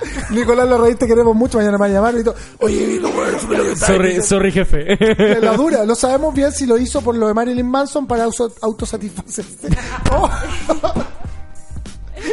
[0.31, 1.59] Nicolás Larraín, te queremos mucho.
[1.59, 2.35] Mañana me va a llamar y todo.
[2.59, 4.23] Oye, que está sorry, diciendo".
[4.27, 5.41] sorry, jefe.
[5.41, 8.53] La dura, no sabemos bien si lo hizo por lo de Marilyn Manson para auto-
[8.63, 9.69] autosatisfacerse.
[10.13, 10.31] Oh.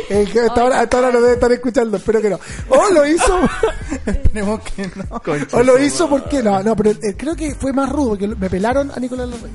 [0.10, 2.40] Eh, hasta, ahora, hasta ahora lo debe estar escuchando, espero que no.
[2.70, 3.40] O lo hizo.
[4.06, 5.22] Esperemos que no.
[5.60, 6.42] o lo hizo porque.
[6.42, 9.54] No, no, pero eh, creo que fue más rudo, porque me pelaron a Nicolás Larraín.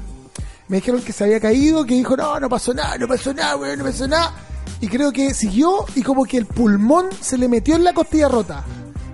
[0.69, 3.57] Me dijeron que se había caído, que dijo, no, no pasó nada, no pasó nada,
[3.57, 4.33] weón, no pasó nada.
[4.81, 8.29] Y creo que siguió y como que el pulmón se le metió en la costilla
[8.29, 8.65] rota.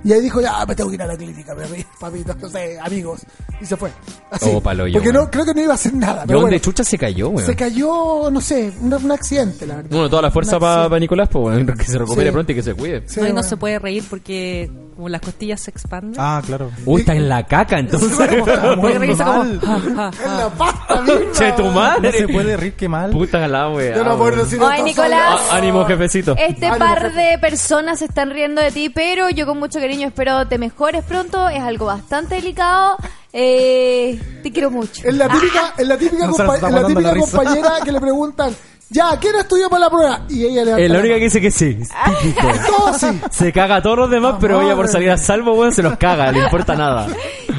[0.02, 1.56] Y ahí dijo, ya, me tengo que ir a la clínica,
[1.98, 3.20] papito, no sé, amigos.
[3.58, 3.90] Y se fue.
[4.30, 4.50] Así.
[4.52, 6.22] Oh, palo yo, porque no, creo que no iba a hacer nada.
[6.22, 7.46] ¿De Pero dónde bueno, chucha se cayó, weón?
[7.46, 9.90] se cayó, no sé, un, un accidente, la verdad.
[9.90, 11.00] Bueno, toda la fuerza para accidente.
[11.00, 12.32] Nicolás, pues bueno, que se recupere Sí.
[12.32, 13.02] pronto y que se cuide.
[13.06, 13.48] Sí, no, y no bueno.
[13.48, 16.14] se puede reír porque como las costillas se expanden.
[16.18, 16.70] Ah, claro.
[16.86, 18.12] Uy, está en la caca, entonces.
[18.16, 18.46] como...
[18.46, 19.60] mal.
[19.60, 20.10] "Ja, ja, ja".
[20.24, 21.20] En la pasta misma.
[21.38, 22.12] Che, tu No madre.
[22.18, 23.10] se puede rir, qué mal.
[23.10, 23.96] Puta la wea.
[23.96, 25.40] Yo no puedo decir Ay, esto Nicolás.
[25.50, 26.36] Ah, ánimo, jefecito.
[26.38, 27.20] Este Ánimo, par jefe.
[27.20, 31.04] de personas se están riendo de ti, pero yo con mucho cariño espero te mejores
[31.04, 31.48] pronto.
[31.48, 32.96] Es algo bastante delicado.
[33.36, 35.02] Eh, te quiero mucho.
[35.04, 37.36] Es la típica, es la típica, No compa- está la típica la risa.
[37.36, 38.54] compañera que le preguntan,
[38.90, 40.20] ya, ¿quién estudió para la prueba?
[40.28, 41.78] Y ella le Es la única que dice que sí.
[42.22, 42.48] Típico.
[42.66, 43.20] Todo sí.
[43.30, 45.96] Se caga a todos los demás, pero ella por salir a salvo, weón, se los
[45.96, 47.06] caga, le importa nada.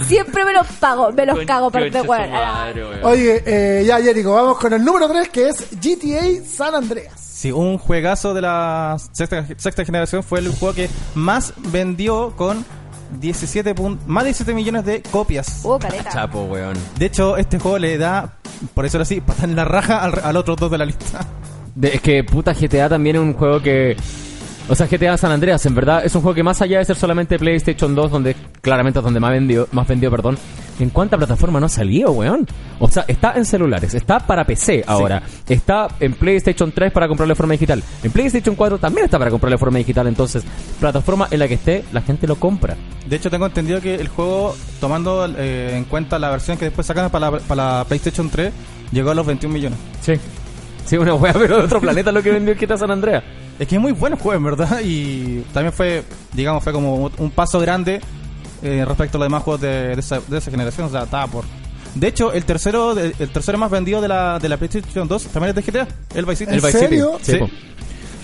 [0.08, 2.32] Siempre me los pago, me los cago Concha su weón.
[2.32, 3.00] madre, weón.
[3.04, 7.14] Oye, eh, ya, Jerico, vamos con el número 3 que es GTA San Andreas.
[7.20, 12.66] Sí, un juegazo de la sexta, sexta generación fue el juego que más vendió con
[13.20, 15.62] 17 pun- más de 17 millones de copias.
[15.64, 16.10] Oh, careta.
[16.10, 16.76] Chapo, weón.
[16.98, 18.36] De hecho, este juego le da,
[18.74, 21.26] por eso así, patar en la raja al, al otro dos de la lista.
[21.76, 23.96] De- es que puta GTA también es un juego que.
[24.68, 26.96] O sea, GTA San Andreas, en verdad, es un juego que más allá de ser
[26.96, 30.38] solamente PlayStation 2, donde claramente es donde más vendió, más vendió, perdón,
[30.80, 32.48] ¿en cuánta plataforma no ha salido, weón?
[32.80, 37.34] O sea, está en celulares, está para PC ahora, está en PlayStation 3 para comprarlo
[37.34, 40.44] de forma digital, en PlayStation 4 también está para comprarlo de forma digital, entonces,
[40.80, 42.76] plataforma en la que esté, la gente lo compra.
[43.08, 46.88] De hecho, tengo entendido que el juego, tomando eh, en cuenta la versión que después
[46.88, 48.52] sacaron para la, para la PlayStation 3,
[48.92, 49.80] llegó a los 21 millones.
[50.02, 50.14] Sí.
[50.86, 53.24] Sí, una wea, pero de otro planeta lo que vendió el GTA San Andreas.
[53.58, 54.80] Es que es muy bueno el juego, en verdad.
[54.84, 56.04] Y también fue,
[56.34, 58.02] digamos, fue como un paso grande
[58.66, 60.88] eh, respecto a los demás juegos de, de esa, de esa generación.
[60.88, 61.46] O sea, estaba por.
[61.94, 65.24] De hecho, el tercero de- el tercero más vendido de la, de la PlayStation 2
[65.28, 66.50] también es de GTA, el Vice City.
[66.52, 67.18] ¿En El Vice serio?
[67.22, 67.38] City.
[67.46, 67.54] Sí.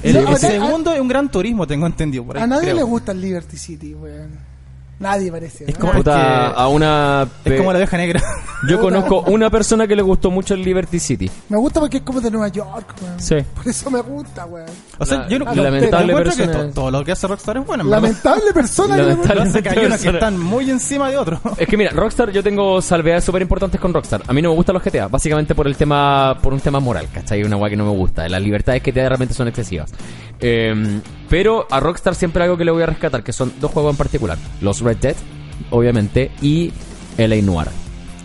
[0.04, 2.26] El, No, segundo es un gran turismo, tengo entendido.
[2.26, 2.76] Por ahí, A nadie creo.
[2.78, 4.51] le gusta el Liberty City, weón.
[5.02, 5.66] Nadie parece.
[5.68, 5.80] Es ¿no?
[5.88, 7.28] como- Puta, a una...
[7.44, 8.22] Es como la oveja negra.
[8.70, 11.30] Yo conozco una persona que le gustó mucho el Liberty City.
[11.50, 13.20] Me gusta porque es como de Nueva York, weón.
[13.20, 13.36] Sí.
[13.56, 14.68] Por eso me gusta, weón.
[15.00, 17.28] O sea, La- yo no, la lamentable encuentro que persona- to- todo lo que hace
[17.28, 18.02] Rockstar es bueno, en verdad.
[18.04, 19.34] Lamentable persona que le gusta.
[19.34, 21.40] Lamentable- Lo que pasa es que hay unos que están muy encima de otros.
[21.58, 24.22] Es que mira, Rockstar, yo tengo salvedades súper importantes con Rockstar.
[24.28, 27.08] A mí no me gustan los GTA, básicamente por el tema, por un tema moral,
[27.12, 27.44] ¿cachai?
[27.44, 28.30] Una guay que no me gusta.
[28.30, 29.92] Las libertades que te da realmente son excesivas.
[30.40, 33.72] Eh, pero a Rockstar siempre hay algo que le voy a rescatar, que son dos
[33.72, 34.38] juegos en particular.
[34.60, 35.16] Los Red Dead,
[35.70, 36.72] obviamente, y
[37.18, 37.68] LA Noir.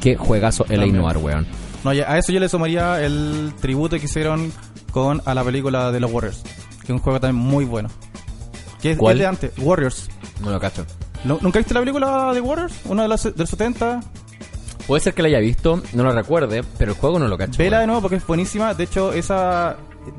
[0.00, 0.96] Qué juegazo LA También.
[1.02, 1.46] Noir, weón.
[1.84, 4.52] No, a eso yo le sumaría el tributo que hicieron
[4.90, 6.42] con a la película de los Warriors,
[6.80, 7.88] que es un juego también muy bueno.
[8.80, 9.14] Que es, ¿Cuál?
[9.14, 10.08] es de antes, Warriors.
[10.40, 10.84] No lo cacho.
[11.24, 12.74] ¿No- ¿Nunca viste la película de Warriors?
[12.84, 14.00] Una de los, de los 70.
[14.86, 17.58] Puede ser que la haya visto, no lo recuerde, pero el juego no lo cacho.
[17.58, 17.86] Vela de weón.
[17.88, 18.74] nuevo porque es buenísima.
[18.74, 19.76] De hecho, esa.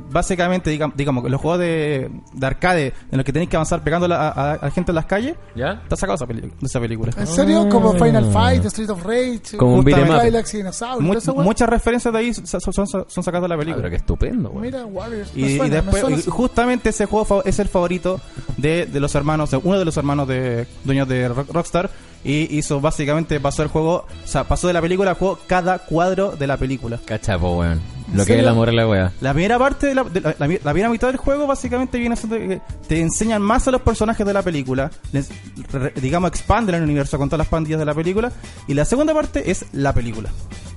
[0.10, 3.82] Básicamente, digamos, digamos que los juegos de, de arcade en los que tenéis que avanzar
[3.86, 5.80] pegando a, a- a la gente en las calles, ¿Ya?
[5.84, 7.14] está sacado esa de esa película.
[7.18, 7.70] ¿En serio?
[7.70, 10.18] Como Final Fight, Street of Rage, Como un beat'em up.
[10.18, 13.56] Cadillacs y Dinosaurios, Mu- muchas referencias de ahí son, son- son- son sacadas de la
[13.56, 13.78] Ah, película.
[13.84, 14.62] pero qué estupendo, weón.
[14.64, 15.32] Mira, Warriors.
[15.34, 16.30] Y, después, suena y así.
[16.32, 18.20] justamente ese juego fa- es el favorito
[18.58, 21.90] de, de los hermanos, de uno de los hermanos de dueños de Rock- Rockstar.
[22.24, 25.80] Y hizo básicamente, pasó el juego, o sea, pasó de la película al juego cada
[25.80, 27.00] cuadro de la película.
[27.06, 27.80] Cachapo, weón.
[28.14, 29.12] Lo que es el amor en la wea.
[29.22, 32.16] La primera parte, de la, de la- la- la primera mitad del juego básicamente viene
[32.16, 35.30] siendo que te enseñan más a los personajes de la película, les,
[35.72, 38.32] re- digamos, expanden el universo con todas las pandillas de la película.
[38.68, 40.30] Y la segunda parte es la película.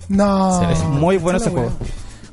[0.09, 0.71] No.
[0.71, 1.69] Es muy bueno ese juego.
[1.69, 1.77] wea.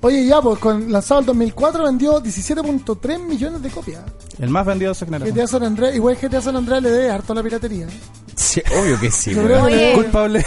[0.02, 4.02] Oye, ya, pues con, lanzado el 2004 vendió 17.3 millones de copias.
[4.40, 5.36] El más vendido de esa generación.
[5.36, 7.88] GTA San Andreas, igual GTA San Andreas le debe harto a la piratería.
[8.36, 9.76] Sí, obvio que sí, Oye.
[9.76, 10.46] le- Culpable.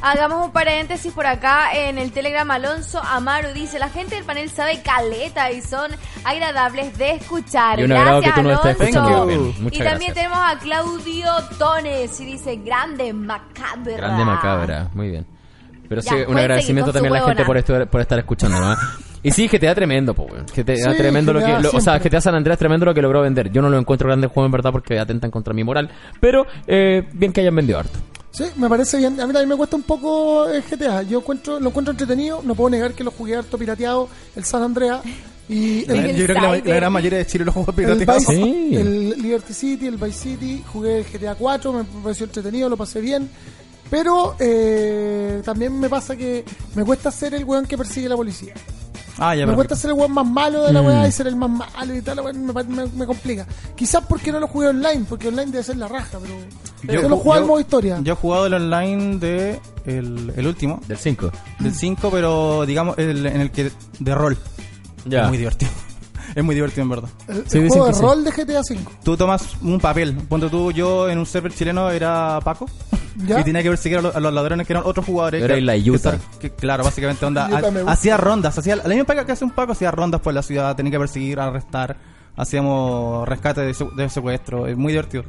[0.00, 2.48] Hagamos un paréntesis por acá en el Telegram.
[2.48, 5.90] Alonso Amaru dice: La gente del panel sabe caleta y son
[6.24, 7.80] agradables de escuchar.
[7.80, 9.28] Y un agrado que Gracias, tú nos estés Alonso.
[9.72, 10.14] Y también gracias.
[10.14, 13.96] tenemos a Claudio Tones y dice: Grande macabra.
[13.96, 15.26] Grande macabra, muy bien.
[15.88, 18.76] Pero Ya, sí, un agradecimiento también a la gente por, esto, por estar escuchando, ¿no?
[19.22, 21.58] Y sí, GTA tremendo, po, Sí, tremendo lo que...
[21.60, 21.98] Lo- o sea.
[21.98, 23.50] GTA San Andreas tremendo lo que logró vender.
[23.50, 25.90] Yo no lo encuentro grande juego en verdad porque atentan contra mi moral.
[26.20, 27.98] Pero, eh, bien que hayan vendido harto.
[28.30, 29.18] Sí, me parece bien.
[29.20, 31.02] A mí también me cuesta un poco el GTA.
[31.02, 32.40] Yo encuentro, lo encuentro entretenido.
[32.44, 35.00] No puedo negar que lo jugué harto pirateado, el San Andreas.
[35.48, 38.26] Y Yo creo que la, la gran mayoría de Chile lo jugó el, pirateados.
[38.28, 42.76] Vice- el Liberty City, el Vice City, jugué el GTA 4, me pareció entretenido, lo
[42.76, 43.28] pasé bien.
[43.90, 46.44] Pero eh, también me pasa que
[46.74, 48.54] me cuesta ser el weón que persigue a la policía.
[49.18, 49.56] Ah, ya, me perfecto.
[49.56, 50.86] cuesta ser el weón más malo de la Mm.
[50.86, 53.46] weá y ser el más malo y tal, la weá, me, me- me complica.
[53.74, 56.34] Quizás porque no lo jugué online, porque online debe ser la raja, pero
[57.02, 57.98] yo, lo ju- juego al modo historia.
[58.02, 60.80] Yo he jugado el online de el, el último.
[60.86, 61.30] Del 5.
[61.60, 64.36] Del 5, pero digamos el, en el que de rol.
[65.06, 65.22] Ya.
[65.22, 65.70] Es muy divertido.
[66.34, 67.08] Es muy divertido en verdad.
[67.28, 68.78] El, el juego de rol de GTA V.
[69.02, 70.12] Tú tomas un papel.
[70.28, 72.66] Ponte tú, yo en un server chileno era Paco.
[73.16, 73.40] Ya.
[73.40, 75.42] Y tenía que perseguir a los, a los ladrones que eran otros jugadores.
[75.42, 76.18] Era que- la Utah.
[76.40, 77.46] que, claro, básicamente onda.
[77.86, 78.56] Ha- hacía rondas.
[78.58, 80.74] Hacía, la misma paga que hace un Paco, hacía rondas por la ciudad.
[80.76, 81.96] Tenía que perseguir, arrestar.
[82.36, 84.66] Hacíamos rescate de, se- de secuestro.
[84.66, 85.24] Es muy divertido.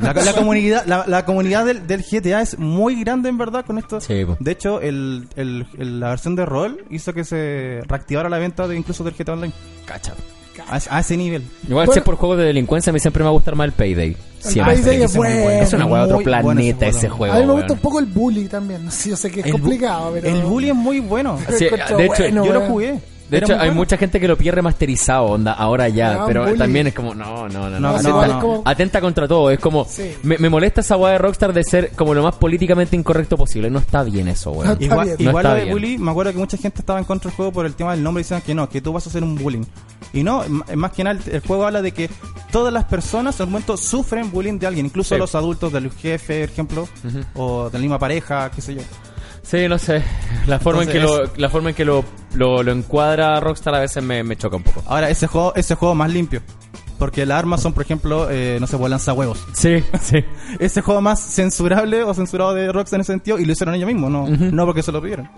[0.00, 3.78] La, la comunidad, la, la comunidad del, del GTA es muy grande en verdad con
[3.78, 4.00] esto.
[4.00, 4.24] Sí.
[4.38, 8.66] De hecho, el, el- el- la versión de rol hizo que se reactivara la venta
[8.68, 9.52] de incluso del GTA Online.
[9.84, 10.14] Cacha.
[10.68, 11.42] A, a ese nivel.
[11.68, 13.66] Igual, si es por juegos de delincuencia, a mí siempre me va a gustar más
[13.66, 14.16] el Payday.
[14.38, 14.74] Siempre.
[14.74, 15.46] Payday es bueno.
[15.46, 17.34] weá- Es una weá de otro bueno planeta ese juego.
[17.34, 18.90] a mí me gusta un poco el bully también.
[18.90, 20.26] Sí, yo sé que es El complicado, pero.
[20.28, 21.38] El bully es muy bueno.
[21.56, 23.00] Sí, de hecho, bueno, yo lo jugué.
[23.30, 23.74] De Era hecho, hay bueno.
[23.76, 26.58] mucha gente que lo pide remasterizado, onda, ahora ya, Ah, pero bully.
[26.58, 27.80] también es como, no, no, no, no.
[27.80, 28.40] No, atenta, no, no.
[28.40, 30.10] como- atenta contra todo, es como, Sí.
[30.22, 33.70] me, me molesta esa weá de Rockstar de ser como lo más políticamente incorrecto posible,
[33.70, 34.76] no está bien eso, weón.
[34.80, 35.72] Igual, igual lo de bien.
[35.72, 38.02] bully, me acuerdo que mucha gente estaba en contra del juego por el tema del
[38.02, 39.62] nombre y decían que no, que tú vas a hacer un bullying.
[40.12, 40.44] Y no,
[40.76, 42.10] más que nada el, juego habla de que
[42.50, 45.18] todas las personas en un momento sufren bullying de alguien, incluso Sí.
[45.18, 46.88] los adultos del jefe, por ejemplo,
[47.34, 48.82] o de la misma pareja, qué sé yo.
[49.42, 50.02] Sí, no sé,
[50.46, 53.74] la forma en que, Entonces lo, la forma en que lo, lo, lo encuadra Rockstar
[53.74, 54.82] a veces me, me choca un poco.
[54.86, 56.42] Ahora, ese juego, ese juego más limpio.
[56.98, 59.44] Porque las armas son, por ejemplo, eh, no sé, pues lanzahuevos.
[59.54, 60.18] Sí, sí.
[60.60, 63.88] Ese juego más censurable o censurado de Rockstar en ese sentido y lo hicieron ellos
[63.88, 65.28] mismos, no, no porque se lo pidieron.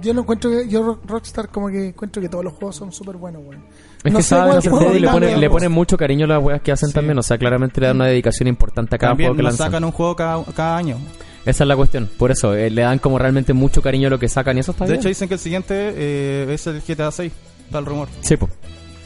[0.00, 0.66] Yo no encuentro que.
[0.68, 3.62] Yo, Rockstar, como que encuentro que todos los juegos son súper buenos, weón.
[4.04, 6.60] Es No que saben hacer y le ponen, le ponen mucho cariño a las weas
[6.60, 9.36] que hacen también, o sea, claramente le dan una dedicación importante a cada También juego
[9.36, 9.66] que lanzan.
[9.68, 10.96] sacan un juego cada, cada año.
[11.46, 14.18] Esa es la cuestión, por eso, eh, le dan como realmente mucho cariño a lo
[14.18, 15.00] que sacan y eso está De bien.
[15.00, 17.32] hecho, dicen que el siguiente eh, es el GTA 6.
[17.66, 18.08] Está el rumor.
[18.20, 18.48] Sí, po.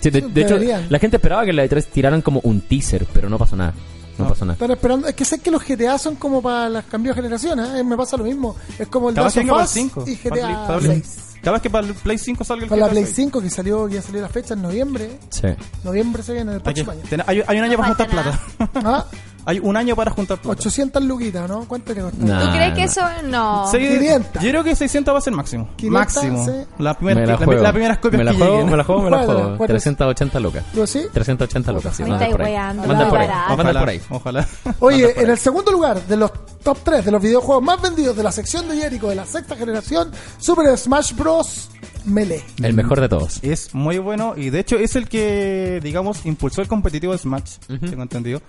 [0.00, 0.58] Sí, de, Sí, de hecho,
[0.88, 3.72] la gente esperaba que en la E3 tiraran como un teaser, pero no pasó nada.
[4.18, 4.54] No, pasó nada.
[4.54, 5.08] Están esperando.
[5.08, 7.68] Es que sé que los GTA son como para las cambios de generaciones.
[7.74, 7.84] ¿eh?
[7.84, 8.56] Me pasa lo mismo.
[8.78, 10.04] Es como el of Us 5.
[10.06, 11.35] y GTA para el- 6.
[11.46, 13.14] Capaz que para el Play 5 salga el Para la GTA Play 6.
[13.16, 15.08] 5 que salió, ya salió la fecha en noviembre.
[15.30, 15.46] Sí.
[15.84, 17.02] Noviembre se viene el Hay, que- próximo año.
[17.08, 18.40] ten- hay- hay un año para juntar plata.
[18.74, 19.04] Ah,
[19.46, 20.58] hay un año para juntar plata.
[20.60, 21.64] 800 luquitas, ¿no?
[21.68, 22.18] ¿Cuánto le costó?
[22.24, 22.40] Nah.
[22.44, 22.86] ¿Tú crees que no.
[22.86, 23.70] eso no?
[23.70, 24.42] Sí, 500.
[24.42, 25.68] Yo creo que 600 va a ser máximo.
[25.76, 26.44] 500, máximo.
[26.44, 26.52] sí.
[26.78, 27.62] La primera, me la la, juego.
[27.62, 28.70] la primeras copias me la que juego, lleguen.
[28.70, 29.56] me la juego, me la ¿Cuál, juego.
[29.56, 29.82] cuál es?
[29.84, 30.64] 380 lucas.
[30.74, 31.02] ¿Tú sí?
[31.12, 32.52] 380 lucas, sí, Me estáis por ahí.
[32.52, 33.26] weando, Va a andar por ahí.
[33.28, 33.48] barato.
[33.48, 34.00] Va a andar por ahí.
[34.10, 34.48] Ojalá.
[34.80, 36.32] Oye, en el segundo lugar de los
[36.62, 39.54] top 3 de los videojuegos más vendidos de la sección de Jericho de la sexta
[39.54, 41.70] generación, Super Smash Bros.
[42.04, 42.44] Melee.
[42.62, 43.38] El mejor de todos.
[43.42, 47.56] Es muy bueno y de hecho es el que, digamos, impulsó el competitivo de Smash,
[47.66, 48.40] tengo entendido.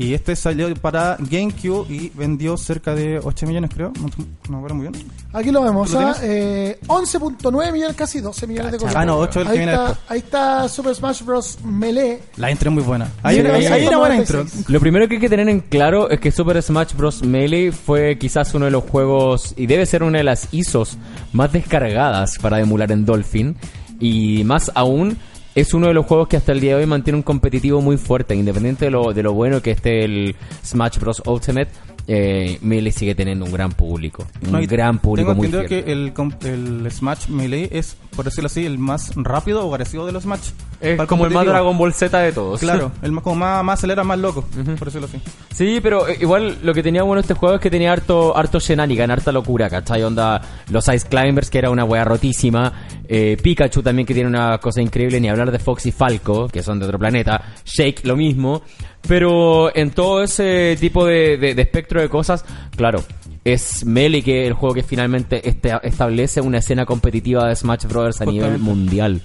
[0.00, 3.92] Y este salió para GameCube y vendió cerca de 8 millones, creo.
[4.00, 5.04] No, no me acuerdo muy bien.
[5.32, 6.16] Aquí lo vemos, ¿Lo ¿ah?
[6.22, 8.86] eh, 11.9 millones, casi 12 millones de Cacha.
[8.90, 9.02] copias.
[9.02, 10.10] Ah, no, 8 el que ahí, viene está, después.
[10.10, 11.58] ahí está Super Smash Bros.
[11.64, 12.20] Melee.
[12.36, 13.08] La intro es muy buena.
[13.24, 14.54] Ahí, Sí, era- ahí, sí, ahí era buena 96.
[14.58, 14.72] intro.
[14.72, 17.22] Lo primero que hay que tener en claro es que Super Smash Bros.
[17.24, 20.96] Melee fue quizás uno de los juegos, y debe ser una de las ISOs
[21.32, 23.56] más descargadas para emular en Dolphin.
[23.98, 25.18] Y más aún,
[25.58, 27.96] es uno de los juegos que hasta el día de hoy mantiene un competitivo muy
[27.96, 28.34] fuerte.
[28.34, 31.22] Independiente de lo, de lo bueno que esté el Smash Bros.
[31.26, 31.70] Ultimate,
[32.10, 34.26] eh, Melee sigue teniendo un gran público.
[34.44, 35.84] Un No, gran público Tengo muy entendido fiel.
[36.12, 40.12] que el, el Smash Melee es, por decirlo así, el más rápido o agresivo de
[40.12, 40.50] los Smash.
[40.80, 41.44] Es Para como el más.
[41.44, 42.60] Dragon Ball Z de todos.
[42.60, 44.42] Claro, el más, como más, más acelera, más loco,
[44.78, 45.20] por decirlo así.
[45.52, 48.58] Sí, pero eh, igual lo que tenía bueno este juego es que tenía harto, harto
[48.58, 50.02] shenanigan, harta locura, ¿cachai?
[50.02, 50.40] Onda,
[50.70, 52.72] los Ice Climbers, que era una wea rotísima.
[53.08, 55.20] eh, Pikachu también, que tiene una cosa increíble.
[55.20, 57.42] Ni hablar de Fox y Falco, que son de otro planeta.
[57.64, 58.62] Shake, lo mismo.
[59.06, 62.44] Pero en todo ese tipo de, de- de espectro de cosas,
[62.76, 63.02] claro.
[63.44, 68.20] Es Melee que el juego que finalmente este- establece una escena competitiva de Smash Bros.
[68.20, 69.22] a nivel mundial.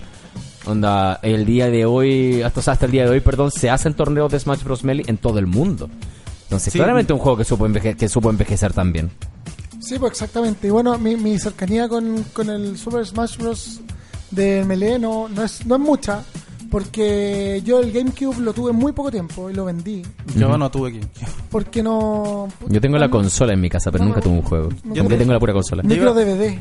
[0.65, 3.69] Onda, el día de hoy, hasta, o sea, hasta el día de hoy, perdón, se
[3.69, 4.83] hacen torneos de Smash Bros.
[4.85, 5.89] Melee en todo el mundo.
[6.43, 6.79] Entonces, Sí.
[6.79, 9.11] claramente un juego que supo, enveje- que supo envejecer también.
[9.81, 10.67] Sí, pues exactamente.
[10.67, 13.81] Y bueno, mi, mi cercanía con, con el Super Smash Bros.
[14.31, 16.23] de Melee no, no, es, no es mucha,
[16.73, 20.01] porque yo el GameCube lo tuve muy poco tiempo y lo vendí.
[20.35, 20.99] Yo no tuve aquí.
[21.51, 22.47] Porque no...
[22.67, 24.69] Yo tengo la consola en mi casa, pero nunca tuve un juego.
[24.83, 25.83] Yo Yo tengo- tengo la pura consola.
[25.83, 26.57] Micro DVD.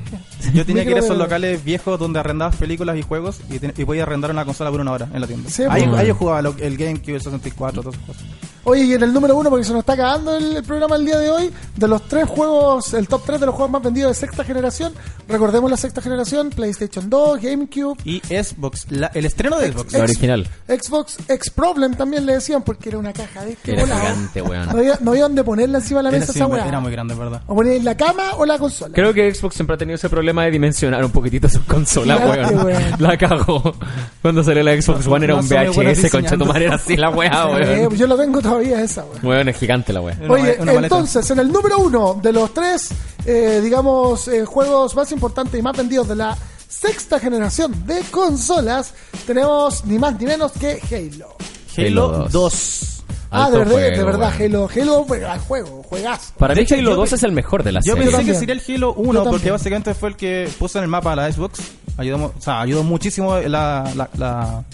[0.52, 3.72] Yo tenía que ir a esos locales viejos donde arrendabas películas y juegos y, ten-
[3.76, 5.48] y podía arrendar una consola por una hora en la tienda.
[5.48, 5.98] Sí, ahí, pues.
[6.00, 8.24] ahí yo jugaba lo- el GameCube, el 64, todas esas cosas.
[8.64, 11.04] Oye, y en el número uno, porque se nos está acabando el, el programa el
[11.04, 14.10] día de hoy, de los tres juegos, el top 3 de los juegos más vendidos
[14.12, 14.92] de sexta generación,
[15.28, 19.92] recordemos la sexta generación, PlayStation 2, GameCube, Y Xbox, la- el estreno de Xbox.
[19.94, 20.48] La original.
[20.68, 24.48] Xbox X Problem también le decían, porque era una caja de este Era gigante, No
[24.50, 24.68] weón.
[24.68, 26.66] había, no había donde ponerla encima de la mesa esa weá.
[26.68, 27.42] era muy grande, ¿verdad?
[27.48, 28.94] O poner en la cama o la consola.
[28.94, 32.64] Creo que Xbox siempre ha tenido ese problema de dimensionar un poquitito sus consolas, weón.
[32.64, 32.82] weón.
[33.00, 33.74] La cagó.
[34.22, 36.46] Cuando salió la Xbox One era no un VHS, concha tu diseñando.
[36.46, 37.96] madre, era así la weá, Eh, weón.
[37.96, 39.04] yo lo tengo todavía esa.
[39.22, 40.16] Weón, es gigante la weá.
[40.28, 42.90] Oye, entonces, en el número uno de los tres,
[43.24, 46.36] eh, digamos, eh, juegos más importantes y más vendidos de la
[46.68, 48.94] sexta generación de consolas,
[49.26, 51.36] tenemos ni más ni menos que Halo.
[51.76, 52.88] Halo 2.
[53.34, 54.42] Ah, de verdad, de juego, verdad, weón.
[54.54, 56.32] Halo, Halo, fue gran juego, juegazo.
[56.36, 58.02] Para De mí hecho, Halo yo 2 pe- es el mejor de la Yo serie.
[58.02, 58.34] pensé también.
[58.34, 61.16] que sería el Halo Yo 1 porque básicamente fue el que puso en el mapa
[61.16, 61.60] la Xbox.
[61.96, 64.64] Ayudó, o sea, ayudó muchísimo la, la, la-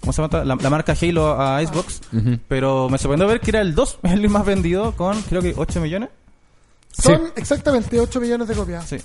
[0.00, 0.44] ¿cómo se llama?
[0.44, 2.00] La, la marca Halo a Xbox.
[2.48, 5.80] Pero me sorprendió ver que era el 2, el más vendido con creo que 8
[5.80, 6.08] millones.
[6.92, 8.84] Son exactamente 8 millones de copias.
[8.84, 8.96] Sí.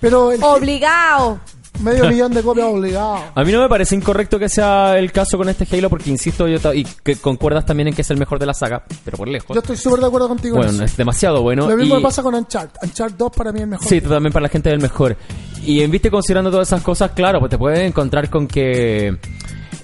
[0.00, 1.38] Pero el Obligado.
[1.80, 3.18] medio millón de copias obligado.
[3.34, 6.48] A mí no me parece incorrecto que sea el caso con este Halo porque insisto
[6.48, 9.28] yo y que concuerdas también en que es el mejor de la saga, pero por
[9.28, 9.54] lejos.
[9.54, 10.84] Yo estoy súper de acuerdo contigo en Bueno, eso.
[10.84, 11.68] es demasiado bueno.
[11.68, 12.80] Lo mismo y- me pasa con Uncharted.
[12.82, 13.86] Uncharted 2 para mí es el mejor.
[13.86, 15.16] Sí, también para la gente del mejor.
[15.62, 19.16] Y en viste considerando todas esas cosas, claro, pues te puedes encontrar con que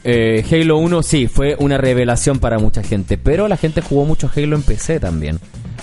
[0.06, 4.30] eh, Halo 1 sí fue una revelación para mucha gente, pero la gente jugó mucho
[4.34, 5.38] Halo en PC también.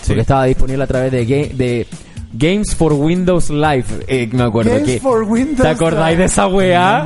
[0.07, 1.87] Porque estaba disponible a través de, ga- de
[2.35, 6.47] Games for Windows Live, eh, me acuerdo Games que for Windows ¿Te acordáis de esa
[6.47, 7.05] weá?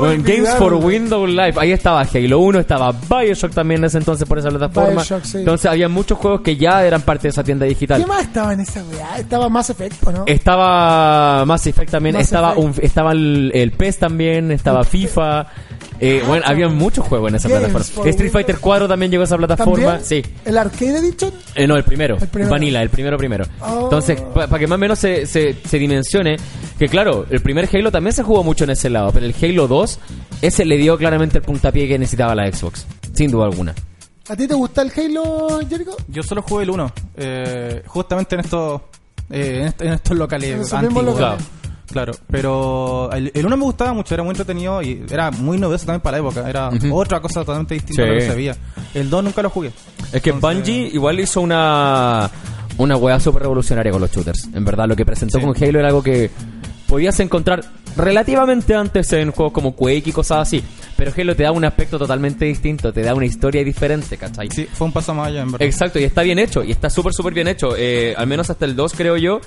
[0.00, 0.74] Bueno, Games for?
[0.74, 4.94] Windows Live, ahí estaba Halo 1, estaba BioShock también en ese entonces por esa plataforma.
[5.02, 5.38] BioShock, sí.
[5.38, 8.00] Entonces había muchos juegos que ya eran parte de esa tienda digital.
[8.00, 9.18] ¿Qué más estaba en esa weá?
[9.18, 10.24] Estaba Mass Effect, ¿o no?
[10.26, 12.78] Estaba Mass Effect también, Mass estaba Effect.
[12.78, 15.46] un, estaba el, el PES también, estaba FIFA.
[16.00, 17.94] Eh, bueno, había muchos juegos en esa Games plataforma.
[18.02, 19.98] for Street Fighter 4 también llegó a esa plataforma.
[19.98, 20.04] ¿También?
[20.04, 20.22] Sí.
[20.44, 21.32] ¿El Arcade Edition?
[21.54, 22.16] Eh, no, el primero.
[22.20, 22.50] El primero.
[22.52, 23.44] Vanilla, el primero primero.
[23.60, 23.80] Oh.
[23.84, 26.36] Entonces, para que más o menos se, se, se dimensione,
[26.78, 29.66] que claro, el primer Halo también se jugó mucho en ese lado, pero el Halo
[29.66, 29.98] 2,
[30.42, 32.86] ese le dio claramente el puntapié que necesitaba la Xbox.
[33.14, 33.74] Sin duda alguna.
[34.28, 35.96] ¿A ti te gusta el Halo, Jericho?
[36.06, 36.92] Yo solo jugué el 1.
[37.16, 38.82] eh, justamente en estos,
[39.30, 40.82] eh, en, est- en estos locales antiguos.
[40.82, 41.38] mismos locales.
[41.44, 41.67] Claro,
[42.30, 46.00] pero el, el 1 me gustaba mucho, era muy entretenido y era muy novedoso también
[46.00, 46.48] para la época.
[46.48, 46.94] Era Ujú.
[46.96, 48.10] otra cosa totalmente distinta a Sí.
[48.12, 48.56] lo que se veía.
[48.94, 49.72] El 2 nunca lo jugué.
[50.12, 52.30] Es que Entonces- Bungie igual hizo una
[52.78, 54.48] una weá súper revolucionaria con los shooters.
[54.54, 55.44] En verdad, lo que presentó Sí.
[55.44, 56.30] con Halo era algo que
[56.86, 57.64] podías encontrar
[57.96, 60.62] relativamente antes en juegos como Quake y cosas así.
[60.96, 64.48] Pero Halo te da un aspecto totalmente distinto, te da una historia diferente, ¿cachai?
[64.50, 65.66] Sí, fue un paso más allá, en verdad.
[65.66, 67.70] Exacto, y está bien hecho, y está súper, súper bien hecho.
[67.76, 69.40] Eh, al menos hasta el 2, creo yo,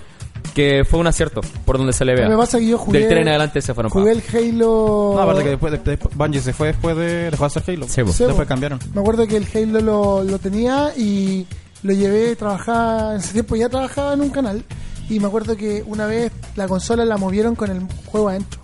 [0.54, 2.28] que fue un acierto, por donde se le vea.
[2.30, 4.38] Me pasa que yo jugué- Del 3 en adelante se fueron Jugué pa.
[4.38, 5.14] el Halo...
[5.16, 7.88] No, aparte que después, de, de- Bungie se fue después de dejó de hacer Halo.
[7.88, 8.80] Sí, después cambiaron.
[8.94, 11.48] Me acuerdo que el Halo lo, lo tenía y
[11.84, 14.64] lo llevé, trabajaba, en ese tiempo ya trabajaba en un canal
[15.10, 18.60] y me acuerdo que una vez la consola la movieron con el juego adentro.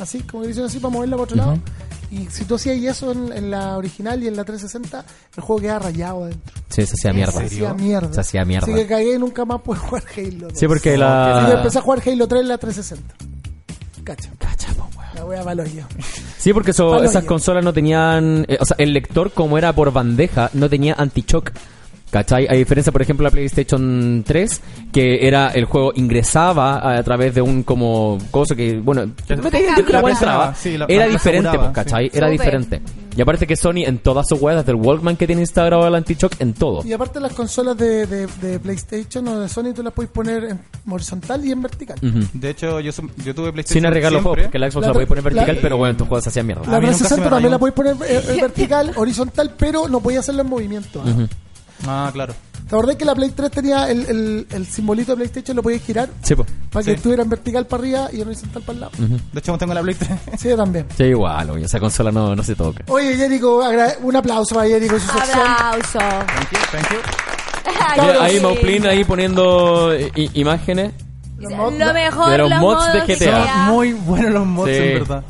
[0.00, 1.58] Así, como que hicieron así para moverla para otro lado.
[2.12, 5.02] Y si tú hacías eso en, en la original y en la 360,
[5.34, 6.54] el juego quedaba rayado adentro.
[6.68, 7.32] Sí, se hacía mierda.
[7.32, 8.12] Se hacía mierda.
[8.12, 8.66] Se hacía mierda.
[8.66, 10.48] Así que cagué y nunca más pude jugar Halo.
[10.52, 11.52] Sí, porque Así que la...
[11.56, 13.14] empecé a jugar Halo 3 en la 360.
[14.04, 14.30] Cacha.
[14.38, 14.68] Cacha,
[15.14, 15.84] La voy a valor yo.
[16.36, 16.86] Sí, porque esas
[17.22, 17.26] yo.
[17.26, 18.44] consolas no tenían...
[18.46, 21.50] eh, o sea, el lector, como era por bandeja, no tenía anti-shock.
[22.12, 22.46] ¿Cachai?
[22.46, 24.60] A diferencia, por ejemplo, de la PlayStation 3,
[24.92, 29.34] que era el juego ingresaba a, a través de un como coso que, bueno, Que-
[29.36, 30.54] la weá entraba.
[30.54, 32.10] sí, la- era diferente, pues, ¿cachai?
[32.10, 32.18] sí.
[32.18, 32.82] Era diferente.
[33.16, 35.94] Y aparte que Sony en todas sus weas, desde el Walkman que tiene instaurado el
[35.94, 36.82] anti-shock, en todo.
[36.86, 40.44] Y aparte las consolas de, de, de PlayStation o de Sony tú las puedes poner
[40.44, 40.60] en
[40.90, 41.98] horizontal y en vertical.
[42.34, 42.92] De hecho, yo,
[43.24, 44.44] yo tuve PlayStation Sin arreglar los juegos, siempre.
[44.44, 46.46] porque la Xbox La- la, podéis poner vertical, la- pero bueno, tus juegos se hacían
[46.46, 46.62] mierda.
[46.70, 49.54] La A mí nunca se 360 me también la puedes poner eh, eh, vertical, horizontal,
[49.58, 51.02] pero no podías hacerlo en movimiento.
[51.86, 52.34] Ah, claro.
[52.68, 55.82] ¿Te acordás que la Play 3 tenía el, el, el simbolito de PlayStation, lo podías
[55.82, 56.08] girar?
[56.22, 56.48] Sí, pues.
[56.70, 56.96] Para que Sí.
[56.96, 58.92] estuviera en vertical para arriba y en horizontal para el lado.
[58.98, 60.10] De hecho, tengo la Play 3.
[60.38, 60.86] Sí, yo también.
[60.96, 62.84] Sí, igual, oye, esa consola no, no se toca.
[62.88, 65.40] Oye, Jericho, agra- un aplauso para Jericho y su sección.
[65.46, 65.98] Aplauso.
[65.98, 68.20] Thank you, thank you.
[68.22, 68.40] Ahí.
[68.40, 70.92] Mauplin ahí poniendo i- i- imágenes.
[71.38, 73.46] Los mod- Lo mejor, De los los mods de GTA.
[73.52, 74.76] Son muy buenos los mods, Sí.
[74.76, 75.24] en verdad.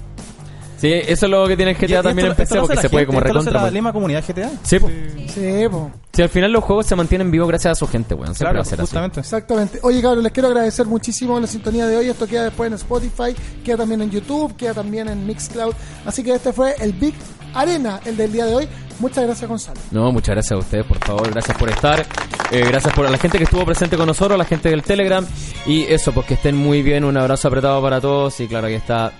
[0.82, 3.20] Sí, eso es lo que tiene el GTA también en PC, porque se puede como
[3.20, 3.62] recontra.
[3.62, 4.50] la misma comunidad GTA?
[4.64, 4.90] Sí, po.
[5.28, 5.92] Sí, po.
[6.12, 8.34] Si al final los juegos se mantienen vivos gracias a su gente, weón.
[8.34, 9.20] Siempre Claro, va a ser así.
[9.20, 9.78] Exactamente.
[9.84, 12.08] Oye, cabrón, les quiero agradecer muchísimo la sintonía de hoy.
[12.08, 13.32] Esto queda después en Spotify,
[13.64, 15.72] queda también en YouTube, queda también en Mixcloud.
[16.04, 17.14] Así que este fue el Big
[17.54, 18.68] Arena, el del día de hoy.
[18.98, 19.80] Muchas gracias, Gonzalo.
[19.92, 21.30] No, muchas gracias a ustedes, por favor.
[21.30, 22.04] Gracias por estar.
[22.50, 24.82] Eh, gracias por a la gente que estuvo presente con nosotros, a la gente del
[24.82, 25.24] Telegram.
[25.64, 27.04] Y eso, pues que estén muy bien.
[27.04, 28.40] Un abrazo apretado para todos.
[28.40, 29.12] Y claro, aquí está.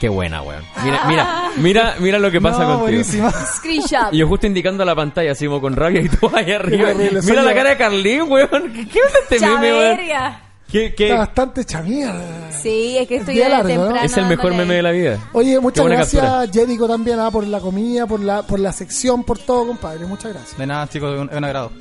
[0.00, 0.64] Qué buena, weón.
[0.82, 2.80] Mira, mira, mira, mira lo que pasa No, contigo.
[2.86, 3.30] buenísima.
[3.30, 4.12] Screenshot.
[4.12, 6.90] Y yo justo indicando a la pantalla, así como con rabia y todo ahí arriba.
[6.90, 8.72] horrible, Mira la cara de Carlín, weón.
[8.74, 9.98] ¿Qué, qué onda este meme, weón?
[10.70, 11.08] ¿Qué, qué?
[11.08, 12.52] Está bastante chamierda.
[12.52, 13.68] Sí, es que estoy de largo, ¿no?
[13.84, 14.06] temprano.
[14.06, 15.18] Es el mejor meme de la vida.
[15.32, 16.50] Oye, muchas gracias.
[16.52, 20.06] Jerico, también, ah, por la comida, por la, por la sección, por todo, compadre.
[20.06, 20.56] Muchas gracias.
[20.58, 21.72] De nada, chicos, es un, un agrado.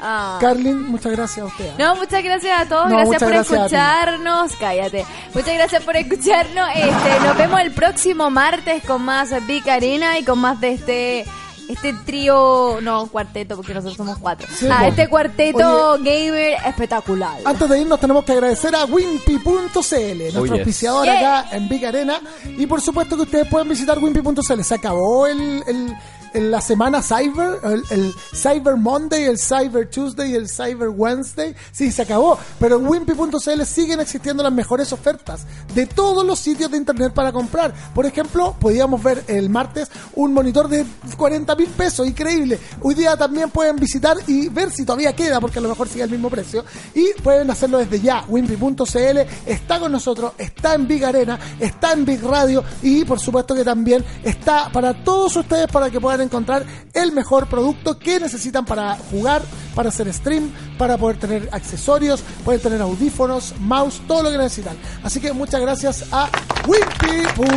[0.00, 0.38] Ah.
[0.40, 1.70] Carlin, muchas gracias a usted.
[1.72, 1.76] ah.
[1.78, 5.06] No, muchas gracias a todos, No, gracias por gracias escucharnos, cállate.
[5.34, 6.68] Muchas gracias por escucharnos.
[6.74, 11.24] Este, nos vemos el próximo martes con más Big Arena y con más de este
[11.68, 14.46] este trío, no, cuarteto, porque nosotros somos cuatro.
[14.54, 17.38] Sí, ah, este cuarteto gamer espectacular.
[17.44, 19.42] Antes de irnos tenemos que agradecer a Wimpy.cl,
[19.74, 20.52] nuestro Oh, yes.
[20.52, 21.38] auspiciador Yeah.
[21.40, 22.20] acá en Big Arena.
[22.58, 24.62] Y por supuesto que ustedes pueden visitar Wimpy.cl.
[24.62, 25.96] Se acabó el, el-
[26.34, 27.58] el- la semana Cyber,
[27.90, 31.54] el, Cyber Monday, el Cyber Tuesday el Cyber Wednesday.
[31.72, 32.38] Sí, se acabó.
[32.58, 35.42] Pero en Wimpy.cl siguen existiendo las mejores ofertas
[35.74, 37.72] de todos los sitios de internet para comprar.
[37.94, 40.84] Por ejemplo, podíamos ver el martes un monitor de
[41.16, 42.58] 40 mil pesos, increíble.
[42.82, 46.04] Hoy día también pueden visitar y ver si todavía queda, porque a lo mejor sigue
[46.04, 46.64] el mismo precio.
[46.94, 48.24] Y pueden hacerlo desde ya.
[48.28, 53.54] Wimpy.cl está con nosotros, está en Big Arena, está en Big Radio y por supuesto
[53.54, 58.64] que también está para todos ustedes para que puedan encontrar el mejor producto que necesitan
[58.64, 59.42] para jugar,
[59.74, 64.76] para hacer stream, para poder tener accesorios, poder tener audífonos, mouse, todo lo que necesitan.
[65.02, 66.28] Así que muchas gracias a
[66.66, 67.48] Wimpy.cl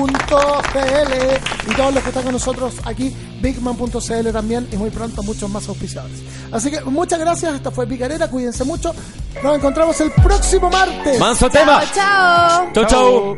[1.71, 5.67] y todos los que están con nosotros aquí, Bigman.cl también y muy pronto muchos más
[5.67, 6.19] auspiciadores.
[6.51, 8.93] Así que muchas gracias, esta fue Big Arena, cuídense mucho.
[9.43, 11.19] Nos encontramos el próximo martes.
[11.19, 11.83] Manso tema.
[11.93, 12.69] Chao.
[12.73, 13.37] Chau, chau.